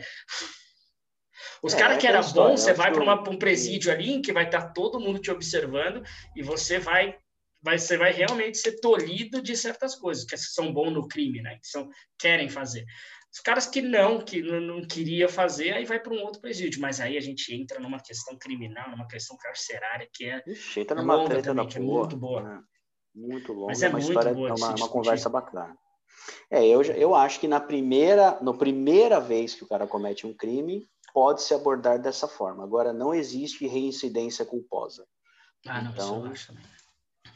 os 1.61 1.73
é, 1.73 1.77
caras 1.77 1.97
que 1.97 2.07
era 2.07 2.21
bom, 2.21 2.55
você 2.55 2.73
vai 2.73 2.91
para 2.91 3.31
um 3.31 3.37
presídio 3.37 3.91
ali 3.91 4.11
em 4.13 4.21
que 4.21 4.33
vai 4.33 4.45
estar 4.45 4.61
tá 4.61 4.69
todo 4.69 4.99
mundo 4.99 5.19
te 5.19 5.31
observando 5.31 6.03
e 6.35 6.43
você 6.43 6.79
vai, 6.79 7.17
vai, 7.61 7.77
você 7.77 7.97
vai 7.97 8.11
realmente 8.11 8.57
ser 8.57 8.79
tolhido 8.79 9.41
de 9.41 9.55
certas 9.55 9.95
coisas 9.95 10.25
que 10.25 10.37
são 10.37 10.71
bons 10.71 10.91
no 10.91 11.07
crime, 11.07 11.41
né? 11.41 11.57
Que 11.61 11.67
são, 11.67 11.89
querem 12.19 12.49
fazer. 12.49 12.85
Os 13.31 13.41
caras 13.41 13.67
que 13.67 13.81
não, 13.81 14.19
que 14.19 14.41
não, 14.41 14.59
não 14.59 14.87
queria 14.87 15.27
fazer, 15.27 15.73
aí 15.73 15.85
vai 15.85 15.99
para 15.99 16.13
um 16.13 16.21
outro 16.21 16.41
presídio. 16.41 16.81
Mas 16.81 16.99
aí 16.99 17.17
a 17.17 17.21
gente 17.21 17.53
entra 17.53 17.79
numa 17.79 17.99
questão 17.99 18.37
criminal, 18.37 18.89
numa 18.89 19.07
questão 19.07 19.37
carcerária 19.37 20.07
que 20.11 20.25
é 20.25 20.41
Ixi, 20.47 20.79
entra 20.81 20.99
numa 20.99 21.15
longa 21.15 21.41
também, 21.41 21.67
que 21.67 21.77
é 21.77 21.81
muito 21.81 22.17
boa. 22.17 22.41
É. 22.41 22.77
Muito 23.19 23.51
longa, 23.51 23.67
Mas 23.67 23.81
é, 23.81 23.87
é 23.87 23.89
uma 23.89 23.97
muito 23.99 24.09
história, 24.09 24.33
boa 24.33 24.49
é 24.49 24.53
uma, 24.53 24.75
uma 24.75 24.89
conversa 24.89 25.29
bacana. 25.29 25.75
É, 26.49 26.65
eu, 26.65 26.81
eu 26.81 27.15
acho 27.15 27.39
que 27.39 27.47
na 27.47 27.59
primeira, 27.59 28.39
na 28.41 28.53
primeira 28.53 29.19
vez 29.19 29.53
que 29.53 29.63
o 29.63 29.67
cara 29.67 29.87
comete 29.87 30.25
um 30.25 30.33
crime, 30.33 30.87
pode-se 31.17 31.51
abordar 31.51 31.97
dessa 31.97 32.27
forma. 32.27 32.63
Agora, 32.63 32.93
não 32.93 33.11
existe 33.11 33.65
reincidência 33.65 34.45
culposa. 34.45 35.03
Ah, 35.65 35.81
não, 35.81 35.91
então, 35.91 36.05
isso 36.05 36.13
eu 36.13 36.31
acho 36.31 36.47
também. 36.49 36.63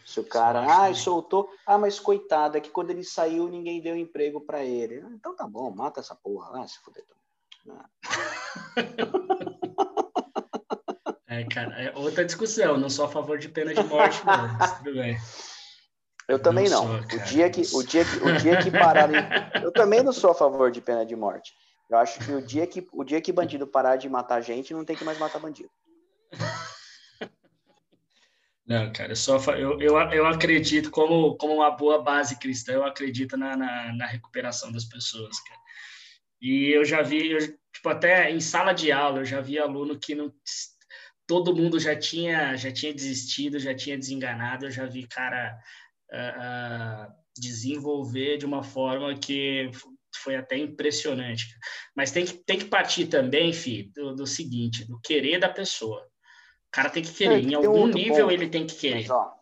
Se 0.06 0.20
o 0.20 0.24
cara, 0.24 0.86
ah, 0.86 0.94
soltou, 0.94 1.50
ah, 1.66 1.80
mas 1.80 2.00
coitado, 2.00 2.56
é 2.56 2.62
que 2.62 2.70
quando 2.70 2.92
ele 2.92 3.04
saiu 3.04 3.48
ninguém 3.48 3.82
deu 3.82 3.98
emprego 3.98 4.40
para 4.40 4.64
ele. 4.64 5.02
Ah, 5.04 5.10
então 5.16 5.36
tá 5.36 5.48
bom, 5.48 5.72
mata 5.72 6.00
essa 6.00 6.14
porra, 6.14 6.62
ah, 6.62 6.68
se 6.68 6.78
fuder. 6.78 7.04
Ah. 7.72 7.90
É, 11.28 11.46
cara, 11.46 11.82
é 11.82 11.98
outra 11.98 12.26
discussão. 12.26 12.78
Não 12.78 12.90
sou 12.90 13.06
a 13.06 13.08
favor 13.08 13.40
de 13.40 13.48
pena 13.48 13.74
de 13.74 13.82
morte, 13.86 14.22
não. 14.26 14.78
tudo 14.80 14.94
bem. 14.96 15.18
Eu 16.28 16.42
também 16.42 16.68
não. 16.68 16.86
não. 16.86 17.10
Sou, 17.10 17.20
o, 17.20 17.24
dia 17.24 17.50
que, 17.50 17.62
o, 17.62 17.84
dia 17.84 18.04
que, 18.04 18.18
o 18.18 18.38
dia 18.38 18.58
que 18.62 18.70
pararem. 18.70 19.16
Eu 19.64 19.72
também 19.72 20.04
não 20.04 20.12
sou 20.12 20.32
a 20.32 20.36
favor 20.36 20.70
de 20.70 20.82
pena 20.82 21.06
de 21.06 21.16
morte. 21.16 21.54
Eu 21.92 21.98
acho 21.98 22.20
que 22.20 22.32
o 22.32 22.42
dia 22.42 22.66
que, 22.66 22.88
o 22.94 23.04
dia 23.04 23.20
que 23.20 23.34
bandido 23.34 23.68
parar 23.68 23.98
de 23.98 24.08
matar 24.08 24.40
gente, 24.40 24.74
não 24.74 24.86
tem 24.86 24.96
que 24.96 25.04
mais 25.04 25.20
matar 25.20 25.40
bandido. 25.40 25.70
Não, 28.66 28.94
cara, 28.94 29.12
eu, 29.12 29.16
só, 29.18 29.38
eu, 29.56 29.78
eu, 29.82 29.98
eu 30.12 30.26
acredito, 30.26 30.90
como, 30.90 31.36
como 31.36 31.56
uma 31.56 31.70
boa 31.70 32.02
base 32.02 32.40
cristã, 32.40 32.72
eu 32.72 32.86
acredito 32.86 33.36
na, 33.36 33.58
na, 33.58 33.94
na 33.94 34.06
recuperação 34.06 34.72
das 34.72 34.86
pessoas, 34.86 35.38
cara. 35.42 35.60
E 36.42 36.70
eu 36.74 36.86
já 36.86 37.02
vi, 37.02 37.32
eu, 37.32 37.40
tipo, 37.40 37.90
até 37.90 38.32
em 38.32 38.40
sala 38.40 38.72
de 38.72 38.90
aula, 38.90 39.20
eu 39.20 39.26
já 39.26 39.42
vi 39.42 39.60
aluno 39.60 40.00
que 40.00 40.16
não, 40.16 40.34
todo 41.28 41.54
mundo 41.54 41.78
já 41.78 41.94
tinha, 41.94 42.56
já 42.56 42.72
tinha 42.72 42.94
desistido, 42.94 43.60
já 43.60 43.76
tinha 43.76 43.98
desenganado, 43.98 44.68
eu 44.68 44.72
já 44.72 44.86
vi 44.86 45.06
cara 45.06 45.60
uh, 46.10 47.10
uh, 47.10 47.14
desenvolver 47.38 48.38
de 48.38 48.46
uma 48.46 48.64
forma 48.64 49.14
que 49.18 49.70
foi 50.20 50.36
até 50.36 50.58
impressionante. 50.58 51.46
Mas 51.96 52.12
tem 52.12 52.26
que, 52.26 52.34
tem 52.34 52.58
que 52.58 52.66
partir 52.66 53.08
também, 53.08 53.54
Fih, 53.54 53.92
do, 53.94 54.16
do 54.16 54.28
seguinte, 54.28 54.86
do 54.86 55.00
querer 55.00 55.40
da 55.40 55.50
pessoa. 55.50 56.02
O 56.68 56.72
cara 56.72 56.90
tem 56.90 57.04
que 57.04 57.14
querer, 57.14 57.36
é, 57.36 57.40
em 57.40 57.54
algum 57.54 57.88
nível 57.88 58.28
ponto, 58.28 58.32
ele 58.32 58.50
tem 58.50 58.66
que 58.66 58.76
querer. 58.76 59.02
Mas, 59.02 59.10
ó, 59.10 59.34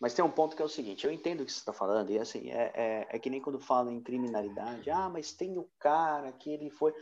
mas, 0.00 0.14
tem 0.14 0.24
um 0.24 0.30
ponto 0.30 0.56
que 0.56 0.62
é 0.62 0.64
o 0.64 0.68
seguinte, 0.68 1.04
eu 1.04 1.12
entendo 1.12 1.42
o 1.42 1.44
que 1.44 1.52
você 1.52 1.58
está 1.58 1.72
falando, 1.72 2.10
e 2.10 2.18
assim, 2.18 2.50
é, 2.50 2.72
é, 2.74 3.06
é, 3.10 3.18
que 3.18 3.28
nem 3.28 3.40
quando 3.40 3.58
falam 3.58 3.92
em 3.92 4.00
criminalidade, 4.00 4.88
ah, 4.90 5.10
mas 5.10 5.32
tem 5.32 5.58
o 5.58 5.68
cara 5.78 6.32
que 6.32 6.50
ele 6.50 6.70
foi... 6.70 6.94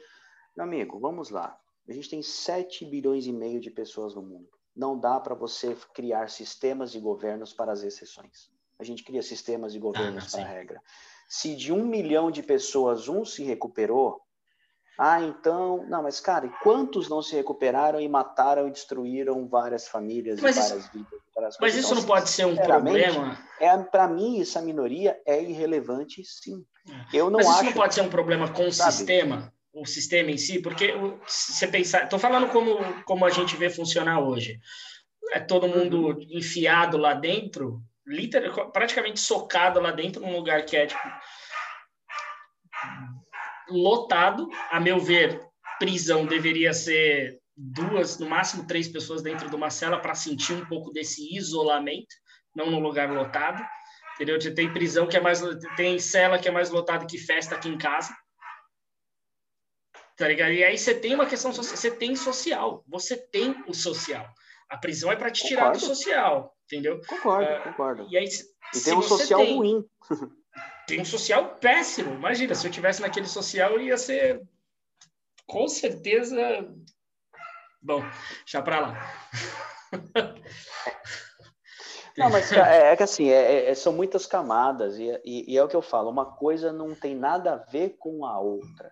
Meu 0.57 0.65
amigo, 0.65 0.99
vamos 0.99 1.31
lá. 1.31 1.59
A 1.89 1.93
gente 1.93 2.09
tem 2.09 2.23
7 2.23 2.85
bilhões 2.85 3.27
e 3.27 3.33
meio 3.33 3.61
de 3.61 3.71
pessoas 3.71 4.15
no 4.15 4.23
mundo. 4.23 4.49
Não 4.75 4.99
dá 4.99 5.21
para 5.21 5.35
você 5.35 5.77
criar 5.95 6.29
sistemas 6.29 6.95
e 6.95 7.01
governos 7.01 7.53
para 7.53 7.73
as 7.73 7.83
exceções. 7.83 8.51
A 8.79 8.85
gente 8.85 9.03
cria 9.05 9.23
sistemas 9.23 9.75
e 9.75 9.79
governos 9.79 10.27
ah, 10.35 10.39
para 10.39 10.47
a 10.47 10.53
regra. 10.53 10.83
Se 11.29 11.55
de 11.57 11.73
um 11.73 11.85
milhão 11.85 12.31
de 12.31 12.43
pessoas 12.43 13.09
um 13.09 13.25
se 13.25 13.43
recuperou, 13.43 14.21
ah, 14.99 15.21
então. 15.21 15.85
Não, 15.89 16.03
mas, 16.03 16.21
cara, 16.21 16.47
e 16.47 16.51
quantos 16.63 17.09
não 17.09 17.21
se 17.21 17.35
recuperaram 17.37 18.01
e 18.01 18.09
mataram 18.09 18.67
e 18.67 18.71
destruíram 18.71 19.47
várias 19.47 19.87
famílias 19.87 20.41
mas 20.41 20.57
e 20.57 20.61
várias 20.61 20.85
isso, 20.85 20.93
vidas? 20.93 21.21
Várias 21.35 21.57
mas 21.61 21.75
isso 21.75 21.89
então, 21.89 21.99
não 21.99 22.07
pode 22.07 22.31
ser 22.31 22.47
um 22.47 22.57
problema? 22.57 23.39
É, 23.61 23.77
Para 23.77 24.09
mim, 24.09 24.41
essa 24.41 24.63
minoria 24.63 25.21
é 25.27 25.43
irrelevante, 25.43 26.23
sim. 26.25 26.65
É. 26.89 27.17
Eu 27.19 27.29
não 27.29 27.41
mas 27.41 27.49
isso 27.49 27.65
não 27.65 27.73
pode 27.73 27.95
ser 27.95 28.01
um 28.01 28.09
problema 28.09 28.51
com 28.51 28.67
o 28.69 28.73
sistema? 28.73 29.53
O 29.75 29.85
sistema 29.85 30.31
em 30.31 30.39
si? 30.39 30.61
Porque 30.61 30.95
você 31.27 31.67
pensar. 31.67 32.05
Estou 32.05 32.19
falando 32.19 32.49
como, 32.49 32.79
como 33.05 33.27
a 33.27 33.31
gente 33.31 33.55
vê 33.57 33.69
funcionar 33.69 34.21
hoje. 34.21 34.59
É 35.33 35.41
todo 35.41 35.69
mundo 35.69 36.07
uhum. 36.07 36.27
enfiado 36.31 36.97
lá 36.97 37.13
dentro, 37.13 37.83
literal, 38.07 38.71
praticamente 38.71 39.21
socado 39.21 39.81
lá 39.81 39.91
dentro, 39.91 40.23
num 40.23 40.37
lugar 40.37 40.65
que 40.65 40.77
é 40.77 40.87
tipo 40.87 41.09
lotado. 43.69 44.49
A 44.71 44.79
meu 44.79 45.01
ver, 45.01 45.41
prisão 45.79 46.25
deveria 46.25 46.73
ser 46.73 47.41
duas, 47.57 48.19
no 48.19 48.29
máximo 48.29 48.67
três 48.67 48.89
pessoas 48.89 49.23
dentro 49.23 49.49
de 49.49 49.57
uma 49.57 49.71
cela 49.71 49.99
para 49.99 50.15
sentir 50.15 50.53
um 50.53 50.67
pouco 50.67 50.93
desse 50.93 51.35
isolamento, 51.35 52.15
não 52.55 52.71
no 52.71 52.79
lugar 52.79 53.11
lotado. 53.11 53.65
Entendeu? 54.15 54.41
Você 54.41 54.51
tem 54.51 54.73
prisão 54.73 55.07
que 55.07 55.17
é 55.17 55.21
mais. 55.21 55.43
Tem 55.77 55.99
cela 55.99 56.39
que 56.39 56.49
é 56.49 56.51
mais 56.51 56.71
lotada 56.71 57.07
que 57.07 57.19
festa 57.19 57.55
aqui 57.55 57.69
em 57.69 57.77
casa. 57.77 58.17
Tá 60.17 60.27
ligado? 60.27 60.53
E 60.53 60.65
aí 60.65 60.79
você 60.79 60.95
tem 60.95 61.15
uma 61.15 61.27
questão 61.27 61.53
social. 61.53 61.77
Você 61.77 61.91
tem 61.91 62.17
social. 62.17 62.83
Você 62.89 63.17
tem 63.29 63.63
o 63.67 63.75
social. 63.75 64.27
A 64.71 64.79
prisão 64.79 65.13
é 65.13 65.17
para 65.17 65.31
te 65.31 65.47
tirar 65.47 65.67
concordo. 65.67 65.81
do 65.81 65.95
social. 65.95 66.56
Entendeu? 66.67 67.01
Concordo, 67.07 67.51
uh, 67.51 67.63
concordo. 67.63 68.07
E 68.11 68.17
aí, 68.17 68.29
e 68.75 68.81
tem 68.81 68.95
um 68.95 69.03
social 69.03 69.41
tem, 69.41 69.57
ruim. 69.57 69.85
tem 70.87 71.01
um 71.01 71.05
social 71.05 71.57
péssimo. 71.61 72.13
Imagina, 72.15 72.55
se 72.55 72.67
eu 72.67 72.71
tivesse 72.71 73.01
naquele 73.01 73.27
social, 73.27 73.73
eu 73.73 73.81
ia 73.81 73.97
ser 73.97 74.43
com 75.47 75.69
certeza. 75.69 76.39
Bom, 77.81 78.03
já 78.45 78.61
para 78.61 78.81
lá. 78.81 78.95
Não, 82.17 82.31
mas 82.31 82.51
é, 82.51 82.93
é 82.93 82.97
que 82.97 83.03
assim, 83.03 83.29
é, 83.29 83.69
é, 83.69 83.75
são 83.75 83.93
muitas 83.93 84.27
camadas, 84.27 84.99
e, 84.99 85.05
e, 85.23 85.53
e, 85.53 85.59
é 85.59 85.63
o 85.63 85.69
que 85.69 85.77
eu 85.77 85.83
falo, 85.83 86.11
uma 86.11 86.25
coisa 86.25 86.73
não 86.73 86.95
tem 86.95 87.15
nada 87.15 87.53
a 87.53 87.57
ver 87.57 87.97
com 87.99 88.25
a 88.25 88.41
outra. 88.41 88.91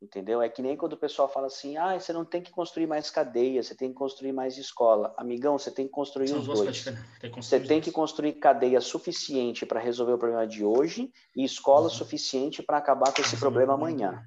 Entendeu? 0.00 0.42
É 0.42 0.48
que 0.48 0.60
nem 0.60 0.76
quando 0.76 0.92
o 0.92 0.98
pessoal 0.98 1.26
fala 1.26 1.46
assim, 1.46 1.78
ah, 1.78 1.98
você 1.98 2.12
não 2.12 2.24
tem 2.24 2.42
que 2.42 2.50
construir 2.50 2.86
mais 2.86 3.10
cadeia, 3.10 3.62
você 3.62 3.74
tem 3.74 3.88
que 3.88 3.94
construir 3.94 4.30
mais 4.30 4.58
escola. 4.58 5.14
Amigão, 5.16 5.58
você 5.58 5.70
tem 5.70 5.86
que 5.86 5.92
construir 5.92 6.28
São 6.28 6.40
os 6.40 6.46
dois. 6.46 6.84
Tem 7.18 7.30
você 7.30 7.58
tem 7.58 7.80
que 7.80 7.90
construir 7.90 8.34
cadeia 8.34 8.80
suficiente 8.80 9.64
para 9.64 9.80
resolver 9.80 10.12
o 10.12 10.18
problema 10.18 10.46
de 10.46 10.62
hoje 10.62 11.10
e 11.34 11.44
escola 11.44 11.84
uhum. 11.84 11.90
suficiente 11.90 12.62
para 12.62 12.76
acabar 12.76 13.12
com 13.14 13.22
esse 13.22 13.38
problema 13.38 13.72
amanhã. 13.72 14.22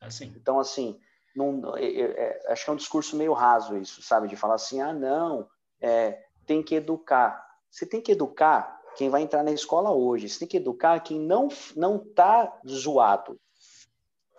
Assim. 0.00 0.34
Então, 0.36 0.58
assim, 0.58 0.98
não, 1.34 1.76
é, 1.76 1.84
é, 1.84 2.52
acho 2.52 2.64
que 2.64 2.70
é 2.70 2.72
um 2.72 2.76
discurso 2.76 3.16
meio 3.16 3.32
raso 3.32 3.76
isso, 3.76 4.02
sabe? 4.02 4.26
De 4.26 4.34
falar 4.34 4.54
assim, 4.54 4.80
ah, 4.80 4.92
não, 4.92 5.48
é, 5.80 6.18
tem 6.44 6.60
que 6.60 6.74
educar. 6.74 7.40
Você 7.70 7.86
tem 7.86 8.00
que 8.00 8.12
educar 8.12 8.80
quem 8.96 9.08
vai 9.08 9.22
entrar 9.22 9.44
na 9.44 9.52
escola 9.52 9.92
hoje. 9.92 10.28
Você 10.28 10.40
tem 10.40 10.48
que 10.48 10.56
educar 10.56 10.98
quem 11.00 11.20
não 11.20 11.48
não 11.76 11.96
está 11.96 12.52
zoado. 12.66 13.38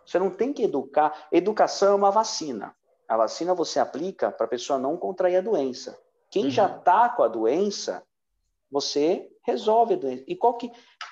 Você 0.06 0.20
não 0.20 0.30
tem 0.30 0.54
que 0.54 0.64
educar. 0.64 1.28
Educação 1.32 1.94
é 1.94 1.96
uma 1.96 2.12
vacina. 2.12 2.76
A 3.08 3.18
vacina 3.18 3.54
você 3.54 3.80
aplica 3.80 4.32
para 4.32 4.46
a 4.46 4.50
pessoa 4.50 4.80
não 4.80 4.98
contrair 4.98 5.38
a 5.38 5.42
doença. 5.42 6.00
Quem 6.30 6.46
uhum. 6.46 6.52
já 6.52 6.68
está 6.68 7.10
com 7.10 7.24
a 7.24 7.28
doença, 7.28 8.04
você 8.70 9.30
resolve 9.44 9.94
a 9.94 9.98
doença. 9.98 10.24
E 10.28 10.36
qual 10.36 10.56
que 10.56 10.72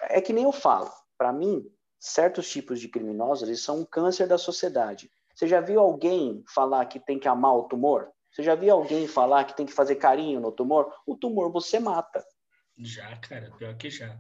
é 0.09 0.19
que 0.21 0.33
nem 0.33 0.43
eu 0.43 0.51
falo. 0.51 0.91
Para 1.17 1.31
mim, 1.31 1.65
certos 1.99 2.49
tipos 2.49 2.79
de 2.79 2.87
criminosos 2.87 3.47
eles 3.47 3.61
são 3.61 3.79
um 3.79 3.85
câncer 3.85 4.27
da 4.27 4.37
sociedade. 4.37 5.09
Você 5.33 5.47
já 5.47 5.61
viu 5.61 5.79
alguém 5.79 6.43
falar 6.53 6.85
que 6.85 6.99
tem 6.99 7.17
que 7.17 7.27
amar 7.27 7.55
o 7.55 7.63
tumor? 7.63 8.11
Você 8.31 8.43
já 8.43 8.55
viu 8.55 8.73
alguém 8.73 9.07
falar 9.07 9.43
que 9.45 9.55
tem 9.55 9.65
que 9.65 9.73
fazer 9.73 9.95
carinho 9.95 10.39
no 10.39 10.51
tumor? 10.51 10.91
O 11.05 11.15
tumor 11.15 11.51
você 11.51 11.79
mata. 11.79 12.23
Já, 12.77 13.15
cara, 13.17 13.51
pior 13.57 13.75
que 13.77 13.89
já. 13.89 14.19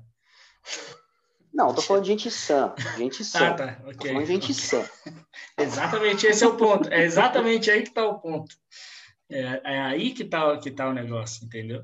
Não, 1.53 1.73
tô 1.73 1.81
falando 1.81 2.03
de 2.03 2.09
gente 2.09 2.31
sã. 2.31 2.73
Gente 2.97 3.21
ah, 3.21 3.25
sã. 3.25 3.47
Ah, 3.47 3.53
tá. 3.53 3.79
Ok. 3.83 3.93
Tô 3.93 4.07
falando 4.07 4.25
de 4.25 4.33
gente 4.33 4.53
sã. 4.53 4.89
exatamente, 5.57 6.25
esse 6.25 6.43
é 6.43 6.47
o 6.47 6.57
ponto. 6.57 6.91
É 6.91 7.03
exatamente 7.03 7.69
aí 7.69 7.83
que 7.83 7.89
está 7.89 8.05
o 8.05 8.19
ponto. 8.19 8.55
É, 9.29 9.61
é, 9.63 9.81
aí 9.81 10.13
que 10.13 10.23
está 10.23 10.57
que 10.57 10.71
tá 10.71 10.89
o 10.89 10.93
negócio, 10.93 11.45
entendeu? 11.45 11.81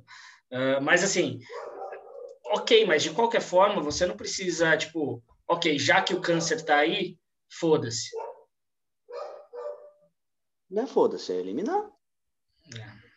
Uh, 0.52 0.82
mas 0.82 1.04
assim, 1.04 1.40
ok, 2.46 2.86
mas 2.86 3.04
de 3.04 3.12
qualquer 3.12 3.42
forma, 3.42 3.82
você 3.82 4.06
não 4.06 4.18
precisa, 4.18 4.76
tipo, 4.76 5.24
ok, 5.48 5.78
já 5.78 6.02
que 6.02 6.14
o 6.14 6.22
câncer 6.22 6.58
está 6.58 6.78
aí, 6.78 7.18
foda-se. 7.52 8.10
Não 10.70 10.84
é 10.84 10.88
foda-se, 10.88 11.32
é 11.32 11.36
eliminar. 11.36 11.90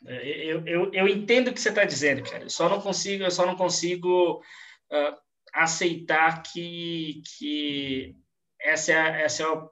É, 0.06 0.26
eu, 0.26 0.66
eu, 0.66 0.92
eu 0.92 1.08
entendo 1.08 1.48
o 1.48 1.54
que 1.54 1.60
você 1.60 1.68
está 1.68 1.84
dizendo, 1.84 2.22
cara. 2.22 2.44
Eu 2.44 2.50
só 2.50 2.68
não 2.68 2.80
consigo, 2.80 3.24
eu 3.24 3.30
só 3.30 3.46
não 3.46 3.56
consigo 3.56 4.42
uh, 4.90 5.16
aceitar 5.52 6.42
que, 6.42 7.22
que 7.36 8.16
essa 8.60 8.92
é, 8.92 9.22
essa 9.24 9.42
é, 9.42 9.46
a, 9.46 9.68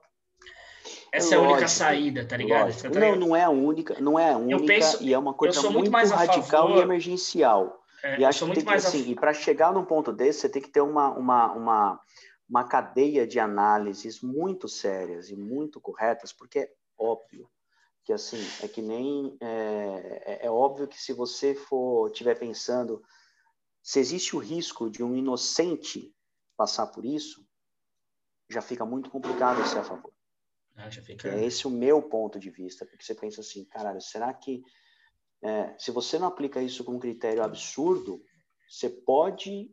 essa 1.13 1.35
é 1.35 1.39
a 1.39 1.41
única 1.41 1.69
saída, 1.69 2.25
tá 2.25 2.37
ligado? 2.37 2.73
Tá 2.83 2.89
não, 2.89 3.17
não 3.17 3.37
é 3.37 3.45
a 3.45 3.51
única, 3.51 4.01
não 4.01 4.19
é 4.19 4.33
a 4.33 4.37
única 4.37 4.67
penso, 4.67 5.03
e 5.03 5.13
é 5.13 5.19
uma 5.19 5.35
coisa 5.35 5.63
muito, 5.71 5.91
muito 5.91 6.09
radical 6.11 6.69
favor, 6.69 6.79
e 6.79 6.83
emergencial. 6.83 7.81
É, 8.03 8.21
e 8.21 8.25
acho 8.25 8.47
que 8.47 8.55
tem 8.55 8.65
que, 8.65 8.73
assim, 8.73 9.11
e 9.11 9.15
para 9.15 9.33
chegar 9.33 9.73
num 9.73 9.85
ponto 9.85 10.13
desse, 10.13 10.41
você 10.41 10.49
tem 10.49 10.63
que 10.63 10.71
ter 10.71 10.81
uma, 10.81 11.11
uma, 11.11 11.53
uma, 11.53 12.01
uma 12.49 12.65
cadeia 12.65 13.27
de 13.27 13.39
análises 13.39 14.21
muito 14.21 14.69
sérias 14.69 15.31
e 15.31 15.37
muito 15.37 15.81
corretas, 15.81 16.33
porque 16.33 16.61
é 16.61 16.71
óbvio 16.99 17.49
que 18.05 18.13
assim 18.13 18.43
é 18.63 18.69
que 18.69 18.81
nem 18.81 19.37
é, 19.41 20.23
é, 20.25 20.47
é 20.47 20.51
óbvio 20.51 20.89
que 20.89 21.01
se 21.01 21.13
você 21.13 21.55
for 21.55 22.11
tiver 22.11 22.35
pensando 22.35 23.03
se 23.83 23.99
existe 23.99 24.37
o 24.37 24.39
risco 24.39 24.91
de 24.91 25.03
um 25.03 25.17
inocente 25.17 26.15
passar 26.57 26.87
por 26.89 27.05
isso, 27.05 27.47
já 28.49 28.61
fica 28.61 28.85
muito 28.85 29.11
complicado 29.11 29.67
ser 29.67 29.79
a 29.79 29.85
favor. 29.85 30.13
Ah, 30.77 30.91
fica... 30.91 31.29
É 31.29 31.45
esse 31.45 31.67
o 31.67 31.71
meu 31.71 32.03
ponto 32.03 32.39
de 32.39 32.51
vista, 32.51 32.85
porque 32.85 33.05
você 33.05 33.15
pensa 33.15 33.41
assim, 33.41 33.65
caralho, 33.65 34.01
será 34.01 34.33
que 34.33 34.63
é, 35.43 35.75
se 35.79 35.91
você 35.91 36.19
não 36.19 36.29
aplica 36.29 36.63
isso 36.63 36.85
com 36.85 36.97
um 36.97 36.99
critério 36.99 37.43
absurdo, 37.43 38.23
você 38.69 38.89
pode 38.89 39.71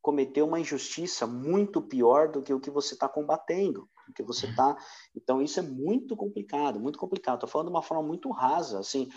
cometer 0.00 0.42
uma 0.42 0.60
injustiça 0.60 1.26
muito 1.26 1.82
pior 1.82 2.30
do 2.30 2.42
que 2.42 2.52
o 2.52 2.60
que 2.60 2.70
você 2.70 2.94
está 2.94 3.08
combatendo, 3.08 3.90
do 4.06 4.12
que 4.14 4.22
você 4.22 4.46
está. 4.46 4.76
Então 5.14 5.42
isso 5.42 5.58
é 5.60 5.62
muito 5.62 6.16
complicado, 6.16 6.80
muito 6.80 6.98
complicado. 6.98 7.34
Estou 7.34 7.48
falando 7.48 7.66
de 7.66 7.74
uma 7.74 7.82
forma 7.82 8.02
muito 8.02 8.30
rasa, 8.30 8.78
assim, 8.78 9.10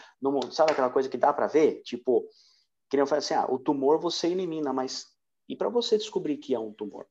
sabe 0.52 0.72
aquela 0.72 0.90
coisa 0.90 1.08
que 1.08 1.18
dá 1.18 1.32
para 1.32 1.48
ver, 1.48 1.82
tipo 1.84 2.28
que 2.92 2.98
nem 2.98 3.02
eu 3.02 3.08
falei 3.08 3.20
assim, 3.20 3.34
ah, 3.34 3.46
o 3.50 3.58
tumor 3.58 3.98
você 3.98 4.28
elimina, 4.28 4.74
mas 4.74 5.08
e 5.48 5.56
para 5.56 5.70
você 5.70 5.98
descobrir 5.98 6.36
que 6.38 6.54
é 6.54 6.60
um 6.60 6.74
tumor? 6.74 7.08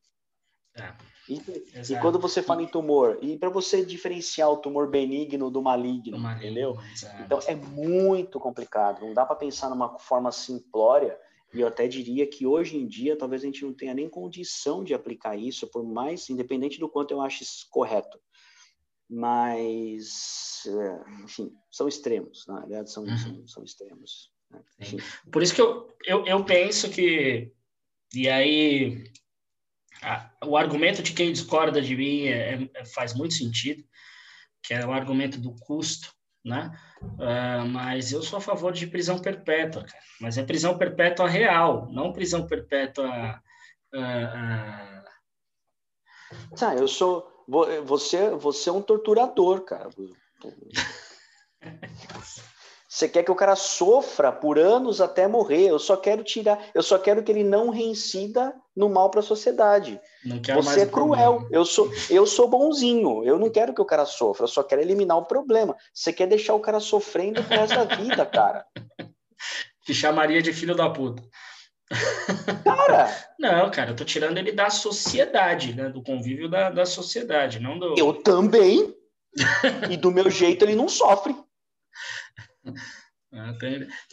É. 0.76 0.94
E, 1.26 1.36
e, 1.36 1.98
quando 2.00 2.18
você 2.18 2.42
fala 2.42 2.62
em 2.62 2.66
tumor, 2.66 3.18
e 3.22 3.38
para 3.38 3.48
você 3.48 3.84
diferenciar 3.84 4.50
o 4.50 4.58
tumor 4.58 4.90
benigno 4.90 5.50
do 5.50 5.62
maligno, 5.62 6.16
do 6.16 6.22
maligno 6.22 6.44
entendeu? 6.44 6.78
Exato. 6.92 7.22
Então 7.22 7.38
é 7.46 7.54
muito 7.54 8.38
complicado. 8.38 9.06
Não 9.06 9.14
dá 9.14 9.24
para 9.24 9.36
pensar 9.36 9.70
numa 9.70 9.98
forma 9.98 10.30
simplória. 10.30 11.18
E 11.54 11.60
eu 11.60 11.66
até 11.66 11.88
diria 11.88 12.26
que 12.26 12.46
hoje 12.46 12.76
em 12.76 12.86
dia 12.86 13.16
talvez 13.16 13.42
a 13.42 13.46
gente 13.46 13.64
não 13.64 13.72
tenha 13.72 13.94
nem 13.94 14.08
condição 14.08 14.84
de 14.84 14.92
aplicar 14.92 15.36
isso, 15.36 15.66
por 15.66 15.82
mais 15.82 16.28
independente 16.28 16.78
do 16.78 16.88
quanto 16.88 17.12
eu 17.12 17.20
acho 17.20 17.42
correto. 17.70 18.20
Mas, 19.08 20.62
é, 20.66 21.24
enfim, 21.24 21.52
são 21.70 21.88
extremos, 21.88 22.46
na 22.46 22.60
verdade 22.60 22.92
são, 22.92 23.02
uhum. 23.02 23.18
são, 23.18 23.46
são, 23.48 23.64
extremos. 23.64 24.30
Por 25.30 25.42
isso 25.42 25.54
que 25.54 25.60
eu, 25.60 25.94
eu, 26.04 26.26
eu 26.26 26.44
penso 26.44 26.90
que, 26.90 27.52
e 28.14 28.28
aí 28.28 29.04
o 30.44 30.56
argumento 30.56 31.02
de 31.02 31.12
quem 31.12 31.32
discorda 31.32 31.80
de 31.80 31.94
mim 31.96 32.26
é, 32.26 32.68
é, 32.74 32.84
faz 32.84 33.14
muito 33.14 33.34
sentido, 33.34 33.84
que 34.62 34.74
é 34.74 34.86
o 34.86 34.92
argumento 34.92 35.38
do 35.38 35.54
custo, 35.56 36.12
né? 36.44 36.70
Uh, 37.02 37.66
mas 37.68 38.12
eu 38.12 38.22
sou 38.22 38.38
a 38.38 38.42
favor 38.42 38.72
de 38.72 38.86
prisão 38.86 39.18
perpétua, 39.18 39.84
cara. 39.84 40.02
Mas 40.20 40.38
é 40.38 40.42
prisão 40.42 40.78
perpétua 40.78 41.28
real, 41.28 41.90
não 41.92 42.12
prisão 42.12 42.46
perpétua. 42.46 43.42
Uh, 43.92 43.98
uh... 43.98 45.04
Tá, 46.56 46.74
eu 46.74 46.88
sou. 46.88 47.28
Você, 47.84 48.30
você 48.30 48.70
é 48.70 48.72
um 48.72 48.82
torturador, 48.82 49.64
cara. 49.64 49.90
Você 52.92 53.08
quer 53.08 53.22
que 53.22 53.30
o 53.30 53.36
cara 53.36 53.54
sofra 53.54 54.32
por 54.32 54.58
anos 54.58 55.00
até 55.00 55.28
morrer. 55.28 55.68
Eu 55.68 55.78
só 55.78 55.96
quero 55.96 56.24
tirar, 56.24 56.58
eu 56.74 56.82
só 56.82 56.98
quero 56.98 57.22
que 57.22 57.30
ele 57.30 57.44
não 57.44 57.70
reincida 57.70 58.52
no 58.74 58.88
mal 58.88 59.08
para 59.08 59.20
a 59.20 59.22
sociedade. 59.22 60.00
Você 60.56 60.80
é 60.80 60.86
cruel. 60.86 61.34
Problema. 61.34 61.48
Eu 61.52 61.64
sou, 61.64 61.88
eu 62.10 62.26
sou 62.26 62.48
bonzinho. 62.48 63.22
Eu 63.24 63.38
não 63.38 63.48
quero 63.48 63.72
que 63.72 63.80
o 63.80 63.84
cara 63.84 64.04
sofra. 64.04 64.42
Eu 64.42 64.48
só 64.48 64.64
quero 64.64 64.82
eliminar 64.82 65.16
o 65.18 65.24
problema. 65.24 65.76
Você 65.94 66.12
quer 66.12 66.26
deixar 66.26 66.54
o 66.54 66.60
cara 66.60 66.80
sofrendo 66.80 67.44
pro 67.44 67.56
resto 67.56 67.76
da 67.76 67.94
vida, 67.94 68.26
cara. 68.26 68.66
Te 69.86 69.94
chamaria 69.94 70.42
de 70.42 70.52
filho 70.52 70.74
da 70.74 70.90
puta. 70.90 71.22
Cara! 72.64 73.08
não, 73.38 73.70
cara, 73.70 73.92
eu 73.92 73.96
tô 73.96 74.04
tirando 74.04 74.36
ele 74.36 74.50
da 74.50 74.68
sociedade, 74.68 75.76
né? 75.76 75.88
Do 75.88 76.02
convívio 76.02 76.50
da, 76.50 76.70
da 76.70 76.84
sociedade, 76.84 77.60
não 77.60 77.78
do. 77.78 77.94
Eu 77.96 78.14
também. 78.14 78.92
e 79.88 79.96
do 79.96 80.10
meu 80.10 80.28
jeito 80.28 80.64
ele 80.64 80.74
não 80.74 80.88
sofre. 80.88 81.36
Ah, 83.32 83.54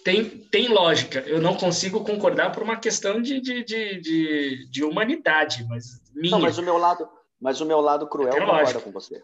tem, 0.03 0.47
tem, 0.51 0.67
lógica. 0.67 1.19
Eu 1.21 1.41
não 1.41 1.55
consigo 1.55 2.03
concordar 2.03 2.51
por 2.51 2.61
uma 2.61 2.77
questão 2.77 3.19
de, 3.19 3.41
de, 3.41 3.63
de, 3.63 3.99
de, 3.99 4.69
de 4.69 4.83
humanidade, 4.83 5.65
mas 5.67 6.01
minha. 6.13 6.31
Não, 6.31 6.39
mas 6.39 6.59
o 6.59 6.61
meu 6.61 6.77
lado, 6.77 7.09
mas 7.41 7.59
o 7.59 7.65
meu 7.65 7.81
lado 7.81 8.07
cruel 8.07 8.31
concorda 8.31 8.51
lógica. 8.53 8.79
com 8.79 8.91
você. 8.91 9.23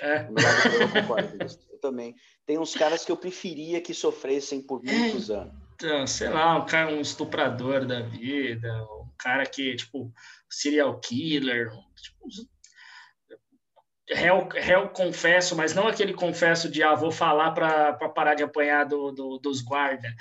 É. 0.00 0.22
O 0.28 0.32
meu 0.32 0.44
lado 0.44 0.62
cruel 0.62 0.88
concorda 1.02 1.28
com 1.28 1.38
você. 1.38 1.58
Eu 1.72 1.80
também. 1.80 2.14
Tem 2.46 2.56
uns 2.56 2.74
caras 2.74 3.04
que 3.04 3.10
eu 3.10 3.16
preferia 3.16 3.80
que 3.80 3.92
sofressem 3.92 4.62
por 4.62 4.80
muitos 4.80 5.28
é, 5.28 5.34
anos. 5.34 5.54
Então, 5.74 6.06
sei 6.06 6.28
lá, 6.28 6.56
um 6.58 6.64
cara, 6.64 6.92
um 6.92 7.00
estuprador 7.00 7.84
da 7.84 8.00
vida, 8.00 8.72
um 9.00 9.08
cara 9.18 9.44
que, 9.44 9.74
tipo, 9.74 10.12
serial 10.48 11.00
killer, 11.00 11.72
tipo, 12.00 12.28
réu, 14.10 14.48
réu 14.50 14.88
confesso, 14.88 15.56
mas 15.56 15.74
não 15.74 15.86
aquele 15.86 16.14
confesso 16.14 16.68
de 16.68 16.82
ah, 16.82 16.94
vou 16.94 17.10
falar 17.10 17.52
para 17.52 17.92
parar 18.08 18.34
de 18.34 18.42
apanhar 18.42 18.84
do, 18.84 19.12
do 19.12 19.38
dos 19.38 19.62
guardas. 19.62 20.12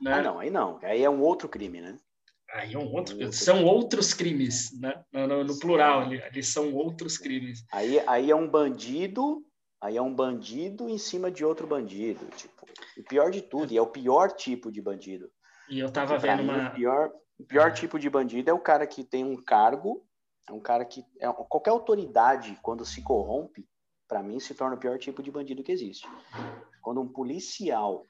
Né? 0.00 0.12
Ah, 0.14 0.22
não, 0.22 0.38
aí 0.38 0.50
não. 0.50 0.78
Aí 0.82 1.02
é 1.02 1.10
um 1.10 1.20
outro 1.20 1.48
crime, 1.48 1.80
né? 1.80 1.98
Aí 2.52 2.74
é 2.74 2.78
um 2.78 2.92
outro, 2.92 3.16
um 3.16 3.24
outro 3.24 3.32
são 3.32 3.56
crime. 3.56 3.70
outros 3.70 4.14
crimes, 4.14 4.80
né? 4.80 5.04
No, 5.12 5.26
no, 5.26 5.44
no 5.44 5.58
plural, 5.58 6.00
ali, 6.00 6.20
ali, 6.22 6.42
são 6.42 6.74
outros 6.74 7.16
crimes. 7.16 7.64
Aí, 7.72 8.02
aí 8.06 8.30
é 8.30 8.34
um 8.34 8.48
bandido, 8.48 9.44
aí 9.80 9.96
é 9.96 10.02
um 10.02 10.12
bandido 10.12 10.88
em 10.88 10.98
cima 10.98 11.30
de 11.30 11.44
outro 11.44 11.66
bandido, 11.66 12.26
tipo. 12.36 12.60
O 12.98 13.04
pior 13.04 13.30
de 13.30 13.42
tudo, 13.42 13.72
e 13.72 13.76
é 13.76 13.82
o 13.82 13.86
pior 13.86 14.32
tipo 14.32 14.70
de 14.72 14.82
bandido. 14.82 15.30
E 15.68 15.78
eu 15.78 15.90
tava 15.90 16.18
vendo 16.18 16.42
mim, 16.42 16.48
uma. 16.48 16.70
O 16.70 16.74
pior, 16.74 17.10
o 17.38 17.44
pior 17.44 17.68
é. 17.68 17.72
tipo 17.72 17.98
de 17.98 18.10
bandido 18.10 18.50
é 18.50 18.52
o 18.52 18.58
cara 18.58 18.86
que 18.86 19.04
tem 19.04 19.24
um 19.24 19.36
cargo 19.36 20.04
é 20.48 20.52
um 20.52 20.60
cara 20.60 20.84
que. 20.84 21.04
É, 21.18 21.30
qualquer 21.32 21.70
autoridade, 21.70 22.58
quando 22.62 22.84
se 22.84 23.02
corrompe, 23.02 23.68
para 24.08 24.22
mim, 24.22 24.40
se 24.40 24.54
torna 24.54 24.76
o 24.76 24.78
pior 24.78 24.98
tipo 24.98 25.22
de 25.22 25.30
bandido 25.30 25.62
que 25.62 25.72
existe. 25.72 26.08
Quando 26.82 27.00
um 27.00 27.08
policial 27.08 28.06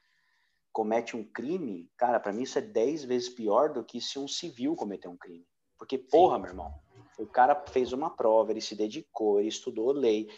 comete 0.73 1.17
um 1.17 1.25
crime, 1.25 1.91
cara, 1.97 2.21
para 2.21 2.33
mim 2.33 2.43
isso 2.43 2.59
é 2.59 2.63
dez 2.63 3.05
vezes 3.05 3.29
pior 3.29 3.73
do 3.73 3.85
que 3.85 4.01
se 4.01 4.19
um 4.19 4.29
civil 4.29 4.77
cometer 4.77 5.09
um 5.09 5.17
crime. 5.17 5.47
Porque, 5.77 5.99
porra, 5.99 6.39
meu 6.39 6.49
irmão, 6.49 6.73
o 7.19 7.27
cara 7.27 7.55
fez 7.55 7.93
uma 7.93 8.11
prova, 8.11 8.51
ele 8.51 8.61
se 8.61 8.75
dedicou, 8.75 9.41
ele 9.41 9.49
estudou 9.49 9.93
lei, 9.93 10.29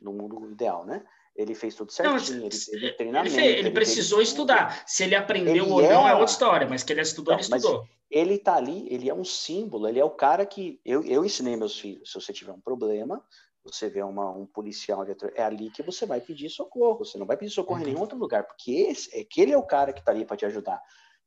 no 0.00 0.12
mundo 0.12 0.50
ideal, 0.50 0.84
né? 0.84 1.04
Ele 1.38 1.54
fez 1.54 1.74
tudo 1.74 1.92
certinho, 1.92 2.40
não, 2.40 2.46
ele 2.46 2.58
teve 2.58 2.92
treinamento. 2.92 3.34
Ele, 3.34 3.42
fez, 3.42 3.52
ele, 3.52 3.60
ele 3.60 3.70
precisou 3.70 4.20
estudar. 4.20 4.82
Se 4.86 5.04
ele 5.04 5.14
aprendeu 5.14 5.64
ele 5.64 5.72
ou 5.72 5.80
não 5.80 6.06
é, 6.06 6.10
é 6.10 6.14
outra 6.14 6.32
história, 6.32 6.68
mas 6.68 6.82
que 6.82 6.92
ele 6.92 7.00
estudou, 7.00 7.32
não, 7.32 7.40
ele 7.40 7.56
estudou 7.56 7.86
ele 8.10 8.34
está 8.34 8.56
ali, 8.56 8.86
ele 8.90 9.08
é 9.08 9.14
um 9.14 9.24
símbolo, 9.24 9.86
ele 9.88 10.00
é 10.00 10.04
o 10.04 10.10
cara 10.10 10.46
que 10.46 10.80
eu, 10.84 11.04
eu 11.04 11.24
ensinei 11.24 11.56
meus 11.56 11.78
filhos. 11.78 12.10
Se 12.10 12.14
você 12.14 12.32
tiver 12.32 12.52
um 12.52 12.60
problema, 12.60 13.22
você 13.62 13.88
vê 13.88 14.02
uma, 14.02 14.30
um 14.30 14.46
policial, 14.46 15.04
é 15.34 15.42
ali 15.42 15.70
que 15.70 15.82
você 15.82 16.06
vai 16.06 16.20
pedir 16.20 16.48
socorro. 16.48 17.04
Você 17.04 17.18
não 17.18 17.26
vai 17.26 17.36
pedir 17.36 17.52
socorro 17.52 17.80
uhum. 17.80 17.82
em 17.82 17.86
nenhum 17.88 18.00
outro 18.00 18.18
lugar, 18.18 18.44
porque 18.44 18.72
esse, 18.72 19.14
é 19.14 19.24
que 19.24 19.40
ele 19.40 19.52
é 19.52 19.58
o 19.58 19.66
cara 19.66 19.92
que 19.92 20.00
está 20.00 20.10
ali 20.10 20.24
para 20.24 20.36
te 20.36 20.46
ajudar. 20.46 20.80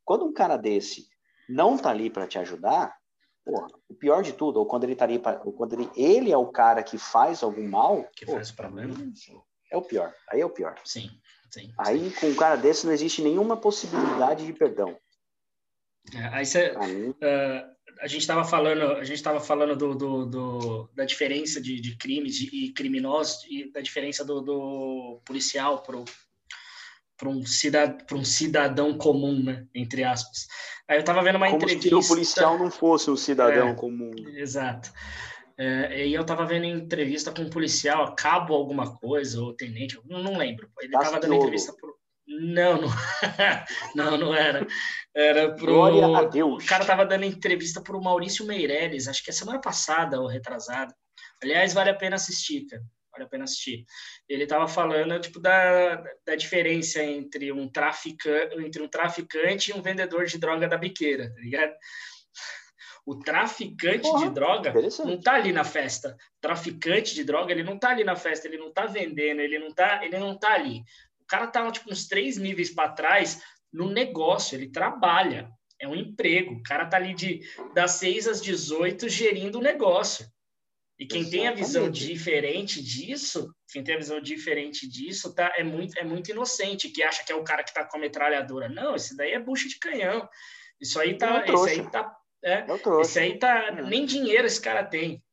Quando 0.03 0.25
um 0.25 0.33
cara 0.33 0.57
desse 0.57 1.07
não 1.47 1.75
está 1.75 1.91
ali 1.91 2.09
para 2.09 2.25
te 2.25 2.39
ajudar, 2.39 2.95
porra, 3.45 3.67
o 3.87 3.93
pior 3.93 4.23
de 4.23 4.33
tudo, 4.33 4.57
ou 4.57 4.65
quando 4.65 4.85
ele 4.85 4.93
está 4.93 5.05
ali, 5.05 5.19
pra, 5.19 5.41
ou 5.45 5.53
quando 5.53 5.73
ele, 5.73 5.89
ele 5.95 6.31
é 6.31 6.37
o 6.37 6.47
cara 6.47 6.81
que 6.81 6.97
faz 6.97 7.43
algum 7.43 7.67
mal, 7.67 8.07
que 8.15 8.25
faz 8.25 8.49
o 8.49 8.55
problema, 8.55 8.95
é 9.71 9.77
o 9.77 9.81
pior. 9.81 10.13
Aí 10.29 10.41
é 10.41 10.45
o 10.45 10.49
pior. 10.49 10.75
Sim, 10.83 11.09
sim. 11.49 11.73
Aí 11.79 12.11
com 12.11 12.27
um 12.27 12.35
cara 12.35 12.57
desse 12.57 12.85
não 12.85 12.93
existe 12.93 13.21
nenhuma 13.21 13.57
possibilidade 13.57 14.45
de 14.45 14.53
perdão. 14.53 14.97
É, 16.13 16.25
aí 16.27 16.45
você, 16.45 16.71
uh, 16.71 17.71
a 18.01 18.07
gente 18.07 18.21
estava 18.21 18.43
falando, 18.43 18.83
a 18.93 19.03
gente 19.03 19.17
estava 19.17 19.39
falando 19.39 19.75
do, 19.75 19.95
do, 19.95 20.25
do, 20.25 20.89
da 20.93 21.05
diferença 21.05 21.61
de, 21.61 21.79
de 21.79 21.95
crimes 21.95 22.41
e 22.41 22.73
criminosos 22.73 23.45
e 23.49 23.71
da 23.71 23.81
diferença 23.81 24.25
do, 24.25 24.41
do 24.41 25.21
policial 25.23 25.83
para 25.83 27.29
um, 27.29 27.45
cidad, 27.45 28.03
um 28.11 28.25
cidadão 28.25 28.97
comum, 28.97 29.43
né? 29.43 29.67
Entre 29.75 30.03
aspas. 30.03 30.47
Aí 30.87 30.97
eu 30.97 31.01
estava 31.01 31.21
vendo 31.21 31.35
uma 31.35 31.45
Como 31.45 31.63
entrevista. 31.63 31.89
se 31.89 31.95
o 31.95 32.07
policial 32.07 32.57
não 32.57 32.71
fosse 32.71 33.09
um 33.09 33.15
cidadão 33.15 33.69
é, 33.69 33.75
comum. 33.75 34.11
Exato. 34.33 34.91
É, 35.63 36.07
e 36.07 36.13
eu 36.15 36.21
estava 36.21 36.43
vendo 36.43 36.65
entrevista 36.65 37.31
com 37.31 37.43
um 37.43 37.49
policial, 37.49 38.15
cabo 38.15 38.55
alguma 38.55 38.97
coisa, 38.97 39.39
ou 39.39 39.53
tenente, 39.53 39.99
não, 40.05 40.23
não 40.23 40.35
lembro. 40.35 40.67
Ele 40.81 40.95
estava 40.95 41.19
dando 41.19 41.35
entrevista 41.35 41.71
pro, 41.79 41.95
não, 42.25 42.81
não, 42.81 42.89
não, 43.95 44.17
não 44.17 44.35
era. 44.35 44.65
Era 45.15 45.53
pro. 45.53 45.67
Glória 45.67 46.17
a 46.17 46.23
Deus. 46.23 46.63
O 46.63 46.67
cara 46.67 46.83
tava 46.83 47.05
dando 47.05 47.25
entrevista 47.25 47.79
pro 47.79 48.01
Maurício 48.01 48.43
Meirelles, 48.43 49.07
acho 49.07 49.23
que 49.23 49.29
é 49.29 49.33
semana 49.33 49.61
passada 49.61 50.19
ou 50.19 50.25
retrasada. 50.25 50.95
Aliás, 51.43 51.73
vale 51.73 51.91
a 51.91 51.95
pena 51.95 52.15
assistir, 52.15 52.65
cara. 52.65 52.81
Vale 53.11 53.25
a 53.25 53.27
pena 53.27 53.43
assistir. 53.43 53.85
Ele 54.27 54.47
tava 54.47 54.67
falando, 54.67 55.19
tipo, 55.19 55.39
da, 55.39 56.03
da 56.25 56.35
diferença 56.35 57.03
entre 57.03 57.51
um, 57.51 57.67
traficante, 57.67 58.55
entre 58.65 58.81
um 58.81 58.87
traficante 58.87 59.69
e 59.69 59.73
um 59.75 59.81
vendedor 59.83 60.25
de 60.25 60.39
droga 60.39 60.67
da 60.67 60.77
biqueira, 60.77 61.31
tá 61.31 61.39
ligado? 61.39 61.73
O 63.11 63.19
traficante 63.19 64.01
Porra, 64.01 64.27
de 64.27 64.33
droga 64.33 64.73
não 65.05 65.19
tá 65.19 65.33
ali 65.33 65.51
na 65.51 65.63
festa. 65.63 66.15
O 66.37 66.41
traficante 66.41 67.13
de 67.13 67.23
droga, 67.23 67.51
ele 67.51 67.63
não 67.63 67.77
tá 67.77 67.89
ali 67.89 68.03
na 68.03 68.15
festa, 68.15 68.47
ele 68.47 68.57
não 68.57 68.71
tá 68.71 68.85
vendendo, 68.85 69.39
ele 69.39 69.59
não 69.59 69.73
tá, 69.73 70.03
ele 70.03 70.17
não 70.17 70.37
tá 70.37 70.53
ali 70.53 70.83
cara 71.31 71.47
tá 71.47 71.71
tipo, 71.71 71.89
uns 71.89 72.07
três 72.07 72.35
níveis 72.35 72.69
para 72.69 72.91
trás 72.91 73.41
no 73.71 73.89
negócio, 73.89 74.55
ele 74.55 74.69
trabalha, 74.69 75.49
é 75.79 75.87
um 75.87 75.95
emprego. 75.95 76.55
O 76.55 76.63
cara 76.63 76.85
tá 76.85 76.97
ali 76.97 77.13
de 77.13 77.39
das 77.73 77.91
6 77.91 78.27
às 78.27 78.41
18 78.41 79.07
gerindo 79.07 79.59
o 79.59 79.61
negócio. 79.61 80.27
E 80.99 81.07
quem 81.07 81.21
Exatamente. 81.21 81.31
tem 81.31 81.47
a 81.47 81.55
visão 81.55 81.89
diferente 81.89 82.83
disso, 82.83 83.51
quem 83.71 83.83
tem 83.83 83.95
a 83.95 83.97
visão 83.97 84.21
diferente 84.21 84.87
disso, 84.87 85.33
tá, 85.33 85.51
é 85.57 85.63
muito, 85.63 85.97
é 85.97 86.03
muito 86.03 86.29
inocente, 86.29 86.89
que 86.89 87.01
acha 87.01 87.23
que 87.23 87.31
é 87.31 87.35
o 87.35 87.43
cara 87.43 87.63
que 87.63 87.73
tá 87.73 87.85
com 87.85 87.97
a 87.97 88.01
metralhadora. 88.01 88.69
Não, 88.69 88.95
esse 88.95 89.15
daí 89.15 89.31
é 89.31 89.39
bucha 89.39 89.67
de 89.67 89.79
canhão. 89.79 90.27
Isso 90.79 90.99
aí 90.99 91.17
tá, 91.17 91.43
é 91.47 91.51
esse 91.51 91.69
aí 91.69 91.89
tá, 91.89 92.13
é, 92.43 92.65
é 92.65 93.01
esse 93.01 93.19
aí 93.19 93.37
tá, 93.37 93.67
é. 93.67 93.81
nem 93.81 94.05
dinheiro 94.05 94.47
esse 94.47 94.59
cara 94.59 94.83
tem. 94.83 95.23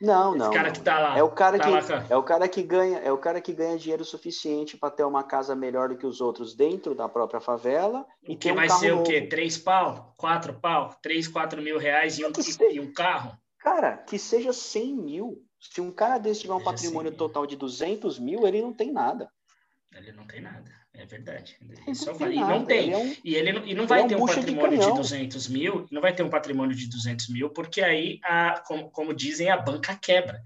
Não, 0.00 0.34
não. 0.34 0.46
Esse 0.46 0.54
cara 0.54 0.70
que 0.70 0.80
tá 0.80 0.98
lá. 0.98 1.18
É 1.18 1.22
o 1.22 1.30
cara 1.30 1.58
tá 1.58 1.64
que 1.64 1.70
lá, 1.70 2.06
é 2.08 2.16
o 2.16 2.22
cara 2.22 2.48
que 2.48 2.62
ganha, 2.62 2.98
é 3.00 3.12
o 3.12 3.18
cara 3.18 3.38
que 3.40 3.52
ganha 3.52 3.76
dinheiro 3.76 4.04
suficiente 4.04 4.78
para 4.78 4.90
ter 4.90 5.04
uma 5.04 5.22
casa 5.22 5.54
melhor 5.54 5.90
do 5.90 5.98
que 5.98 6.06
os 6.06 6.22
outros 6.22 6.54
dentro 6.54 6.94
da 6.94 7.06
própria 7.06 7.40
favela. 7.40 8.06
E 8.26 8.34
que 8.34 8.50
um 8.50 8.54
vai 8.54 8.70
ser 8.70 8.92
novo. 8.92 9.02
o 9.02 9.04
quê? 9.04 9.20
Três 9.20 9.58
pau? 9.58 10.14
Quatro 10.16 10.54
pau? 10.54 10.96
Três, 11.02 11.28
quatro 11.28 11.60
mil 11.60 11.78
reais 11.78 12.18
e 12.18 12.24
um, 12.24 12.32
e 12.70 12.80
um 12.80 12.92
carro? 12.92 13.36
Cara, 13.58 13.98
que 13.98 14.18
seja 14.18 14.54
cem 14.54 14.96
mil. 14.96 15.44
Se 15.60 15.82
um 15.82 15.92
cara 15.92 16.16
desse 16.16 16.40
tiver 16.40 16.54
um 16.54 16.64
patrimônio 16.64 17.12
total 17.12 17.46
de 17.46 17.54
200 17.54 18.18
mil, 18.18 18.46
ele 18.46 18.62
não 18.62 18.72
tem 18.72 18.90
nada. 18.90 19.30
Ele 19.94 20.12
não 20.12 20.26
tem 20.26 20.40
nada, 20.40 20.70
é 20.94 21.04
verdade. 21.04 21.56
Ele 21.86 21.94
só 21.94 22.14
fala, 22.14 22.32
e 22.32 22.36
não 22.36 22.64
tem. 22.64 22.84
Ele 22.84 22.92
é 22.92 22.98
um, 22.98 23.16
e 23.24 23.34
ele 23.34 23.52
não, 23.52 23.66
e 23.66 23.74
não 23.74 23.86
vai 23.86 24.00
é 24.00 24.04
um 24.04 24.08
ter 24.08 24.16
um 24.16 24.26
patrimônio 24.26 24.78
de, 24.78 24.86
de 24.86 24.94
200 24.94 25.48
mil, 25.48 25.86
não 25.90 26.00
vai 26.00 26.14
ter 26.14 26.22
um 26.22 26.30
patrimônio 26.30 26.76
de 26.76 26.88
200 26.88 27.28
mil, 27.28 27.50
porque 27.50 27.82
aí, 27.82 28.20
a, 28.22 28.62
como, 28.66 28.90
como 28.90 29.14
dizem, 29.14 29.50
a 29.50 29.56
banca 29.56 29.96
quebra. 29.96 30.40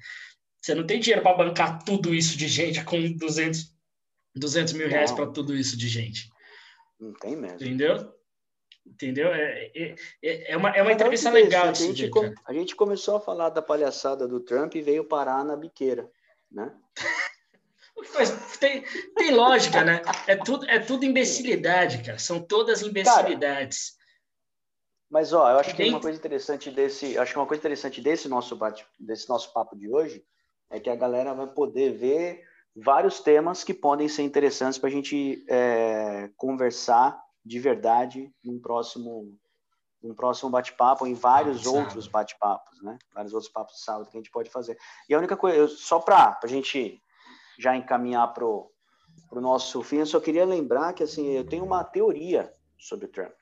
Você 0.61 0.75
não 0.75 0.87
tem 0.87 0.99
dinheiro 0.99 1.23
para 1.23 1.37
bancar 1.37 1.85
tudo 1.85 2.15
isso 2.15 2.39
de 2.39 2.49
gente 2.49 2.83
com 2.85 2.97
200, 3.13 3.71
200 4.35 4.73
mil 4.73 4.89
reais 4.89 5.13
para 5.13 5.27
tudo 5.27 5.55
isso 5.55 5.77
de 5.77 5.89
gente. 5.89 6.31
Não 6.99 7.13
tem 7.13 7.37
mesmo. 7.37 7.57
Entendeu? 7.57 8.15
Entendeu? 8.87 9.29
É, 9.29 9.71
é, 9.75 9.95
é, 10.23 10.53
é 10.53 10.57
uma, 10.57 10.71
é 10.71 10.83
uma 10.83 10.93
entrevista 10.93 11.31
legal. 11.31 11.69
A 11.69 11.73
gente, 11.75 12.09
com, 12.09 12.33
a 12.47 12.53
gente 12.53 12.75
começou 12.75 13.17
a 13.17 13.21
falar 13.21 13.51
da 13.51 13.61
palhaçada 13.61 14.27
do 14.27 14.41
Trump 14.41 14.75
e 14.75 14.83
veio 14.83 15.05
parar 15.05 15.45
na 15.45 15.57
biqueira, 15.57 16.11
né? 16.51 16.75
Mas 18.15 18.59
tem, 18.59 18.85
tem 19.15 19.31
lógica, 19.33 19.83
né? 19.85 20.03
É 20.27 20.37
tudo, 20.37 20.69
é 20.69 20.79
tudo 20.79 21.05
imbecilidade, 21.05 22.03
cara. 22.03 22.19
São 22.19 22.41
todas 22.41 22.83
imbecilidades. 22.83 23.91
Cara, 23.91 24.05
mas 25.11 25.33
ó, 25.33 25.49
eu 25.51 25.59
acho 25.59 25.77
que 25.77 25.89
uma 25.89 26.01
coisa 26.01 26.19
interessante 26.19 26.71
desse, 26.71 27.17
acho 27.17 27.33
que 27.33 27.39
uma 27.39 27.47
coisa 27.47 27.61
interessante 27.61 28.01
desse 28.01 28.29
nosso 28.29 28.57
bate, 28.57 28.85
desse 28.99 29.29
nosso 29.29 29.53
papo 29.53 29.77
de 29.77 29.89
hoje 29.89 30.25
é 30.71 30.81
que 30.81 30.91
a 30.91 30.97
galera 30.97 31.33
vai 31.33 31.47
poder 31.47 31.93
ver 31.93 32.43
vários 32.75 33.21
temas 33.21 33.63
que 33.63 33.73
podem 33.73 34.09
ser 34.09 34.23
interessantes 34.23 34.77
para 34.77 34.89
a 34.89 34.93
gente 34.93 35.45
é, 35.49 36.31
conversar 36.37 37.23
de 37.45 37.61
verdade 37.61 38.33
num 38.43 38.59
próximo 38.59 39.39
um 40.03 40.15
próximo 40.15 40.51
bate-papo, 40.51 41.07
em 41.07 41.15
vários 41.15 41.67
ah, 41.67 41.71
outros 41.71 42.07
bate-papos, 42.07 42.83
né? 42.83 42.99
Vários 43.15 43.33
outros 43.33 43.51
papos 43.51 43.77
de 43.77 43.83
sábado 43.83 44.11
que 44.11 44.17
a 44.17 44.21
gente 44.21 44.31
pode 44.31 44.51
fazer. 44.51 44.77
E 45.09 45.15
a 45.15 45.19
única 45.19 45.35
coisa, 45.35 45.67
só 45.69 45.99
para 45.99 46.39
a 46.43 46.47
gente 46.47 47.03
já 47.59 47.77
encaminhar 47.77 48.33
para 48.33 48.45
o 48.45 48.71
nosso 49.33 49.83
fim, 49.83 49.99
eu 49.99 50.07
só 50.07 50.21
queria 50.21 50.45
lembrar 50.45 50.93
que 50.93 51.03
assim, 51.03 51.33
eu 51.33 51.45
tenho 51.45 51.65
uma 51.65 51.85
teoria 51.85 52.53
sobre 52.79 53.07
o 53.07 53.09
Trump. 53.09 53.33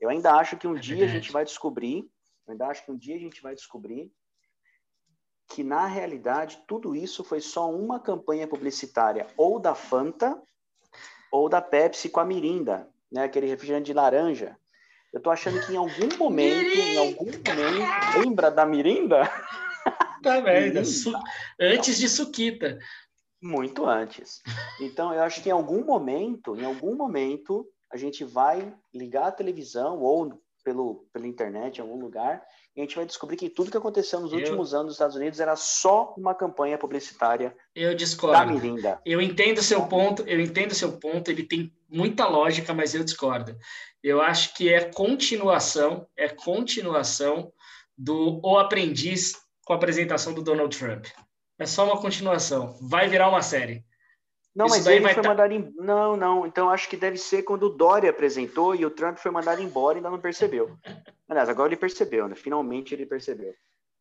Eu 0.00 0.08
ainda 0.08 0.34
acho 0.34 0.56
que 0.56 0.66
um 0.66 0.76
é 0.76 0.80
dia 0.80 1.04
a 1.04 1.08
gente 1.08 1.30
vai 1.30 1.44
descobrir, 1.44 2.10
eu 2.46 2.52
ainda 2.52 2.66
acho 2.66 2.84
que 2.84 2.90
um 2.90 2.96
dia 2.96 3.16
a 3.16 3.18
gente 3.18 3.42
vai 3.42 3.54
descobrir 3.54 4.10
que 5.50 5.64
na 5.64 5.86
realidade 5.86 6.62
tudo 6.66 6.94
isso 6.94 7.24
foi 7.24 7.40
só 7.40 7.70
uma 7.70 7.98
campanha 7.98 8.46
publicitária 8.46 9.26
ou 9.36 9.58
da 9.58 9.74
Fanta 9.74 10.40
ou 11.30 11.48
da 11.48 11.60
Pepsi 11.60 12.08
com 12.08 12.20
a 12.20 12.24
Mirinda, 12.24 12.88
né, 13.10 13.24
aquele 13.24 13.46
refrigerante 13.46 13.86
de 13.86 13.92
laranja. 13.92 14.56
Eu 15.12 15.20
tô 15.20 15.30
achando 15.30 15.60
que 15.66 15.72
em 15.72 15.76
algum 15.76 16.16
momento, 16.16 16.78
em 16.78 16.96
algum 16.96 17.26
momento, 17.26 18.18
lembra 18.18 18.50
da 18.50 18.64
Mirinda? 18.64 19.22
Tá 20.22 20.40
merda, 20.40 20.82
antes 21.58 21.98
de 21.98 22.08
Suquita. 22.08 22.78
Muito 23.42 23.86
antes. 23.86 24.42
Então, 24.80 25.14
eu 25.14 25.22
acho 25.22 25.42
que 25.42 25.48
em 25.48 25.52
algum 25.52 25.84
momento, 25.84 26.56
em 26.56 26.64
algum 26.64 26.94
momento, 26.94 27.66
a 27.92 27.96
gente 27.96 28.24
vai 28.24 28.74
ligar 28.92 29.28
a 29.28 29.32
televisão 29.32 29.98
ou 29.98 30.40
pelo, 30.62 31.06
pela 31.12 31.26
internet 31.26 31.78
em 31.78 31.80
algum 31.80 31.98
lugar 31.98 32.42
e 32.76 32.80
a 32.80 32.84
gente 32.84 32.96
vai 32.96 33.06
descobrir 33.06 33.36
que 33.36 33.48
tudo 33.48 33.70
que 33.70 33.76
aconteceu 33.76 34.20
nos 34.20 34.32
eu... 34.32 34.38
últimos 34.38 34.74
anos 34.74 34.86
nos 34.86 34.94
Estados 34.94 35.16
Unidos 35.16 35.40
era 35.40 35.56
só 35.56 36.14
uma 36.16 36.34
campanha 36.34 36.78
publicitária 36.78 37.56
eu 37.74 37.94
discordo. 37.94 38.38
da 38.38 38.46
Mirinda. 38.46 39.00
Eu 39.04 39.20
entendo 39.20 39.62
seu 39.62 39.86
ponto, 39.86 40.22
eu 40.22 40.40
entendo 40.40 40.74
seu 40.74 40.98
ponto, 40.98 41.30
ele 41.30 41.42
tem 41.42 41.72
muita 41.88 42.28
lógica, 42.28 42.72
mas 42.72 42.94
eu 42.94 43.02
discordo. 43.02 43.56
Eu 44.02 44.20
acho 44.20 44.54
que 44.54 44.72
é 44.72 44.84
continuação, 44.84 46.06
é 46.16 46.28
continuação 46.28 47.52
do 47.96 48.40
O 48.42 48.58
Aprendiz 48.58 49.32
com 49.64 49.72
a 49.72 49.76
apresentação 49.76 50.32
do 50.32 50.42
Donald 50.42 50.76
Trump. 50.76 51.06
É 51.60 51.66
só 51.66 51.84
uma 51.84 52.00
continuação. 52.00 52.78
Vai 52.80 53.06
virar 53.06 53.28
uma 53.28 53.42
série. 53.42 53.84
Não, 54.56 54.64
Isso 54.64 54.76
mas 54.76 54.86
ele 54.86 55.02
foi 55.02 55.22
tá... 55.22 55.28
mandado 55.28 55.52
em... 55.52 55.72
Não, 55.76 56.16
não. 56.16 56.46
Então 56.46 56.70
acho 56.70 56.88
que 56.88 56.96
deve 56.96 57.18
ser 57.18 57.42
quando 57.42 57.64
o 57.64 57.68
Dória 57.68 58.08
apresentou 58.08 58.74
e 58.74 58.84
o 58.86 58.90
Trump 58.90 59.18
foi 59.18 59.30
mandado 59.30 59.62
embora 59.62 59.96
e 59.96 59.98
ainda 59.98 60.10
não 60.10 60.18
percebeu. 60.18 60.74
Aliás, 61.28 61.50
agora 61.50 61.68
ele 61.68 61.76
percebeu, 61.76 62.26
né? 62.26 62.34
Finalmente 62.34 62.94
ele 62.94 63.04
percebeu. 63.04 63.54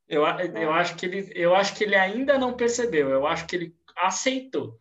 Eu, 0.07 0.24
eu, 0.24 0.26
é. 0.26 0.80
acho 0.80 0.95
que 0.95 1.05
ele, 1.05 1.32
eu 1.36 1.53
acho 1.53 1.76
que 1.76 1.84
ele 1.84 1.95
ainda 1.95 2.38
não 2.38 2.53
percebeu. 2.53 3.10
Eu 3.10 3.28
acho 3.28 3.45
que 3.45 3.57
ele 3.57 3.76
aceitou, 3.95 4.80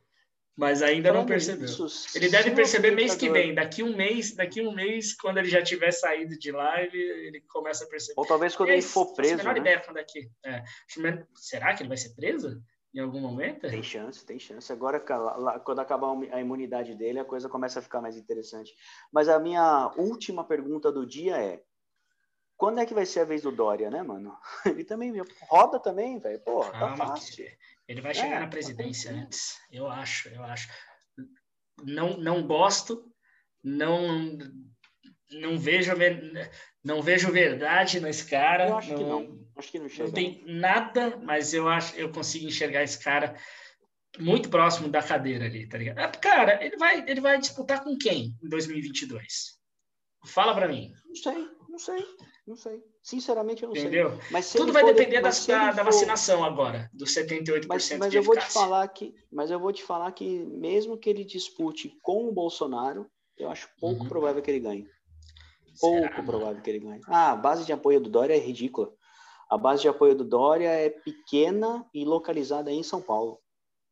mas 0.59 0.83
ainda 0.83 1.13
não 1.13 1.25
percebeu. 1.25 1.67
Isso, 1.67 1.87
ele 2.17 2.29
deve 2.29 2.51
perceber 2.51 2.91
mês 2.91 3.15
que 3.15 3.31
vem. 3.31 3.55
Daqui 3.55 3.81
um 3.85 3.97
mês, 3.97 4.35
daqui 4.35 4.61
um 4.61 4.75
mês, 4.75 5.15
quando 5.15 5.39
ele 5.39 5.49
já 5.49 5.63
tiver 5.63 5.93
saído 5.93 6.37
de 6.37 6.51
lá, 6.51 6.83
ele, 6.83 6.99
ele 6.99 7.41
começa 7.43 7.85
a 7.85 7.87
perceber. 7.87 8.21
Ou 8.21 8.27
talvez 8.27 8.57
quando 8.57 8.71
ele 8.71 8.83
for 8.83 9.15
preso. 9.15 9.37
Menor 9.37 9.55
né? 9.55 9.61
ideia 9.61 9.79
quando 9.79 9.99
aqui. 9.99 10.29
É. 10.45 10.65
Será 11.37 11.75
que 11.75 11.83
ele 11.83 11.89
vai 11.89 11.97
ser 11.97 12.13
preso? 12.17 12.61
em 12.93 13.01
algum 13.01 13.21
momento? 13.21 13.69
Tem 13.69 13.83
chance, 13.83 14.25
tem 14.25 14.39
chance. 14.39 14.73
Agora, 14.73 14.99
quando 15.61 15.79
acabar 15.79 16.09
a 16.33 16.41
imunidade 16.41 16.95
dele, 16.95 17.21
a 17.21 17.25
coisa 17.25 17.49
começa 17.49 17.79
a 17.79 17.83
ficar 17.83 18.01
mais 18.01 18.17
interessante. 18.17 18.75
Mas 19.13 19.29
a 19.29 19.39
minha 19.39 19.93
última 19.97 20.43
pergunta 20.43 20.91
do 20.91 21.07
dia 21.07 21.37
é: 21.37 21.63
quando 22.57 22.81
é 22.81 22.87
que 22.87 22.95
vai 22.95 23.07
ser 23.07 23.21
a 23.21 23.25
vez 23.25 23.43
do 23.43 23.53
Dória, 23.53 23.91
né, 23.91 24.03
mano? 24.03 24.37
Ele 24.67 24.83
também 24.83 25.13
roda 25.43 25.79
também, 25.79 26.19
velho. 26.19 26.41
Pô, 26.41 26.65
tá 26.65 26.97
fácil. 26.97 27.47
Ele 27.89 28.03
vai 28.03 28.15
chegar 28.15 28.37
é, 28.37 28.41
na 28.41 28.49
presidência 28.49 29.11
tá 29.11 29.19
antes. 29.19 29.59
Eu 29.73 29.89
acho, 29.89 30.29
eu 30.29 30.45
acho. 30.45 30.69
Não, 31.83 32.19
não 32.19 32.47
gosto, 32.47 33.11
não 33.65 34.37
não 35.31 35.59
vejo 35.59 35.93
não 36.85 37.03
vejo 37.03 37.33
verdade 37.33 38.01
nesse 38.01 38.29
cara. 38.29 38.69
Eu 38.69 38.77
acho 38.77 38.91
não, 38.91 38.99
que 38.99 39.05
não. 39.05 39.49
Acho 39.57 39.73
que 39.73 39.79
não 39.79 39.89
chega. 39.89 40.05
Não 40.05 40.13
tem 40.13 40.45
nada, 40.47 41.17
mas 41.17 41.55
eu 41.55 41.67
acho 41.67 41.97
eu 41.97 42.13
consigo 42.13 42.47
enxergar 42.47 42.83
esse 42.83 43.03
cara 43.03 43.35
muito 44.19 44.51
próximo 44.51 44.89
da 44.89 45.03
cadeira 45.03 45.47
ali, 45.47 45.67
tá 45.67 45.79
ligado? 45.79 45.99
Ah, 45.99 46.09
cara, 46.09 46.63
ele 46.65 46.77
vai 46.77 47.09
ele 47.09 47.21
vai 47.21 47.39
disputar 47.39 47.83
com 47.83 47.97
quem 47.97 48.37
em 48.43 48.49
2022? 48.49 49.59
Fala 50.27 50.55
para 50.55 50.69
mim. 50.69 50.93
Não 51.07 51.15
sei, 51.15 51.49
não 51.69 51.79
sei, 51.79 52.05
não 52.47 52.57
sei. 52.57 52.83
Sinceramente, 53.09 53.63
eu 53.63 53.71
não 53.71 53.77
Entendeu? 53.77 54.11
sei. 54.11 54.21
Mas 54.31 54.53
Tudo 54.53 54.73
vai 54.73 54.83
for, 54.83 54.93
depender 54.93 55.23
da, 55.23 55.31
da, 55.31 55.73
da, 55.73 55.83
vacinação 55.83 56.45
agora, 56.45 56.91
dos 56.93 57.15
78% 57.15 57.67
mas, 57.67 57.91
mas 57.99 58.11
de 58.11 58.19
eu 58.19 58.23
eficácia. 58.23 58.23
vou 58.23 58.37
te 58.37 58.53
falar 58.53 58.89
que, 58.89 59.15
mas 59.33 59.51
eu 59.51 59.59
vou 59.59 59.73
te 59.73 59.83
falar 59.83 60.13
que 60.13 60.45
mesmo 60.45 60.99
que 60.99 61.09
ele 61.09 61.25
dispute 61.25 61.97
com 62.03 62.29
o 62.29 62.33
Bolsonaro, 62.33 63.07
eu 63.39 63.49
acho 63.49 63.69
pouco 63.81 64.03
uhum. 64.03 64.09
provável 64.09 64.43
que 64.43 64.51
ele 64.51 64.61
ganhe 64.61 64.87
pouco 65.81 66.09
Será? 66.09 66.23
provável 66.23 66.63
que 66.63 66.71
ele 66.71 66.81
ganhe. 66.81 67.01
Ah, 67.07 67.33
a 67.33 67.37
base 67.37 67.65
de 67.65 67.73
apoio 67.73 68.01
do 68.01 68.11
Dória 68.11 68.35
é 68.35 68.39
ridícula. 68.39 68.93
A 69.49 69.57
base 69.57 69.83
de 69.83 69.89
apoio 69.89 70.15
do 70.15 70.25
Dória 70.25 70.69
é 70.69 70.91
pequena 70.91 71.87
e 71.95 72.05
localizada 72.05 72.71
em 72.71 72.83
São 72.83 73.01
Paulo. 73.01 73.39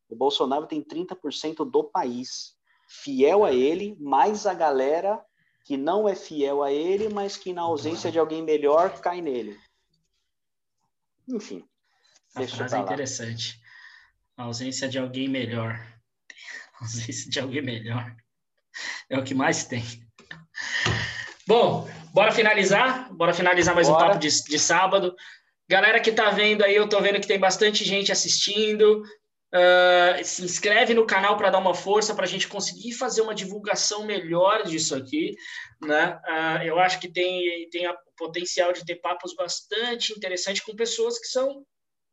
O 0.09 0.17
Bolsonaro 0.17 0.67
tem 0.67 0.83
30% 0.83 1.69
do 1.69 1.85
país 1.85 2.55
fiel 2.89 3.45
a 3.45 3.53
ele, 3.53 3.97
mais 3.99 4.47
a 4.47 4.55
galera 4.55 5.25
que 5.67 5.77
não 5.77 6.09
é 6.09 6.15
fiel 6.15 6.63
a 6.63 6.73
ele, 6.73 7.09
mas 7.09 7.37
que 7.37 7.53
na 7.53 7.63
ausência 7.63 8.11
de 8.11 8.21
alguém 8.21 8.41
melhor 8.41 9.01
cai 9.01 9.21
nele. 9.21 9.59
Enfim. 11.29 11.65
A 12.37 12.47
frase 12.47 12.77
é 12.77 12.79
interessante. 12.79 13.61
A 14.37 14.45
ausência 14.45 14.89
de 14.89 14.97
alguém 14.97 15.27
melhor. 15.27 15.75
A 16.79 16.85
ausência 16.85 17.29
de 17.29 17.41
alguém 17.41 17.63
melhor. 17.63 18.15
É 19.11 19.19
o 19.19 19.25
que 19.25 19.35
mais 19.35 19.65
tem. 19.65 19.83
Bom, 21.49 21.91
bora 22.13 22.31
finalizar? 22.31 23.13
Bora 23.13 23.35
finalizar 23.35 23.75
mais 23.75 23.89
bora. 23.89 24.05
um 24.05 24.09
papo 24.09 24.21
de, 24.21 24.29
de 24.45 24.59
sábado. 24.61 25.17
Galera 25.69 25.99
que 25.99 26.13
tá 26.13 26.31
vendo 26.31 26.63
aí, 26.63 26.77
eu 26.77 26.89
tô 26.89 27.01
vendo 27.01 27.21
que 27.21 27.27
tem 27.27 27.41
bastante 27.41 27.85
gente 27.85 28.13
assistindo. 28.13 29.03
Uh, 29.55 30.25
se 30.25 30.43
inscreve 30.45 30.93
no 30.93 31.07
canal 31.07 31.37
para 31.37 31.51
dar 31.51 31.59
uma 31.59 31.75
força 31.75 32.15
para 32.15 32.25
a 32.25 32.29
gente 32.29 32.49
conseguir 32.49 32.93
fazer 32.93 33.23
uma 33.23 33.35
divulgação 33.35 34.05
melhor 34.05 34.65
disso 34.65 34.95
aqui. 34.95 35.35
Né? 35.81 36.19
Uh, 36.27 36.63
eu 36.65 36.79
acho 36.79 36.99
que 36.99 37.09
tem, 37.09 37.69
tem 37.71 37.89
o 37.89 37.95
potencial 38.17 38.73
de 38.73 38.85
ter 38.85 38.97
papos 38.97 39.35
bastante 39.35 40.13
interessantes 40.13 40.63
com 40.63 40.75
pessoas 40.75 41.19
que 41.19 41.27
são 41.27 41.65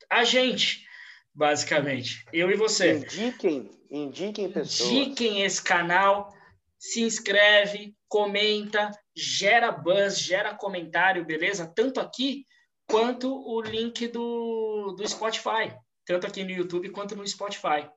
a 0.10 0.24
gente, 0.24 0.86
basicamente. 1.34 2.24
Eu 2.32 2.52
e 2.52 2.56
você. 2.56 2.98
Indiquem, 2.98 3.72
indiquem 3.90 4.52
pessoas. 4.52 4.90
Indiquem 4.90 5.42
esse 5.42 5.62
canal, 5.62 6.32
se 6.78 7.02
inscreve, 7.02 7.96
comenta, 8.08 8.92
gera 9.16 9.72
buzz, 9.72 10.20
gera 10.20 10.54
comentário, 10.54 11.26
beleza? 11.26 11.72
Tanto 11.74 12.00
aqui 12.00 12.46
quanto 12.88 13.34
o 13.34 13.62
link 13.62 14.08
do, 14.08 14.94
do 14.96 15.08
Spotify. 15.08 15.74
Tanto 16.06 16.28
aqui 16.28 16.44
no 16.44 16.52
YouTube 16.52 16.90
quanto 16.90 17.16
no 17.16 17.28
Spotify. 17.28 17.90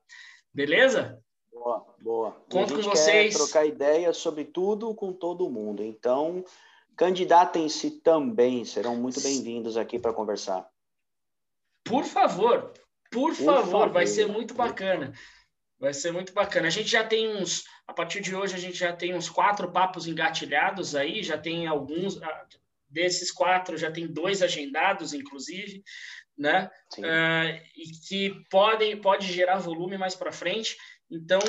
Beleza? 0.53 1.21
Boa, 1.51 1.95
boa. 2.01 2.31
Conto 2.49 2.75
com 2.75 2.81
vocês. 2.81 3.35
trocar 3.35 3.65
ideias 3.65 4.17
sobre 4.17 4.45
tudo 4.45 4.93
com 4.95 5.11
todo 5.11 5.49
mundo. 5.49 5.83
Então, 5.83 6.43
candidatem-se 6.95 7.99
também. 8.01 8.63
Serão 8.63 8.95
muito 8.95 9.21
bem-vindos 9.21 9.75
aqui 9.75 9.99
para 9.99 10.13
conversar. 10.13 10.67
Por 11.83 12.03
favor, 12.03 12.73
por, 13.11 13.29
por 13.29 13.35
favor, 13.35 13.63
favor, 13.63 13.89
vai 13.89 14.07
ser 14.07 14.27
muito 14.27 14.53
bacana. 14.53 15.13
Vai 15.79 15.93
ser 15.93 16.11
muito 16.11 16.33
bacana. 16.33 16.67
A 16.67 16.71
gente 16.71 16.89
já 16.89 17.03
tem 17.03 17.35
uns, 17.37 17.63
a 17.85 17.93
partir 17.93 18.19
de 18.19 18.35
hoje, 18.35 18.55
a 18.55 18.59
gente 18.59 18.77
já 18.77 18.93
tem 18.93 19.13
uns 19.13 19.29
quatro 19.29 19.71
papos 19.71 20.07
engatilhados 20.07 20.95
aí, 20.95 21.21
já 21.21 21.37
tem 21.37 21.67
alguns, 21.67 22.21
ah, 22.21 22.47
desses 22.89 23.31
quatro, 23.31 23.77
já 23.77 23.91
tem 23.91 24.07
dois 24.07 24.41
agendados, 24.41 25.13
inclusive, 25.13 25.83
né? 26.37 26.69
Uh, 26.97 27.61
e 27.75 27.91
que 28.07 28.43
podem, 28.49 28.99
pode 28.99 29.31
gerar 29.31 29.57
volume 29.57 29.97
mais 29.97 30.15
para 30.15 30.31
frente. 30.31 30.77
Então, 31.09 31.39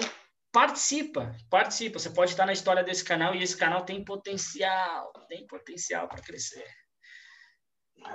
participa, 0.52 1.34
participa. 1.50 1.98
Você 1.98 2.10
pode 2.10 2.30
estar 2.30 2.46
na 2.46 2.52
história 2.52 2.82
desse 2.82 3.04
canal 3.04 3.34
e 3.34 3.42
esse 3.42 3.56
canal 3.56 3.84
tem 3.84 4.04
potencial, 4.04 5.12
tem 5.28 5.46
potencial 5.46 6.08
para 6.08 6.22
crescer. 6.22 6.64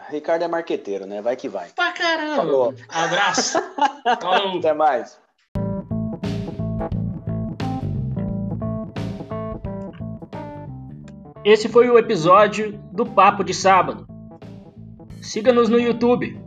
Ricardo 0.10 0.44
é 0.44 0.48
marqueteiro, 0.48 1.06
né? 1.06 1.22
Vai 1.22 1.36
que 1.36 1.50
vai. 1.50 1.70
Pra 1.70 1.92
caramba. 1.92 2.36
Falou. 2.38 2.74
Abraço. 2.88 3.60
Falou. 4.22 4.60
Até 4.60 4.74
mais. 4.74 5.22
Esse 11.46 11.68
foi 11.68 11.90
o 11.90 11.98
episódio 11.98 12.72
do 12.94 13.06
Papo 13.06 13.44
de 13.44 13.54
Sábado. 13.54 14.08
Siga-nos 15.22 15.68
no 15.68 15.78
YouTube. 15.78 16.42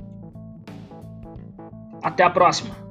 Até 2.07 2.23
a 2.23 2.31
próxima. 2.31 2.86